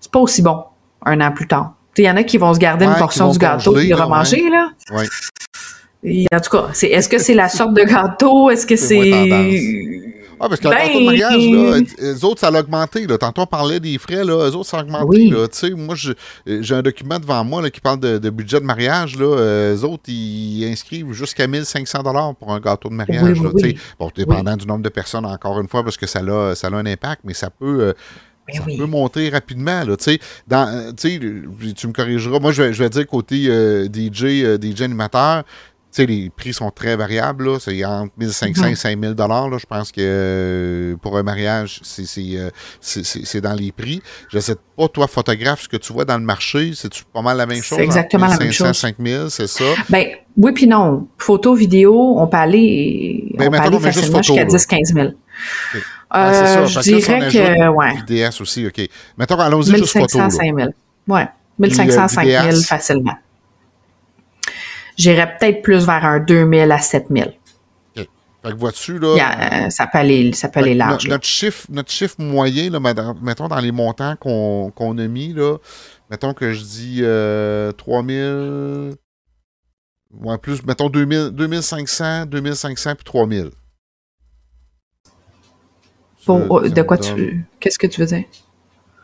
[0.00, 0.64] c'est pas aussi bon
[1.04, 1.74] un an plus tard.
[1.98, 4.70] Il y en a qui vont se garder une portion du gâteau et remanger, là.
[6.32, 8.48] en tout cas, est-ce que c'est la sorte de gâteau?
[8.48, 9.91] Est-ce que c'est.
[10.44, 13.06] Ah, parce que le gâteau de mariage, là, eux autres, ça a augmenté.
[13.06, 13.16] Là.
[13.16, 15.28] Tantôt, on parlait des frais, là, eux autres, ça a augmenté.
[15.28, 19.16] Là, moi, j'ai un document devant moi là, qui parle de, budget de mariage.
[19.16, 19.74] Là.
[19.76, 23.40] Eux autres, ils inscrivent jusqu'à 1500 pour un gâteau de mariage.
[23.40, 23.50] là,
[24.00, 26.70] bon, dépendant du nombre de personnes, encore une fois, parce que ça a, ça a
[26.72, 27.80] un impact, mais ça peut.
[27.80, 27.92] Euh,
[28.48, 29.84] ben ça peut monter rapidement.
[29.84, 29.96] Là,
[30.48, 32.40] dans, tu me corrigeras.
[32.40, 35.44] Moi, je vais, je vais dire côté euh, DJ, euh, DJ animateur,
[35.92, 37.60] sais, les prix sont très variables.
[37.60, 39.58] C'est entre 1500 et 5000 dollars.
[39.58, 41.80] Je pense que euh, pour un mariage,
[42.18, 44.02] euh, c'est dans les prix.
[44.30, 47.36] Je sais pas, toi, photographe, ce que tu vois dans le marché, c'est pas mal
[47.36, 47.78] la même chose?
[47.78, 48.72] C'est exactement la même chose.
[48.72, 49.64] 5000, c'est ça?
[49.88, 51.08] Ben, oui, puis non.
[51.18, 55.08] Photo, vidéo, on peut aller, ben, on peut aller facilement jusqu'à 10-15 000.
[56.14, 57.94] Ah, euh, je dirais que, ouais.
[58.06, 58.86] VDS aussi, OK.
[59.16, 60.18] Mettons, allons-y juste photo.
[60.18, 60.74] 1500, 5000.
[61.08, 61.28] Ouais.
[61.58, 63.14] 1500, 5000 facilement
[64.96, 67.34] j'irais peut-être plus vers un 2000 à 7000.
[68.44, 69.14] Fait que vois-tu, là.
[69.66, 71.06] euh, ça peut aller, ça peut aller large.
[71.06, 72.80] Notre, chiffre, notre chiffre moyen, là,
[73.22, 75.58] mettons dans les montants qu'on a mis, là,
[76.10, 78.96] mettons que je dis euh, 3000.
[80.12, 83.50] Ouais, plus, mettons 2000, 2500, 2500 puis 3000.
[86.26, 87.46] Pour, de quoi tu.
[87.60, 88.24] Qu'est-ce que tu veux dire?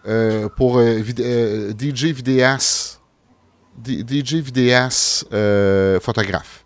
[0.07, 2.98] Euh, pour euh, euh, DJ vidéas
[3.85, 5.25] DJ vidéas
[6.01, 6.65] photographe.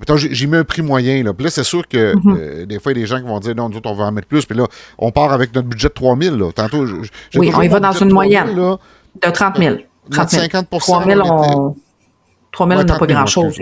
[0.00, 1.22] Mettons, j'ai mis un prix moyen.
[1.22, 1.32] Là.
[1.32, 2.66] Puis là, c'est sûr que mm-hmm.
[2.66, 4.04] des fois, il y a des gens qui vont dire non, nous autres, on va
[4.04, 4.44] en mettre plus.
[4.44, 4.66] Puis là,
[4.98, 6.32] on part avec notre budget de 3000.
[6.32, 6.52] Là.
[6.52, 6.84] Tantôt,
[7.36, 8.76] oui, on y va dans une moyenne là.
[9.22, 9.76] de 30 000.
[10.10, 10.42] 30 000.
[10.42, 11.76] 50 3 000, on...
[12.52, 13.56] 3 000, on n'a pas grand-chose.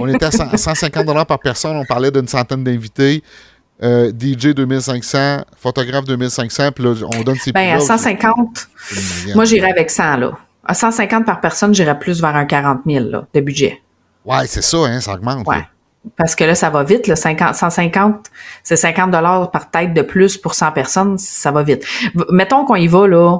[0.00, 1.76] on était à 150 par personne.
[1.76, 3.22] On parlait d'une centaine d'invités.
[3.82, 8.68] Euh, DJ 2500, photographe 2500, puis là, on donne ces ben, à 150,
[9.34, 10.32] moi, j'irais avec 100, là.
[10.64, 13.82] À 150 par personne, j'irais plus vers un 40 000, là, de budget.
[14.24, 15.46] Ouais, c'est ça, hein, ça augmente.
[15.46, 15.64] Ouais.
[16.16, 18.26] Parce que là, ça va vite, là, 50, 150,
[18.62, 21.84] c'est 50 dollars par tête de plus pour 100 personnes, ça va vite.
[22.30, 23.38] Mettons qu'on y va, là,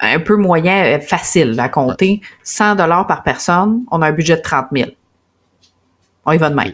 [0.00, 4.36] un peu moyen, euh, facile à compter, 100 dollars par personne, on a un budget
[4.36, 4.90] de 30 000.
[6.26, 6.72] On y va de même.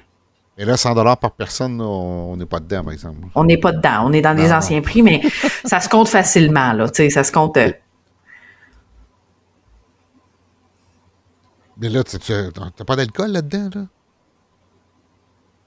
[0.57, 3.17] Et là, 100 dollars par personne, on n'est pas dedans, par exemple.
[3.35, 4.05] On n'est pas dedans.
[4.05, 5.23] On est dans les anciens prix, mais
[5.65, 6.89] ça se compte facilement, là.
[6.89, 7.57] Tu sais, ça se compte.
[7.57, 7.73] Euh,
[11.81, 13.87] mais là, tu n'as pas d'alcool là-dedans, là?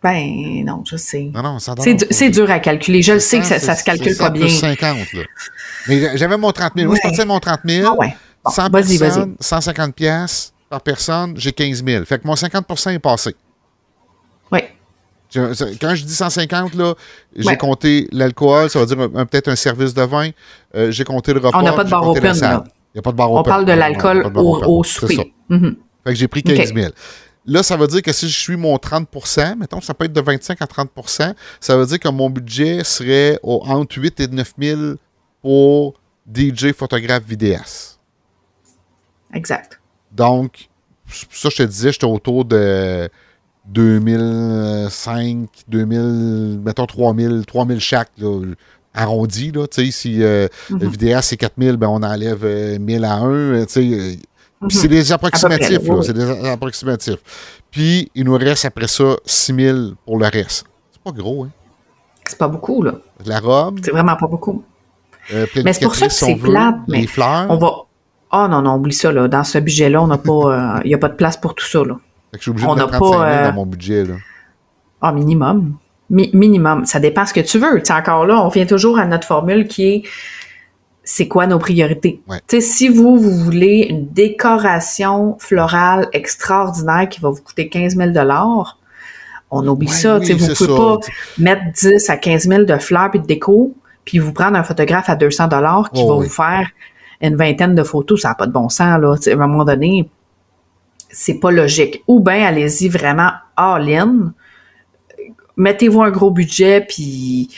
[0.03, 1.31] Ben, non, je sais.
[1.33, 3.01] Non, non, C'est dur à calculer.
[3.01, 4.49] Je le sais que ça, ça se calcule pas bien.
[4.49, 5.21] 50, là.
[5.87, 6.87] Mais j'avais mon 30 000.
[6.87, 7.87] Moi, je partais de mon 30 000.
[7.89, 8.15] Ah ouais.
[8.45, 12.03] 100 personnes, 150 pièces par personne, j'ai 15 000.
[12.03, 13.33] Fait que mon 50% est passé.
[14.51, 14.59] Oui.
[15.33, 16.95] Quand je dis 150, là,
[17.35, 20.29] j'ai compté l'alcool, ça veut dire peut-être un service de vin.
[20.75, 21.57] Euh, j'ai compté le repas.
[21.57, 22.63] On n'a pas de bar open, là.
[22.93, 23.39] Il n'y a pas de bar open.
[23.39, 25.33] On parle de l'alcool au, au souper.
[25.49, 25.75] Mm-hmm.
[26.03, 26.91] Fait que j'ai pris 15 000.
[27.45, 30.21] Là, ça veut dire que si je suis mon 30% mettons, ça peut être de
[30.21, 34.53] 25 à 30% ça veut dire que mon budget serait au, entre 8 et 9
[34.57, 34.81] 000
[35.41, 35.95] pour
[36.33, 37.99] DJ, photographe, vidéaste.
[39.33, 39.81] Exact.
[40.11, 40.69] Donc,
[41.31, 43.09] ça, je te disais, j'étais autour de
[43.65, 48.41] 2005, 2000, mettons 3000, 3000 chaque, là,
[48.93, 50.79] arrondi, là, si euh, mm-hmm.
[50.79, 52.45] le vidéaste c'est 4000, ben on enlève
[52.79, 53.65] 1000 euh, à 1,
[54.63, 54.71] Euh, mm-hmm.
[54.71, 57.19] C'est des approximatifs, là, c'est des approximatifs.
[57.71, 60.65] Puis, il nous reste après ça 6000 pour le reste.
[60.91, 61.49] C'est pas gros, hein?
[62.25, 62.93] C'est pas beaucoup, là.
[63.25, 63.79] La robe.
[63.83, 64.63] C'est vraiment pas beaucoup.
[65.31, 66.75] mais c'est pour ça que c'est plate.
[66.87, 67.47] Mais les fleurs.
[67.49, 67.73] On va.
[68.35, 69.27] Oh non, non, oublie ça, là.
[69.27, 70.81] Dans ce budget-là, on n'a pas.
[70.85, 71.97] Il n'y a pas de place pour tout ça, là
[72.37, 74.05] je suis obligé de mettre 35 000 dans euh, mon budget.
[74.05, 74.15] Là.
[75.01, 75.75] Ah, minimum.
[76.09, 76.85] minimum.
[76.85, 77.81] Ça dépend ce que tu veux.
[77.89, 80.03] encore là, on vient toujours à notre formule qui est
[81.03, 82.21] c'est quoi nos priorités?
[82.59, 88.11] Si vous, vous voulez une décoration florale extraordinaire qui va vous coûter 15 000
[89.55, 90.17] on oublie ça.
[90.17, 90.97] vous ne pouvez pas
[91.37, 95.09] mettre 10 à 15 000 de fleurs et de déco, puis vous prendre un photographe
[95.09, 95.47] à 200
[95.93, 96.67] qui va vous faire
[97.21, 98.21] une vingtaine de photos.
[98.21, 98.99] Ça n'a pas de bon sens.
[98.99, 99.15] Là.
[99.15, 100.09] à un moment donné,
[101.09, 102.03] c'est pas logique.
[102.07, 104.33] Ou bien allez-y vraiment all-in.
[105.55, 107.49] Mettez-vous un gros budget, puis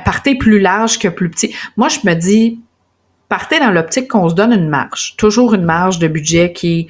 [0.00, 1.54] partez plus large que plus petit.
[1.76, 2.60] Moi, je me dis,
[3.28, 5.14] partez dans l'optique qu'on se donne une marge.
[5.16, 6.88] Toujours une marge de budget qui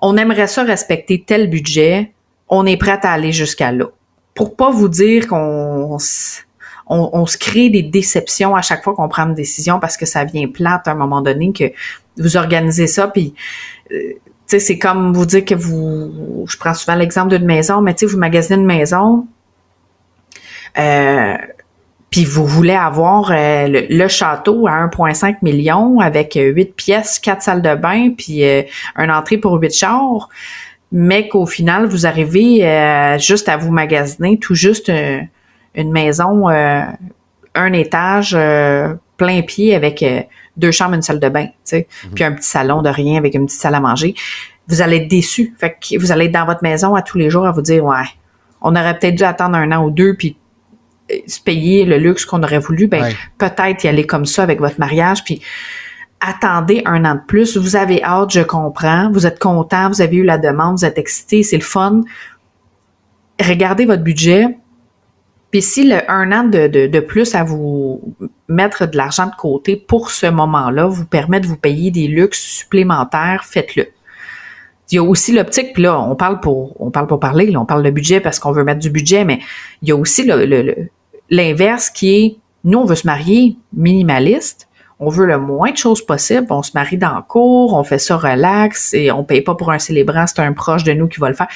[0.00, 2.12] on aimerait ça respecter tel budget,
[2.48, 3.86] on est prêt à aller jusqu'à là.
[4.34, 5.98] Pour pas vous dire qu'on
[6.86, 10.24] on, se crée des déceptions à chaque fois qu'on prend une décision parce que ça
[10.24, 11.64] vient plate à un moment donné que
[12.16, 13.34] vous organisez ça puis
[13.92, 14.14] euh,
[14.46, 18.12] c'est comme vous dire que vous, je prends souvent l'exemple d'une maison, mais tu sais,
[18.12, 19.28] vous magasinez une maison,
[20.76, 21.36] euh,
[22.10, 27.62] puis vous voulez avoir euh, le, château à 1,5 million avec 8 pièces, 4 salles
[27.62, 28.62] de bain, puis euh,
[28.96, 30.28] un entrée pour 8 chars,
[30.92, 38.36] mais qu'au final, vous arrivez juste à vous magasiner tout juste une maison, un étage
[39.16, 40.04] plein pied avec
[40.56, 42.14] deux chambres, une salle de bain, tu sais, mhm.
[42.14, 44.14] puis un petit salon de rien avec une petite salle à manger,
[44.68, 45.54] vous allez être déçu.
[45.58, 47.84] Fait que vous allez être dans votre maison à tous les jours à vous dire,
[47.84, 48.06] ouais,
[48.62, 50.39] on aurait peut-être dû attendre un an ou deux, puis euh,
[51.26, 52.86] se payer le luxe qu'on aurait voulu.
[52.86, 55.40] Ben, peut-être y aller comme ça avec votre mariage, puis
[56.20, 57.56] attendez un an de plus.
[57.56, 59.10] Vous avez hâte, je comprends.
[59.10, 62.02] Vous êtes content, vous avez eu la demande, vous êtes excité, c'est le fun.
[63.40, 64.58] Regardez votre budget,
[65.50, 68.14] puis si le un an de, de, plus à vous
[68.48, 72.40] mettre de l'argent de côté pour ce moment-là vous permet de vous payer des luxes
[72.40, 73.88] supplémentaires, faites-le.
[74.90, 77.64] Il y a aussi l'optique, puis là, on parle pour on parle pour parler, on
[77.64, 79.40] parle de budget parce qu'on veut mettre du budget, mais
[79.82, 80.24] il y a aussi
[81.30, 84.68] l'inverse qui est nous, on veut se marier minimaliste,
[84.98, 87.98] on veut le moins de choses possible, on se marie dans le cours, on fait
[87.98, 91.20] ça relax et on paye pas pour un célébrant, c'est un proche de nous qui
[91.20, 91.48] va le faire.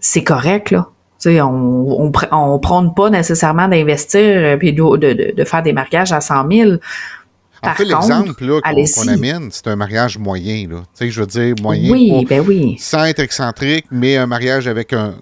[0.00, 0.88] C'est correct, là
[1.24, 6.20] on, on, on prône pas nécessairement d'investir puis de, de, de, faire des mariages à
[6.20, 6.72] 100 000.
[7.62, 10.68] En fait, l'exemple qu'on amène, c'est un mariage moyen.
[10.68, 10.76] Là.
[10.76, 11.90] Tu sais, je veux dire, moyen.
[11.90, 12.76] Oui, ben oui.
[12.78, 15.14] Sans être excentrique, mais un mariage avec un,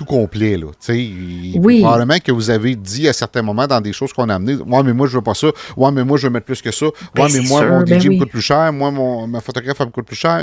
[0.00, 0.56] tout complet.
[0.56, 1.80] Là, oui.
[1.82, 4.82] Probablement que vous avez dit à certains moments dans des choses qu'on a amenées Ouais,
[4.82, 5.48] mais moi, je veux pas ça.
[5.76, 6.86] Ouais, mais moi, je veux mettre plus que ça.
[7.14, 8.72] Ben, ouais, mais moi, mon DJ ben me coûte plus cher.
[8.72, 10.42] Moi, mon, ma photographe, elle me coûte plus cher.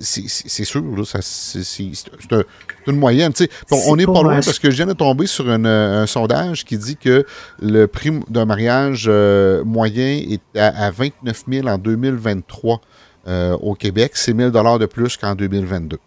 [0.00, 0.82] C'est sûr,
[1.22, 1.54] c'est
[2.88, 3.32] une moyenne.
[3.70, 6.96] on n'est pas loin parce que je viens de tomber sur un sondage qui dit
[6.96, 7.24] que
[7.62, 12.80] le prix d'un mariage euh, moyen est à, 29 000 en 2023
[13.28, 14.12] euh, au Québec.
[14.14, 15.98] C'est 1 000 de plus qu'en 2022.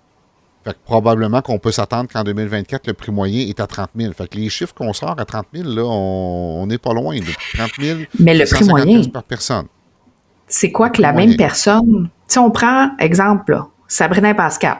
[0.68, 4.12] Fait que probablement qu'on peut s'attendre qu'en 2024, le prix moyen est à 30 000.
[4.12, 7.16] Fait que les chiffres qu'on sort à 30 000, là, on n'est pas loin.
[7.16, 9.68] De 30 000 Mais le prix moyen, par personne.
[10.46, 12.10] C'est quoi que la même personne...
[12.28, 14.80] Si on prend, exemple, là, Sabrina Pascal.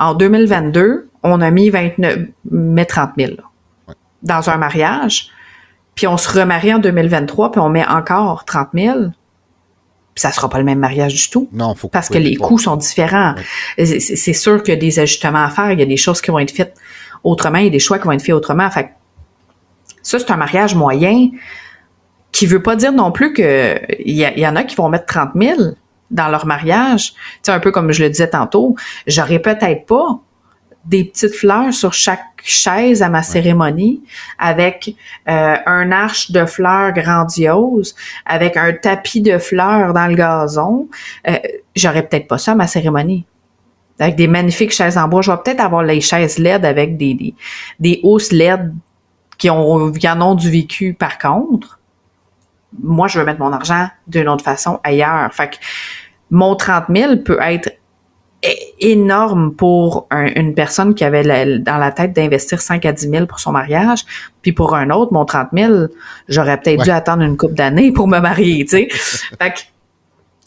[0.00, 3.32] En 2022, on a mis 29, met 30 000
[4.22, 5.28] dans un mariage,
[5.94, 8.98] puis on se remarie en 2023, puis on met encore 30 000
[10.16, 11.48] ça sera pas le même mariage du tout.
[11.52, 13.34] Non, faut Parce que les coûts sont différents.
[13.78, 16.30] C'est sûr qu'il y a des ajustements à faire, il y a des choses qui
[16.30, 16.74] vont être faites
[17.22, 18.68] autrement, il y a des choix qui vont être faits autrement.
[18.70, 18.90] Fait
[20.02, 21.30] ça, c'est un mariage moyen
[22.32, 25.30] qui veut pas dire non plus que il y, en a qui vont mettre 30
[25.34, 25.60] 000
[26.10, 27.14] dans leur mariage.
[27.42, 30.20] Tu un peu comme je le disais tantôt, j'aurais peut-être pas
[30.86, 34.02] des petites fleurs sur chaque chaise à ma cérémonie,
[34.38, 34.94] avec
[35.28, 40.88] euh, un arche de fleurs grandiose, avec un tapis de fleurs dans le gazon.
[41.28, 41.36] Euh,
[41.74, 43.26] J'aurais peut-être pas ça à ma cérémonie.
[43.98, 45.22] Avec des magnifiques chaises en bois.
[45.22, 47.34] Je vais peut-être avoir les chaises LED avec des, des,
[47.80, 48.74] des hausses LED
[49.38, 51.80] qui, ont, qui en ont du vécu par contre.
[52.82, 55.32] Moi, je veux mettre mon argent d'une autre façon ailleurs.
[55.32, 55.56] Fait que
[56.30, 57.70] mon 30 000 peut être
[58.80, 63.40] énorme pour une personne qui avait dans la tête d'investir 5 à 10 000 pour
[63.40, 64.04] son mariage.
[64.42, 65.74] Puis pour un autre, mon 30 000,
[66.28, 68.88] j'aurais peut-être dû attendre une couple d'années pour me marier, tu sais.
[69.40, 69.60] fait que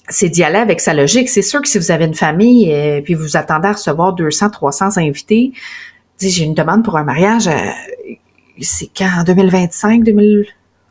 [0.08, 1.30] c'est d'y aller avec sa logique.
[1.30, 4.14] C'est sûr que si vous avez une famille et euh, puis vous attendez à recevoir
[4.14, 5.52] 200, 300 invités,
[6.20, 7.54] j'ai une demande pour un mariage, euh,
[8.62, 10.04] c'est quand, en 2025,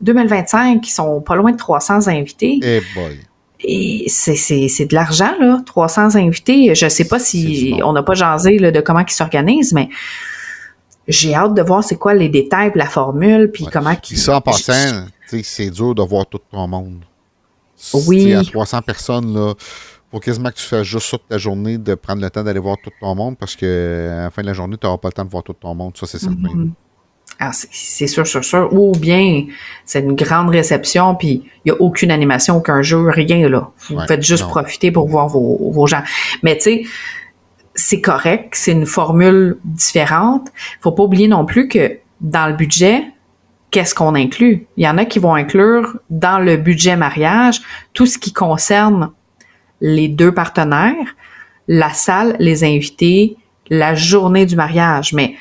[0.01, 2.59] 2025, ils sont pas loin de 300 invités.
[2.63, 3.19] Eh boy.
[3.61, 5.61] Et c'est de l'argent, là.
[5.65, 6.73] 300 invités.
[6.73, 9.89] Je sais pas si on n'a pas jasé là, de comment ils s'organisent, mais
[11.07, 14.17] j'ai hâte de voir c'est quoi les détails, la formule, puis comment qu'ils.
[14.17, 15.07] Ça, en passant,
[15.43, 17.03] c'est dur de voir tout ton monde.
[17.93, 18.33] Oui.
[18.33, 19.53] À 300 personnes, là,
[20.11, 22.59] faut quasiment que tu fasses juste ça toute ta journée, de prendre le temps d'aller
[22.59, 25.09] voir tout ton monde, parce que à la fin de la journée, tu n'auras pas
[25.09, 25.97] le temps de voir tout ton monde.
[25.97, 26.35] Ça, c'est certain.
[26.35, 26.71] Mm-hmm.
[27.51, 28.69] C'est sûr, sûr, sûr.
[28.73, 29.45] Ou bien
[29.85, 33.71] c'est une grande réception, puis il n'y a aucune animation, aucun jeu, rien là.
[33.89, 36.03] Vous faites juste profiter pour voir vos, vos gens.
[36.43, 36.83] Mais tu sais,
[37.75, 40.49] c'est correct, c'est une formule différente.
[40.81, 43.03] Faut pas oublier non plus que dans le budget,
[43.71, 44.67] qu'est-ce qu'on inclut?
[44.75, 47.61] Il y en a qui vont inclure dans le budget mariage
[47.93, 49.11] tout ce qui concerne
[49.79, 51.15] les deux partenaires,
[51.69, 53.37] la salle, les invités,
[53.69, 55.13] la journée du mariage.
[55.13, 55.35] Mais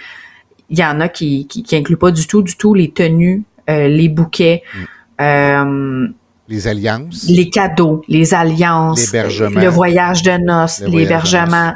[0.71, 3.45] il y en a qui, qui, qui, incluent pas du tout, du tout les tenues,
[3.71, 4.63] euh, les bouquets.
[4.75, 5.23] Mm.
[5.23, 6.09] Euh,
[6.49, 7.27] les alliances.
[7.29, 9.13] Les cadeaux, les alliances.
[9.13, 11.75] Le voyage de noces, l'hébergement.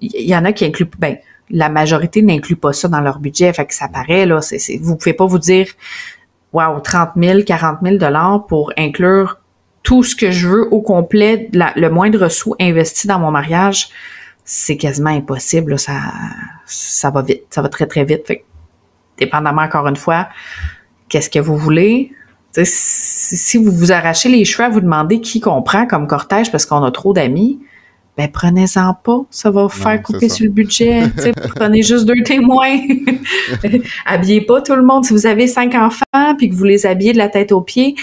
[0.00, 1.16] Il y en a qui incluent, ben,
[1.50, 3.52] la majorité n'inclut pas ça dans leur budget.
[3.52, 5.68] Fait que ça paraît, là, c'est, c'est, vous pouvez pas vous dire,
[6.52, 9.38] wow, 30 000, 40 000 dollars pour inclure
[9.82, 13.88] tout ce que je veux au complet, le moindre sou investi dans mon mariage
[14.44, 15.78] c'est quasiment impossible.
[15.78, 16.00] ça,
[16.66, 17.44] ça va vite.
[17.50, 18.26] Ça va très, très vite.
[18.26, 18.44] Fait
[19.18, 20.28] dépendamment, encore une fois,
[21.08, 22.12] qu'est-ce que vous voulez.
[22.64, 26.82] si vous vous arrachez les cheveux à vous demander qui comprend comme cortège parce qu'on
[26.82, 27.60] a trop d'amis,
[28.18, 31.04] ben prenez-en pas, ça va vous faire couper sur le budget.
[31.56, 32.78] prenez juste deux témoins.
[34.06, 35.04] Habillez pas tout le monde.
[35.04, 37.94] Si vous avez cinq enfants puis que vous les habillez de la tête aux pieds,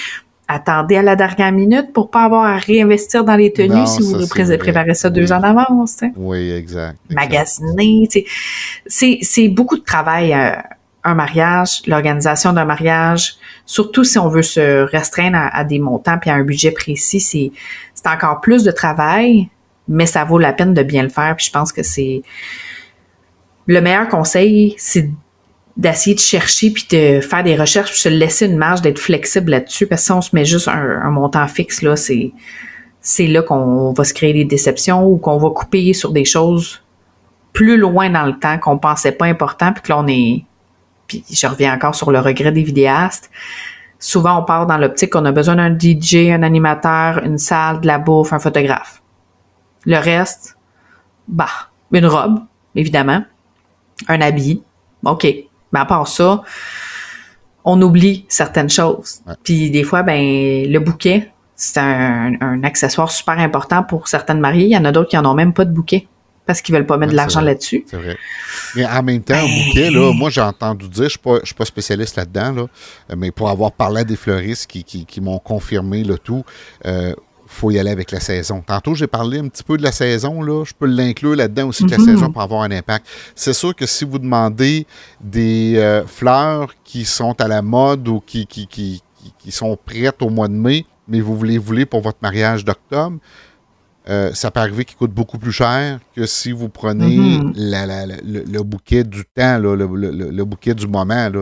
[0.50, 4.28] attendez à la dernière minute pour pas avoir à réinvestir dans les tenues si vous
[4.28, 6.00] préparez ça deux ans d'avance.
[6.18, 6.98] Oui, exact.
[7.12, 8.10] Magasiner,
[8.88, 10.56] c'est beaucoup de travail euh,
[11.04, 13.36] un mariage, l'organisation d'un mariage,
[13.66, 17.52] surtout si on veut se restreindre à, des montants puis à un budget précis, c'est
[17.94, 19.50] c'est encore plus de travail,
[19.88, 21.36] mais ça vaut la peine de bien le faire.
[21.36, 22.24] Puis je pense que c'est
[23.68, 25.10] le meilleur conseil, c'est
[25.80, 29.52] d'essayer de chercher puis de faire des recherches puis se laisser une marge d'être flexible
[29.52, 32.34] là-dessus parce que si on se met juste un, montant fixe là c'est
[33.00, 36.84] c'est là qu'on va se créer des déceptions ou qu'on va couper sur des choses
[37.54, 40.44] plus loin dans le temps qu'on pensait pas important puis que là on est
[41.08, 43.32] puis je reviens encore sur le regret des vidéastes.
[44.00, 47.88] Souvent on part dans l'optique qu'on a besoin d'un DJ un animateur une salle de
[47.88, 49.02] la bouffe un photographe.
[49.86, 50.58] Le reste
[51.30, 51.48] bah
[51.94, 52.42] une robe
[52.76, 53.24] évidemment.
[54.10, 54.62] Un habit.
[55.06, 55.49] OK.
[55.72, 56.44] Mais à part ça,
[57.64, 59.22] on oublie certaines choses.
[59.44, 64.66] Puis des fois, ben le bouquet, c'est un, accessoire super important pour certaines mariées.
[64.66, 66.08] Il y en a d'autres qui n'en ont même pas de bouquet
[66.46, 67.86] parce qu'ils veulent pas mettre de l'argent là-dessus.
[67.86, 68.18] C'est vrai.
[68.76, 69.66] Mais en même temps, ben...
[69.66, 73.16] bouquet, là, moi j'ai entendu dire, je ne suis, pas, suis pas spécialiste là-dedans, là,
[73.16, 76.44] mais pour avoir parlé à des fleuristes qui, qui, m'ont confirmé le tout,
[76.88, 77.14] euh,
[77.52, 78.64] faut y aller avec la saison.
[78.66, 80.64] Tantôt, j'ai parlé un petit peu de la saison, là.
[80.64, 82.06] Je peux l'inclure là-dedans aussi que la mhm.
[82.06, 83.08] saison pour avoir un impact.
[83.36, 84.86] C'est sûr que si vous demandez
[85.20, 89.02] des euh, fleurs qui sont à la mode ou qui, qui, qui,
[89.40, 93.18] qui, sont prêtes au mois de mai, mais vous voulez voulez pour votre mariage d'octobre,
[94.10, 97.54] euh, ça peut arriver qu'il coûte beaucoup plus cher que si vous prenez mhm.
[97.56, 101.30] le, bouquet du temps, le, bouquet du moment.
[101.30, 101.42] Là,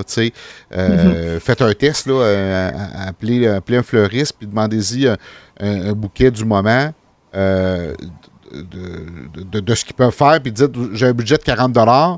[0.76, 1.40] euh, mhm.
[1.40, 2.72] Faites un test, là,
[3.08, 5.08] appelez, appelez, un fleuriste, puis demandez-y
[5.60, 6.92] un, bouquet du moment
[7.36, 7.94] euh,
[8.54, 12.18] de, ce qu'ils peuvent faire, puis dites j'ai un budget de 40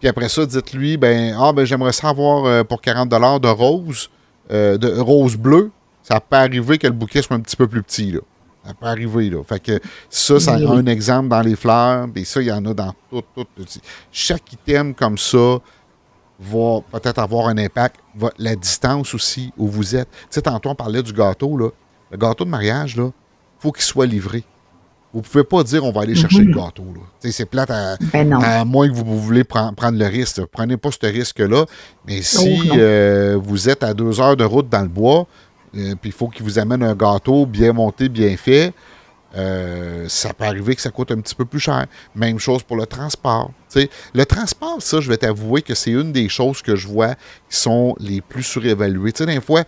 [0.00, 4.10] puis après ça, dites-lui ben ah ben j'aimerais savoir euh, pour 40 de rose,
[4.50, 5.70] euh, de rose bleue.
[6.02, 8.20] Ça peut arriver que le bouquet soit un petit peu plus petit là.
[8.68, 9.42] Ça peut arriver là.
[9.44, 12.74] Fait que ça, c'est un exemple dans les fleurs, puis ça, il y en a
[12.74, 13.46] dans tout, tout.
[14.12, 15.58] Chaque item comme ça
[16.38, 17.96] va peut-être avoir un impact.
[18.36, 20.10] la distance aussi où vous êtes.
[20.10, 21.70] Tu sais, tantôt on parlait du gâteau là.
[22.10, 23.10] Le gâteau de mariage, là,
[23.58, 24.44] faut qu'il soit livré.
[25.14, 26.56] Vous ne pouvez pas dire on va aller chercher le mhm.
[26.56, 26.84] gâteau.
[27.20, 27.70] C'est plate
[28.12, 30.44] ben à, moins que vous, voulez prendre le risque.
[30.52, 31.64] Prenez pas ce risque-là.
[32.06, 35.26] Mais si oh, euh, vous êtes à deux heures de route dans le bois,
[35.76, 38.72] euh, puis il faut qu'il vous amène un gâteau bien monté, bien fait,
[39.36, 41.86] euh, ça peut arriver que ça coûte un petit peu plus cher.
[42.14, 43.50] Même chose pour le transport.
[43.74, 47.14] le transport, ça, je vais t'avouer que c'est une des choses que je vois
[47.48, 49.12] qui sont les plus surévaluées.
[49.12, 49.64] Tu sais, des fois,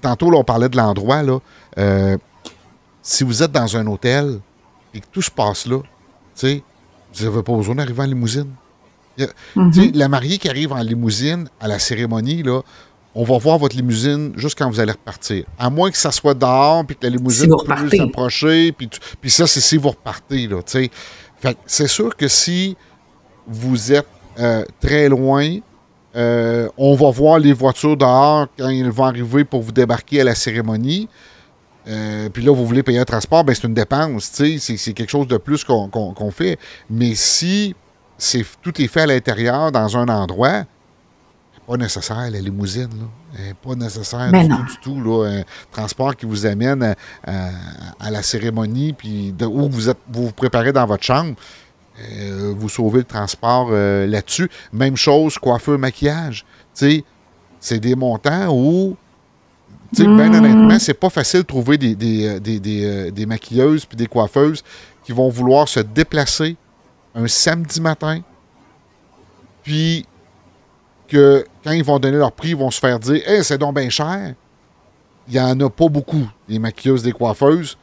[0.00, 1.38] tantôt, là, on parlait de l'endroit, là.
[1.78, 2.18] Euh,
[3.02, 4.40] si vous êtes dans un hôtel
[4.92, 5.78] et que tout se passe là,
[6.42, 8.52] vous n'avez pas besoin d'arriver en limousine.
[9.56, 9.92] Mhm.
[9.94, 12.60] La mariée qui arrive en limousine à la cérémonie, là,
[13.20, 15.44] on va voir votre limousine juste quand vous allez repartir.
[15.58, 18.88] À moins que ça soit dehors, puis que la limousine puisse s'approcher, puis,
[19.20, 20.48] puis ça, c'est si vous repartez.
[21.66, 22.76] c'est sûr que si
[23.48, 24.06] vous êtes
[24.38, 25.56] euh, très loin,
[26.14, 30.24] euh, on va voir les voitures dehors quand ils vont arriver pour vous débarquer à
[30.24, 31.08] la cérémonie.
[31.88, 35.10] Euh, puis là, vous voulez payer un transport, ben c'est une dépense, c'est, c'est quelque
[35.10, 36.56] chose de plus qu'on, fait.
[36.88, 37.74] Mais si
[38.16, 40.66] c'est, tout est fait à l'intérieur, dans un endroit,
[41.68, 43.52] pas nécessaire la limousine, là.
[43.62, 46.94] Pas nécessaire ben du tout, du tout, Un transport qui vous amène
[47.26, 51.34] à, la cérémonie, puis où vous, êtes, vous vous préparez dans votre chambre.
[52.00, 54.48] Euh, vous sauvez le transport euh, là-dessus.
[54.72, 56.46] Même chose, coiffeur, maquillage.
[56.72, 57.04] c'est
[57.80, 58.96] des montants où,
[59.92, 60.34] bien hmm.
[60.34, 64.62] honnêtement, c'est pas facile de trouver des, des, euh, maquilleuses puis des coiffeuses
[65.04, 66.56] qui vont vouloir se déplacer
[67.14, 68.20] un samedi matin,
[69.64, 70.06] puis
[71.10, 73.88] quand ils vont donner leur prix, ils vont se faire dire Hey, c'est donc bien
[73.88, 74.34] cher.
[75.28, 77.76] Il n'y en a pas beaucoup, des maquilleuses, des coiffeuses,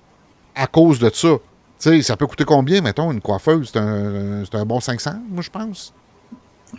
[0.56, 1.38] à cause de ça.
[1.80, 3.72] Tu sais, ça peut coûter combien, mettons, une coiffeuse?
[3.72, 5.94] C'est un, bon 500, moi, je pense.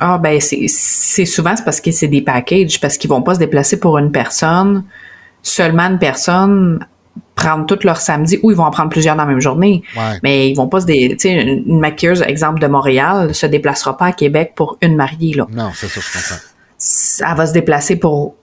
[0.01, 3.79] Ah, ben, c'est souvent parce que c'est des packages, parce qu'ils vont pas se déplacer
[3.79, 4.85] pour une personne,
[5.43, 6.85] seulement une personne
[7.37, 9.83] prendre tout leur samedi ou ils vont en prendre plusieurs dans la même journée.
[10.25, 14.07] Mais ils vont pas se tu sais une maquilleuse exemple de Montréal se déplacera pas
[14.07, 15.47] à Québec pour une mariée là.
[15.53, 17.31] Non, c'est ça je comprends.
[17.31, 18.35] Elle va se déplacer pour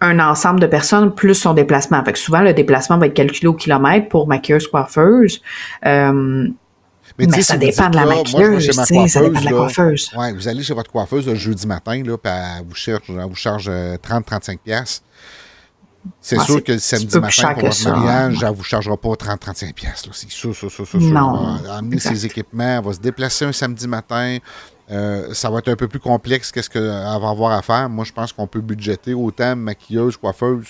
[0.00, 2.02] un ensemble de personnes plus son déplacement.
[2.04, 5.42] Fait que souvent, le déplacement va être calculé au kilomètre pour maquilleuse, coiffeuse.
[5.84, 6.48] Euh,
[7.18, 8.84] mais, ça dépend de la maquilleuse, ça
[9.20, 10.10] dépend de la coiffeuse.
[10.16, 13.34] Ouais, vous allez chez votre coiffeuse le jeudi matin, là, puis elle vous charge, vous
[13.34, 14.58] charge 30-35
[16.20, 19.72] C'est sûr que le samedi matin, pour votre mariage, elle ne vous chargera pas 30-35
[19.74, 20.02] pièces.
[20.12, 21.00] C'est sûr, sûr, sûr, sûr.
[21.00, 21.58] Non.
[21.70, 24.38] amener ses équipements, elle va se déplacer un samedi matin,
[24.90, 27.88] euh, ça va être un peu plus complexe qu'est-ce qu'elle va avoir à faire.
[27.88, 30.66] Moi, je pense qu'on peut budgéter autant maquilleuse, coiffeuse,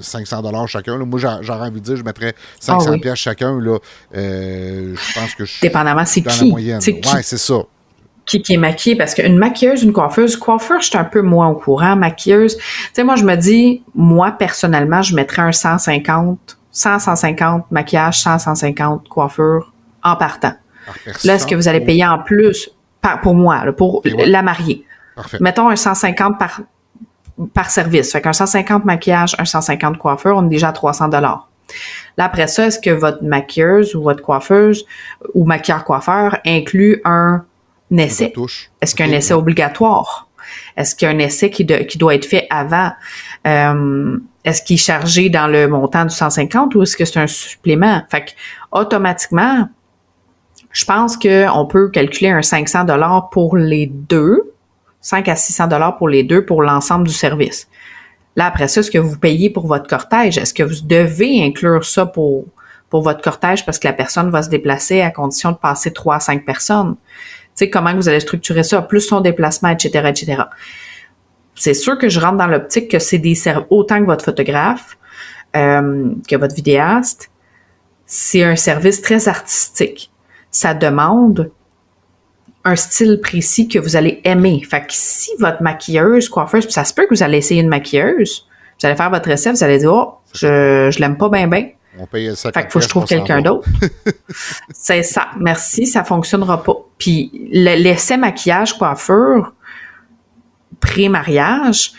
[0.00, 0.98] 500 euh, dollars chacun.
[0.98, 3.60] Moi, j'aurais envie de dire, je mettrais 500 ah chacun.
[3.60, 3.78] Là.
[4.16, 6.40] Euh, je pense que je suis Dépendamment, c'est qui.
[6.40, 6.80] la moyenne.
[6.84, 7.62] Ouais, c'est ça.
[8.24, 11.48] Qui, qui, est maquillé parce qu'une maquilleuse, une coiffeuse, coiffeur, je suis un peu moins
[11.48, 11.96] au courant.
[11.96, 17.70] Maquilleuse, tu sais, moi, je me dis, moi, personnellement, je mettrais un 150, 100, 150
[17.72, 19.72] maquillage, 100, 150 coiffure
[20.04, 20.54] en partant.
[21.24, 22.70] Là, est-ce que vous allez payer en plus
[23.22, 24.84] pour moi, pour la mariée?
[25.40, 26.60] Mettons un 150 par,
[27.52, 28.12] par service.
[28.12, 31.48] Fait qu'un 150 maquillage, un 150 coiffeur, on est déjà à 300 dollars.
[32.18, 34.84] Là, après ça, est-ce que votre maquilleuse ou votre coiffeuse
[35.34, 37.44] ou maquilleur-coiffeur inclut un
[37.98, 38.32] essai?
[38.80, 40.28] Est-ce qu'un essai obligatoire?
[40.76, 42.92] Est-ce qu'il y a un essai qui, qui doit être fait avant?
[43.46, 47.26] Euh, est-ce qu'il est chargé dans le montant du 150 ou est-ce que c'est un
[47.26, 48.02] supplément?
[48.10, 48.30] Fait que,
[48.72, 49.68] automatiquement,
[50.72, 54.52] je pense qu'on peut calculer un 500 dollars pour les deux.
[55.00, 57.68] 5 à 600 dollars pour les deux pour l'ensemble du service.
[58.36, 61.84] Là, après ça, ce que vous payez pour votre cortège, est-ce que vous devez inclure
[61.84, 62.46] ça pour,
[62.88, 66.16] pour votre cortège parce que la personne va se déplacer à condition de passer 3
[66.16, 66.96] à 5 personnes?
[67.54, 70.42] Tu sais, comment vous allez structurer ça, plus son déplacement, etc., etc.
[71.54, 73.38] C'est sûr que je rentre dans l'optique que c'est des
[73.70, 74.96] autant que votre photographe,
[75.54, 77.30] euh, que votre vidéaste,
[78.06, 80.10] c'est un service très artistique.
[80.50, 81.50] Ça demande
[82.64, 84.62] un style précis que vous allez aimer.
[84.68, 88.46] Fait que si votre maquilleuse, coiffeuse, ça se peut que vous allez essayer une maquilleuse,
[88.80, 91.70] vous allez faire votre recette, vous allez dire, oh, je, je l'aime pas bien, bien.
[91.98, 92.34] On paye.
[92.34, 93.68] Fait qu'il faut que je trouve quelqu'un d'autre.
[94.72, 95.28] c'est ça.
[95.38, 96.76] Merci, ça fonctionnera pas.
[96.98, 99.52] Puis l'essai maquillage, coiffure,
[100.80, 101.92] pré-mariage,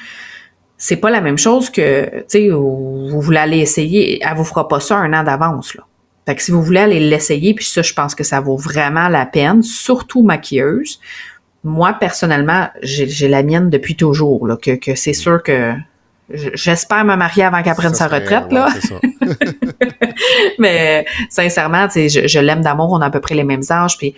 [0.77, 4.67] c'est pas la même chose que, tu sais, vous voulez aller essayer, elle vous fera
[4.67, 5.83] pas ça un an d'avance, là.
[6.25, 9.09] Fait que si vous voulez aller l'essayer, puis ça, je pense que ça vaut vraiment
[9.09, 10.99] la peine, surtout maquilleuse.
[11.65, 15.73] Moi, personnellement, j'ai la mienne depuis toujours, là, que, que c'est sûr que
[16.33, 18.67] j'espère me marier avant qu'elle prenne sa retraite, là.
[20.59, 23.63] Mais sincèrement, tu sais, je, je l'aime d'amour, on a à peu près les mêmes
[23.69, 24.15] âges, puis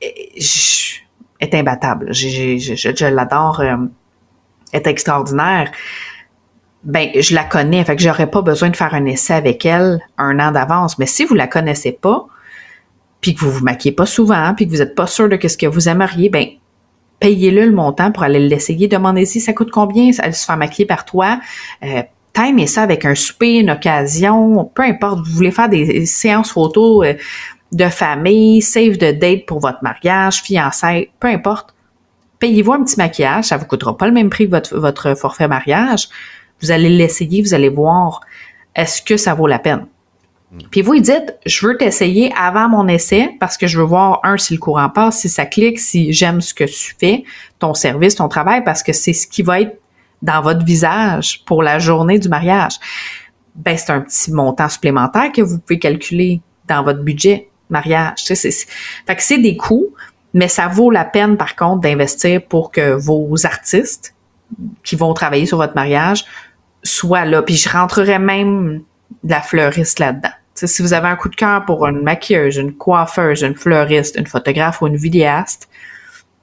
[0.00, 1.00] je,
[1.40, 2.12] est imbattable.
[2.12, 3.76] je, je l'adore, euh,
[4.72, 5.70] est extraordinaire
[6.82, 10.00] ben je la connais, fait que j'aurais pas besoin de faire un essai avec elle
[10.16, 10.98] un an d'avance.
[10.98, 12.26] Mais si vous la connaissez pas,
[13.20, 15.56] puis que vous vous maquillez pas souvent, puis que vous n'êtes pas sûr de ce
[15.56, 16.46] que vous aimeriez, ben
[17.20, 18.88] payez-le le montant pour aller l'essayer.
[18.88, 21.40] Demandez-y ça coûte combien, elle se faire maquiller par toi.
[21.84, 22.02] Euh,
[22.32, 25.20] timez ça avec un souper, une occasion, peu importe.
[25.26, 27.14] Vous voulez faire des séances photos euh,
[27.72, 31.74] de famille, save de date pour votre mariage, fiançailles, peu importe.
[32.40, 35.46] Payez-vous un petit maquillage, ça vous coûtera pas le même prix que votre, votre forfait
[35.46, 36.08] mariage.
[36.62, 38.22] Vous allez l'essayer, vous allez voir
[38.74, 39.86] est-ce que ça vaut la peine?
[40.70, 44.36] Puis vous, dites, je veux t'essayer avant mon essai parce que je veux voir, un,
[44.36, 47.24] si le courant passe, si ça clique, si j'aime ce que tu fais,
[47.60, 49.80] ton service, ton travail, parce que c'est ce qui va être
[50.22, 52.74] dans votre visage pour la journée du mariage.
[53.54, 58.24] Ben, c'est un petit montant supplémentaire que vous pouvez calculer dans votre budget mariage.
[58.24, 59.94] Tu sais, fait que c'est des coûts,
[60.34, 64.14] mais ça vaut la peine, par contre, d'investir pour que vos artistes
[64.82, 66.24] qui vont travailler sur votre mariage
[66.82, 67.42] soit là.
[67.42, 68.82] Puis je rentrerais même
[69.22, 70.30] la fleuriste là-dedans.
[70.66, 74.26] Si vous avez un coup de cœur pour une maquilleuse, une coiffeuse, une fleuriste, une
[74.26, 75.68] photographe ou une vidéaste,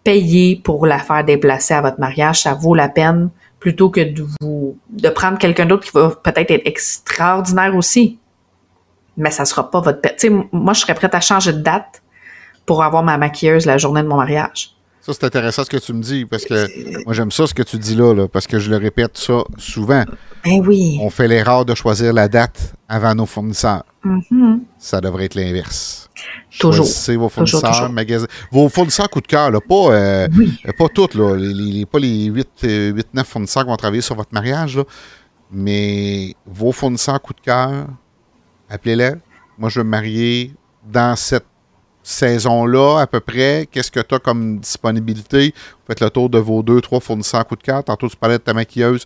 [0.03, 4.25] payez pour la faire déplacer à votre mariage, ça vaut la peine plutôt que de
[4.39, 8.19] vous de prendre quelqu'un d'autre qui va peut-être être extraordinaire aussi.
[9.17, 12.01] Mais ça sera pas votre sais, moi je serais prête à changer de date
[12.65, 14.76] pour avoir ma maquilleuse la journée de mon mariage.
[15.07, 17.63] Ça, c'est intéressant ce que tu me dis, parce que moi, j'aime ça, ce que
[17.63, 20.03] tu dis là, parce que je le répète ça souvent.
[20.43, 20.99] Ben oui.
[21.01, 23.85] On fait l'erreur de choisir la date avant nos fournisseurs.
[24.03, 24.59] Mm-hmm.
[24.77, 26.09] Ça devrait être l'inverse.
[26.59, 26.85] Toujours.
[26.85, 28.27] Choisissez vos fournisseurs, magasins.
[28.51, 30.27] Vos fournisseurs coup de cœur, là, pas, euh,
[30.77, 34.75] pas toutes, là, les, pas les 8-9 euh, fournisseurs qui vont travailler sur votre mariage,
[34.75, 34.83] là,
[35.49, 37.87] mais vos fournisseurs coup de cœur,
[38.69, 39.13] appelez-les.
[39.57, 40.53] Moi, je veux me marier
[40.85, 41.45] dans cette
[42.07, 45.53] saison-là, à peu près, qu'est-ce que tu as comme disponibilité?
[45.53, 47.83] Vous faites le tour de vos deux, trois fournisseurs coup de cœur.
[47.83, 49.05] Tantôt, tu parlais de ta maquilleuse.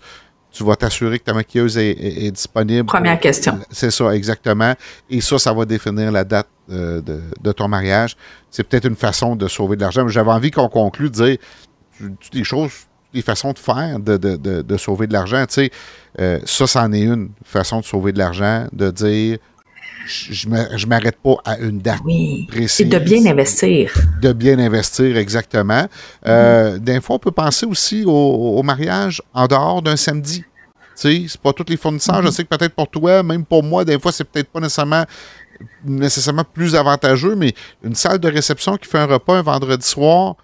[0.52, 2.86] Tu vas t'assurer que ta maquilleuse est, disponible.
[2.86, 3.58] Première question.
[3.72, 4.76] C'est ça, exactement.
[5.10, 8.16] Et ça, ça va définir la date euh, de, ton mariage.
[8.52, 10.08] C'est peut-être une façon de sauver de l'argent.
[10.08, 11.38] J'avais envie qu'on conclue de dire
[11.97, 12.72] toutes les choses,
[13.14, 15.43] les façons de faire de, sauver de l'argent.
[15.47, 15.72] Tu sais,
[16.20, 19.38] euh, ça, c'en est une façon de sauver de l'argent, de dire
[20.06, 22.47] je ne m'arrête pas à une date oui.
[22.49, 22.88] précise.
[22.88, 23.93] de bien investir.
[24.22, 25.88] De bien investir, exactement.
[26.28, 30.43] Euh, D'un fois, on peut penser aussi au, mariage en dehors d'un samedi.
[30.95, 32.22] C'est pas tous les fournisseurs.
[32.22, 32.32] Je mhm.
[32.32, 35.06] sais que peut-être pour toi, même pour moi, des fois, c'est peut-être pas nécessairement
[35.86, 40.36] nécessairement plus avantageux, mais une salle de réception qui fait un repas un vendredi soir,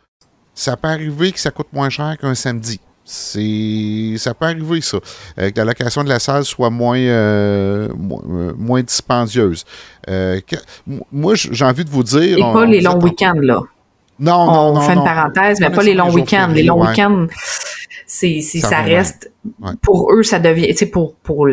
[0.54, 2.80] ça peut arriver que ça coûte moins cher qu'un samedi.
[3.10, 4.98] C'est, ça peut arriver, ça.
[5.40, 9.64] Euh, que la location de la salle soit moins, euh, euh, moins, dispendieuse.
[11.14, 12.38] moi, j'ai envie de vous dire.
[12.38, 13.62] Et pas les longs week-ends, là.
[14.20, 16.50] Non, non, On fait une parenthèse, mais pas les longs week-ends.
[16.54, 17.28] Les longs week-ends,
[18.06, 19.32] c'est, ça, reste.
[19.82, 20.68] Pour eux, ça devient.
[20.68, 21.48] Tu sais, pour, pour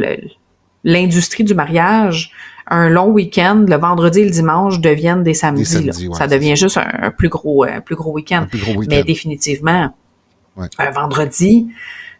[0.82, 2.32] l'industrie du mariage,
[2.66, 5.92] un long week-end, le vendredi et le dimanche deviennent des samedis.
[6.14, 8.48] ça devient juste un, plus gros, plus gros week-end.
[8.88, 9.94] Mais définitivement
[10.56, 11.68] un vendredi,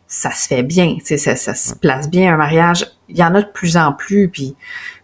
[0.07, 2.87] ça se fait bien, ça, ça se place bien, un mariage.
[3.09, 4.55] Il y en a de plus en plus, puis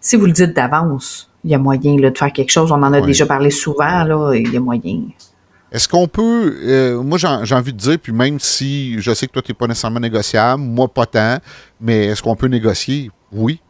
[0.00, 2.70] si vous le dites d'avance, il y a moyen là, de faire quelque chose.
[2.70, 5.02] On en a déjà parlé souvent, là, il y a moyen.
[5.72, 9.32] Est-ce qu'on peut, euh, moi j'ai envie de dire, puis même si je sais que
[9.32, 11.38] toi tu n'es pas nécessairement négociable, moi pas tant,
[11.80, 13.10] mais est-ce qu'on peut négocier?
[13.30, 13.60] Oui.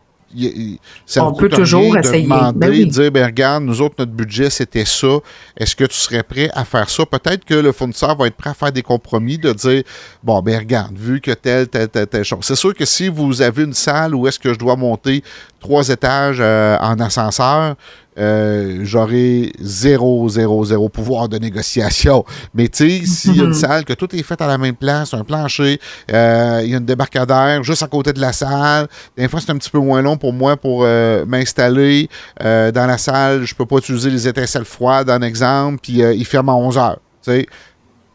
[1.06, 2.18] Ça on peut toujours essayer.
[2.18, 2.86] de demander, Ben oui.
[2.86, 5.18] dire, ben regarde, nous autres, notre budget, c'était ça.
[5.56, 7.04] Est-ce que tu serais prêt à faire ça?
[7.04, 9.82] Peut-être que le fournisseur va être prêt à faire des compromis, de dire,
[10.22, 12.40] bon, ben regarde, vu que telle, telle, telle, telle chose.
[12.42, 15.22] C'est sûr que si vous avez une salle où est-ce que je dois monter
[15.60, 17.76] trois étages euh, en ascenseur,
[18.18, 22.24] euh, j'aurai zéro, zéro, zéro pouvoir de négociation.
[22.54, 24.74] Mais tu sais, s'il y a une salle, que tout est fait à la même
[24.74, 25.80] place, un plancher,
[26.12, 29.52] euh, il y a une débarcadère juste à côté de la salle, des fois c'est
[29.52, 32.08] un petit peu moins long pour moi pour euh, m'installer
[32.40, 33.44] dans la salle.
[33.44, 36.98] Je peux pas utiliser les étincelles froides, en exemple, puis il ferme à 11 heures.
[37.22, 37.46] Tu sais.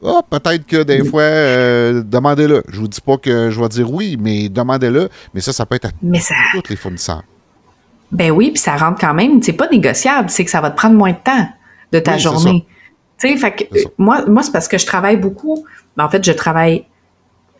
[0.03, 2.63] Ah, peut-être que des fois, euh, demandez-le.
[2.69, 5.09] Je vous dis pas que je vais dire oui, mais demandez-le.
[5.33, 7.23] Mais ça, ça peut être à Mais ça, tous les fournisseurs.
[8.11, 10.77] Ben oui, puis ça rentre quand même, c'est pas négociable, c'est que ça va te
[10.77, 11.47] prendre moins de temps
[11.91, 12.65] de ta Oui, journée.
[13.19, 13.63] Tu sais, fait que
[13.97, 15.65] moi, moi c'est parce que je travaille beaucoup.
[15.97, 16.85] Mais en fait, je travaille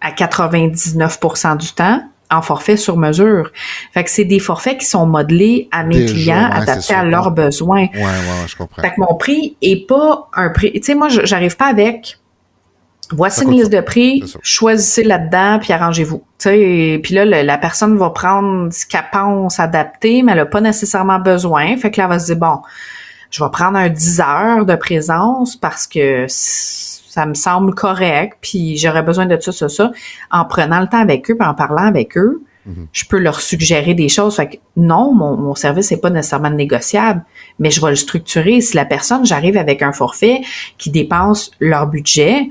[0.01, 3.51] à 99% du temps en forfait sur mesure.
[3.93, 7.31] Fait que c'est des forfaits qui sont modelés à mes clients, ouais, adaptés à leurs
[7.31, 7.87] besoins.
[7.93, 8.81] Ouais, ouais, je comprends.
[8.81, 10.71] Fait que mon prix est pas un prix.
[10.73, 12.17] Tu sais, moi, je- j'arrive pas avec.
[13.11, 16.23] Voici une liste de prix, choisissez là-dedans, puis arrangez-vous.
[16.39, 20.61] Puis là, le- la personne va prendre ce qu'elle pense adapter, mais elle a pas
[20.61, 21.75] nécessairement besoin.
[21.77, 22.59] Fait que là, elle va se dire, bon,
[23.31, 28.77] je vais prendre un 10 heures de présence parce que ça me semble correct, puis
[28.77, 29.91] j'aurais besoin de ça, ça, ça.
[30.31, 32.87] En prenant le temps avec eux, puis en parlant avec eux, Mhm.
[32.91, 34.35] je peux leur suggérer des choses.
[34.37, 37.23] Fait que non, mon, mon service n'est pas nécessairement négociable,
[37.59, 38.59] mais je vais le structurer.
[38.59, 40.41] Si la personne, j'arrive avec un forfait
[40.79, 42.49] qui dépense leur budget,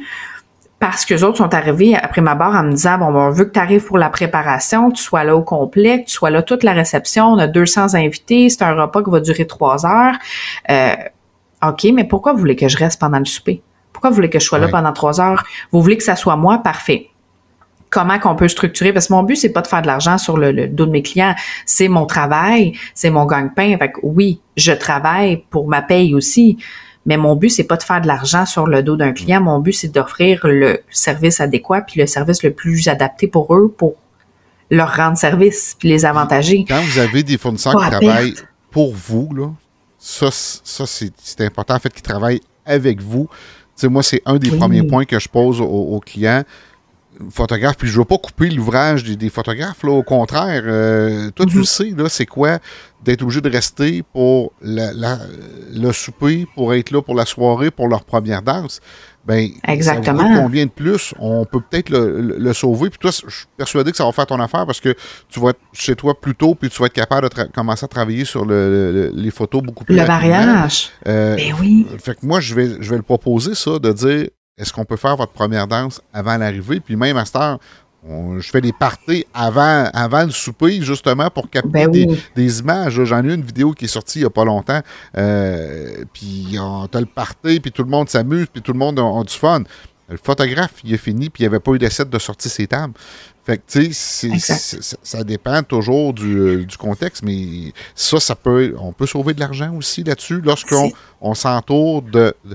[0.90, 3.46] parce que autres sont arrivés après ma barre en me disant bon, ben, on veut
[3.46, 6.28] que tu arrives pour la préparation, que tu sois là au complet, que tu sois
[6.28, 9.86] là toute la réception, on a 200 invités, c'est un repas qui va durer trois
[9.86, 10.14] heures.
[10.70, 10.94] Euh,
[11.66, 13.62] OK, mais pourquoi vous voulez que je reste pendant le souper?
[13.94, 14.72] Pourquoi vous voulez que je sois là Ouais.
[14.72, 15.42] pendant trois heures?
[15.72, 16.58] Vous voulez que ça soit moi?
[16.58, 17.08] Parfait
[17.88, 18.92] comment qu'on peut structurer?
[18.92, 20.90] Parce que mon but c'est pas de faire de l'argent sur le, le dos de
[20.90, 23.76] mes clients, c'est mon travail, c'est mon gagne-pain.
[23.78, 26.58] Fait que oui, je travaille pour ma paye aussi,
[27.06, 29.58] mais mon but c'est pas de faire de l'argent sur le dos d'un client, mon
[29.58, 33.94] but c'est d'offrir le service adéquat puis le service le plus adapté pour eux pour
[34.70, 36.64] leur rendre service puis les avantager.
[36.66, 38.34] Quand vous avez des fournisseurs qui travaillent
[38.70, 39.50] pour vous, là,
[39.98, 43.28] ça, ça c'est c'est important, en fait, qu'ils travaillent avec vous.
[43.30, 44.58] Tu sais, moi, c'est un des Oui.
[44.58, 46.42] premiers points que je pose aux, aux clients.
[47.30, 50.62] Photographe, puis je veux pas couper l'ouvrage des, des photographes, là, au contraire.
[50.66, 51.58] euh, toi, tu Mhm.
[51.60, 52.58] le sais, là, c'est quoi
[53.04, 55.18] d'être obligé de rester pour la- la-
[55.72, 58.80] le souper, pour être là pour la soirée, pour leur première danse?
[59.26, 60.24] Ben, Ça Exactement.
[60.24, 61.14] coûte combien de plus?
[61.18, 62.90] On peut peut-être le, le- le sauver.
[62.90, 64.94] Puis toi, je suis persuadé que ça va faire ton affaire parce que
[65.28, 67.88] tu vas être chez toi plus tôt, puis tu vas être capable de commencer à
[67.88, 70.36] travailler sur le- le- les photos beaucoup plus Le rapidement.
[70.46, 70.90] mariage.
[71.06, 71.86] Euh, Ben oui.
[72.02, 74.96] fait que moi, je vais, je vais le proposer, ça, de dire est-ce qu'on peut
[74.96, 76.80] faire votre première danse avant l'arrivée?
[76.80, 77.58] Puis même à cette heure,
[78.06, 82.22] on- je fais des parties avant, avant le souper, justement, pour capter Ben des, oui.
[82.36, 83.02] des images.
[83.04, 84.80] J'en ai eu une vidéo qui est sortie il n'y a pas longtemps.
[85.16, 88.98] euh, puis on t'a le party, puis tout le monde s'amuse, puis tout le monde
[88.98, 89.62] a, a du fun.
[90.08, 92.66] Le photographe, il a fini, puis il n'y avait pas eu d'essai de sortir ses
[92.66, 92.92] tables.
[93.46, 94.30] Fait que, tu sais,
[95.02, 99.40] ça, dépend toujours du, euh, du contexte, mais ça, ça peut, on peut sauver de
[99.40, 100.92] l'argent aussi là-dessus lorsqu'on
[101.22, 102.54] on s'entoure de, de,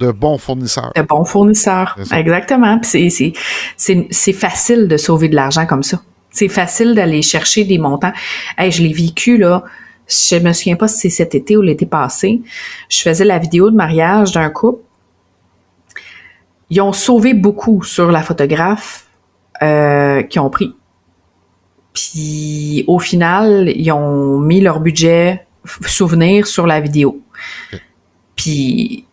[0.00, 0.92] de bons fournisseurs.
[0.96, 1.96] de bons fournisseurs.
[2.12, 2.78] Exactement.
[2.80, 3.32] Puis
[3.76, 6.00] c'est- facile de sauver de l'argent comme ça.
[6.30, 8.12] C'est facile d'aller chercher des montants.
[8.56, 9.62] Hey, je l'ai vécu, là.
[10.08, 12.40] Je me souviens pas si c'est cet été ou l'été passé.
[12.88, 14.82] Je faisais la vidéo de mariage d'un couple.
[16.70, 19.06] Ils ont sauvé beaucoup sur la photographe
[19.62, 20.74] euh, qu'ils ont pris.
[21.92, 25.46] Puis au final, ils ont mis leur budget
[25.86, 27.20] souvenir sur la vidéo.
[28.36, 29.04] Puis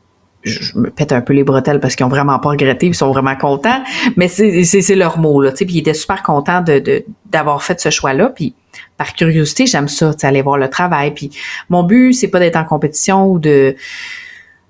[0.48, 3.12] je me pète un peu les bretelles parce qu'ils ont vraiment pas regretté, ils sont
[3.12, 3.84] vraiment contents,
[4.16, 7.62] mais c'est leur mot là, tu sais, puis ils étaient super contents de de- d'avoir
[7.64, 8.56] fait ce choix-là, puis
[8.98, 11.32] par curiosité, j'aime ça, tu sais, aller voir le travail, puis
[11.70, 13.76] mon but c'est pas d'être en compétition ou de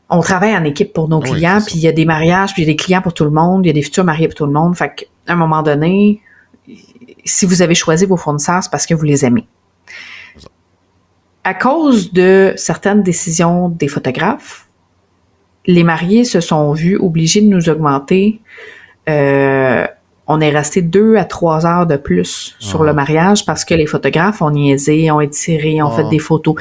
[0.10, 2.66] on travaille en équipe pour nos clients, puis il y a des mariages, puis il
[2.66, 4.36] y a des clients pour tout le monde, il y a des futurs mariés pour
[4.36, 6.22] tout le monde, fait qu'à un moment donné,
[7.26, 9.46] si vous avez choisi vos fournisseurs, c'est parce que vous les aimez.
[11.44, 14.67] À cause de certaines décisions des photographes,
[15.68, 18.42] les mariés se sont vus obligés de nous augmenter.
[19.10, 19.86] Euh,
[20.28, 22.86] on est resté deux à trois heures de plus sur Ah.
[22.86, 25.96] le mariage parce que les photographes ont niaisé, ont étiré, ont Ah.
[25.98, 26.56] fait des photos.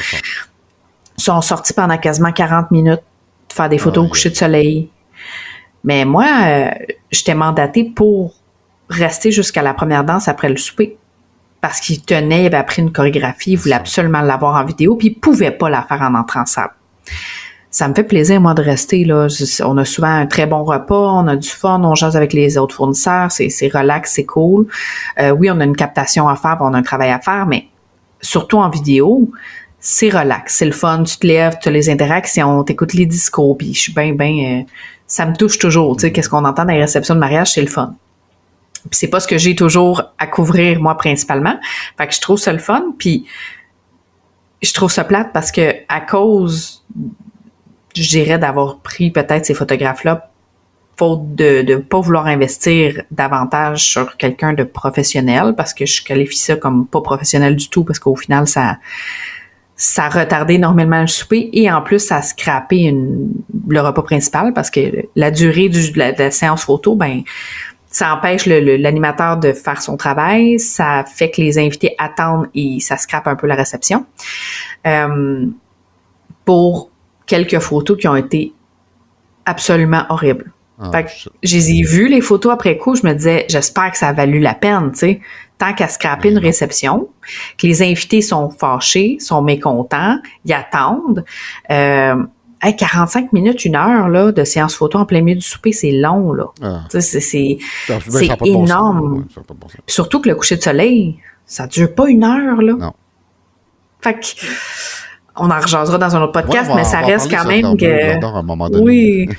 [1.19, 3.03] Ils sont sortis pendant quasiment 40 minutes
[3.49, 4.91] de faire des photos Aïe, au coucher de soleil.
[5.83, 6.71] Mais moi, euh,
[7.11, 8.35] j'étais mandatée pour
[8.89, 10.97] rester jusqu'à la première danse après le souper.
[11.61, 15.09] Parce qu'il tenait, il avait appris une chorégraphie, il voulait absolument l'avoir en vidéo, puis
[15.09, 16.71] il pouvait pas la faire en entrant en salle.
[17.77, 19.27] Ça me fait plaisir, moi, de rester là.
[19.67, 22.57] On a souvent un très bon repas, on a du fun, on jase avec les
[22.57, 24.67] autres fournisseurs, c'est relax, c'est cool.
[25.19, 27.69] Euh, oui, on a une captation à faire, on a un travail à faire, mais
[28.23, 29.31] surtout en vidéo,
[29.79, 33.05] c'est relax, c'est le fun, tu te lèves, tu as les interactions, tu écoutes les
[33.05, 34.61] discours, puis je suis bien, bien...
[34.61, 34.63] Euh,
[35.07, 37.61] ça me touche toujours, tu sais, qu'est-ce qu'on entend dans les réceptions de mariage, c'est
[37.61, 37.95] le fun.
[38.89, 41.59] Puis c'est pas ce que j'ai toujours à couvrir, moi, principalement.
[41.99, 43.27] Fait que je trouve ça le fun, puis
[44.63, 46.83] je trouve ça plate parce que à cause,
[48.03, 50.31] je dirais, d'avoir pris peut-être ces photographes-là
[50.99, 56.39] faute de ne pas vouloir investir davantage sur quelqu'un de professionnel, parce que je qualifie
[56.39, 58.79] ça comme pas professionnel du tout, parce qu'au final, ça
[59.79, 63.29] ça retardait énormément le souper et en plus, ça a scrappé une,
[63.69, 67.23] le repas principal parce que la durée du, de, la, séance photo, ben
[67.91, 72.97] ça empêche l'animateur de faire son travail, ça fait que les invités attendent et ça
[72.97, 74.07] scrape un peu la réception.
[74.87, 75.47] Euh,
[76.47, 76.91] pour
[77.27, 78.53] quelques photos qui ont été
[79.45, 80.53] absolument horribles.
[80.79, 81.11] Ah, fait que
[81.43, 84.13] je les ai vues, les photos après coup, je me disais, j'espère que ça a
[84.13, 85.21] valu la peine, tu sais,
[85.57, 87.09] tant qu'à scraper une réception,
[87.57, 91.25] que les invités sont fâchés, sont mécontents, ils attendent.
[91.71, 92.17] Euh,
[92.73, 96.33] 45 minutes, une heure là, de séance photo en plein milieu du souper, c'est long.
[96.33, 96.47] là.
[96.63, 96.85] Ah.
[96.91, 97.59] C'est
[97.89, 98.01] ben,
[98.45, 99.27] énorme.
[99.87, 102.61] Surtout que le coucher de soleil, ça dure pas une heure.
[102.61, 102.73] là.
[102.73, 102.93] Non.
[104.01, 104.27] Fait que,
[105.39, 108.81] on en rejasera dans un autre podcast, mais ça reste quand même que...
[108.81, 109.29] Oui.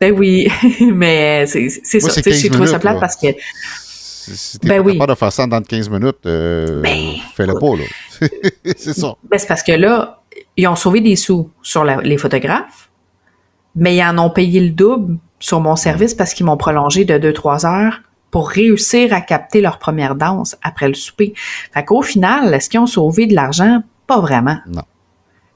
[0.00, 0.48] Ben oui,
[0.92, 2.22] mais c'est ça.
[2.24, 3.28] J'ai trouvé ça plate parce que.
[4.30, 7.76] Si t'es ben pas capable de faire ça dans 15 minutes, euh, ben, fais-le pas,
[7.76, 8.28] là.
[8.76, 9.14] c'est ça.
[9.24, 10.20] Ben, c'est parce que là,
[10.56, 12.90] ils ont sauvé des sous sur les photographes,
[13.74, 17.14] mais ils en ont payé le double sur mon service parce qu'ils m'ont prolongé de
[17.14, 21.32] 2-3 heures pour réussir à capter leur première danse après le souper.
[21.72, 23.82] Fait qu'au final, est-ce qu'ils ont sauvé de l'argent?
[24.06, 24.58] Pas vraiment.
[24.66, 24.82] Non.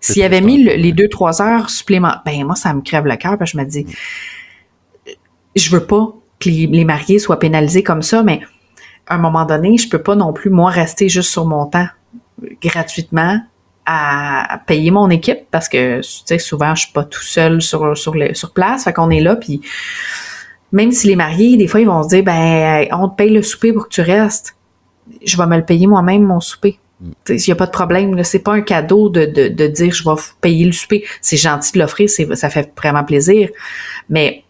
[0.03, 3.39] S'il avait mis les deux, trois heures supplémentaires, ben moi, ça me crève le cœur,
[3.39, 3.87] parce que je me dis,
[5.55, 8.41] je veux pas que les, mariés soient pénalisés comme ça, mais
[9.07, 11.87] à un moment donné, je peux pas non plus, moi, rester juste sur mon temps
[12.61, 13.41] gratuitement
[13.87, 17.97] à payer mon équipe parce que tu sais souvent je suis pas tout seul sur
[17.97, 19.61] sur le, sur place fait qu'on est là puis
[20.71, 23.43] même si les mariés des fois ils vont se dire ben on te paye le
[23.43, 24.57] souper pour que tu restes
[25.25, 26.79] je vais me le payer moi-même mon souper
[27.29, 28.23] il n'y a pas de problème.
[28.25, 31.05] C'est pas un cadeau de, de, de, dire je vais payer le souper.
[31.21, 33.49] C'est gentil de l'offrir, ça fait vraiment plaisir.
[34.09, 34.45] Mais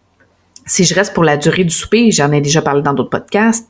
[0.65, 3.67] si je reste pour la durée du souper, j'en ai déjà parlé dans d'autres podcasts,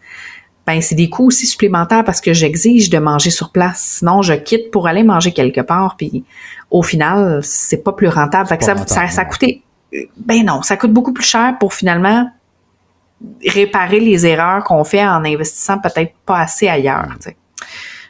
[0.66, 3.98] ben c'est des coûts aussi supplémentaires parce que j'exige de manger sur place.
[4.00, 6.24] Sinon, je quitte pour aller manger quelque part, puis
[6.72, 8.48] au final, c'est pas plus rentable.
[8.48, 9.64] Fait que ça, ça, ça a coûté.
[10.18, 12.30] Ben non, ça coûte beaucoup plus cher pour finalement
[13.46, 17.10] réparer les erreurs qu'on fait en investissant peut-être pas assez ailleurs.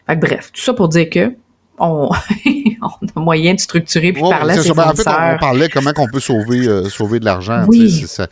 [0.07, 1.33] Fait que bref, tout ça pour dire que
[1.79, 2.09] on,
[2.81, 6.07] on a moyen de structurer puis parler à ses En fait, on, parlait comment on
[6.07, 7.65] peut sauver, euh, sauver de l'argent.
[7.67, 7.89] Oui.
[8.07, 8.27] Ça,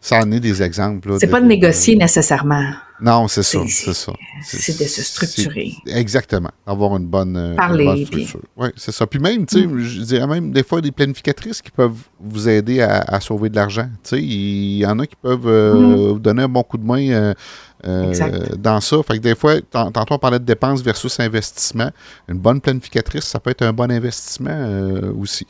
[0.00, 1.16] ça en est des exemples.
[1.20, 2.64] C'est pas de négocier nécessairement.
[3.02, 4.12] Non, c'est ça, c'est ça.
[4.42, 5.74] C'est de se structurer.
[5.86, 6.50] Exactement.
[6.66, 8.40] Avoir une bonne, euh, Parler, structure.
[8.56, 9.06] Oui, c'est ça.
[9.06, 9.78] Puis même, tu sais, mm.
[9.78, 13.88] je dirais même des fois des planificatrices qui peuvent vous aider à, sauver de l'argent.
[14.02, 15.94] Tu sais, il y en a qui peuvent euh, mm.
[16.12, 17.34] vous donner un bon coup de main euh,
[17.82, 19.02] dans ça.
[19.02, 21.90] Fait que des fois, tantôt on parlait de dépenses versus investissement.
[22.28, 25.46] Une bonne planificatrice, ça peut être un bon investissement euh, aussi.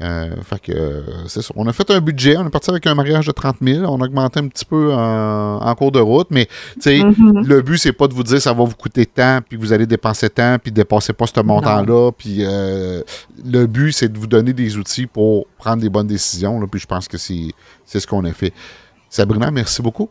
[0.00, 1.52] Euh, fait que c'est ça.
[1.56, 3.84] On a fait un budget, on est parti avec un mariage de 30 000.
[3.84, 6.48] On a augmenté un petit peu en, cours de route, mais
[6.78, 7.46] mm-hmm.
[7.46, 9.86] le but, c'est pas de vous dire ça va vous coûter tant, puis vous allez
[9.86, 12.12] dépenser tant, puis dépasser pas ce montant-là.
[12.12, 16.60] Puis le but, c'est de vous donner des outils pour prendre des bonnes décisions.
[16.60, 17.52] Là, puis je pense que c'est
[17.86, 18.52] ce qu'on a fait.
[19.10, 20.08] Sabrina, merci beaucoup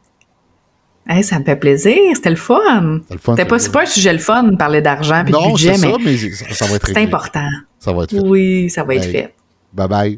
[1.21, 3.01] ça me fait plaisir, c'était le fun.
[3.09, 5.77] C'était pas, c'est pas un sujet le fun de parler d'argent et de budget, mais,
[5.77, 7.47] ça, mais ça, va être C'est important.
[7.79, 8.19] Ça va être fait.
[8.19, 9.33] Oui, ça va être fait.
[9.73, 10.15] Bye bye.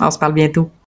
[0.00, 0.70] On se parle bientôt.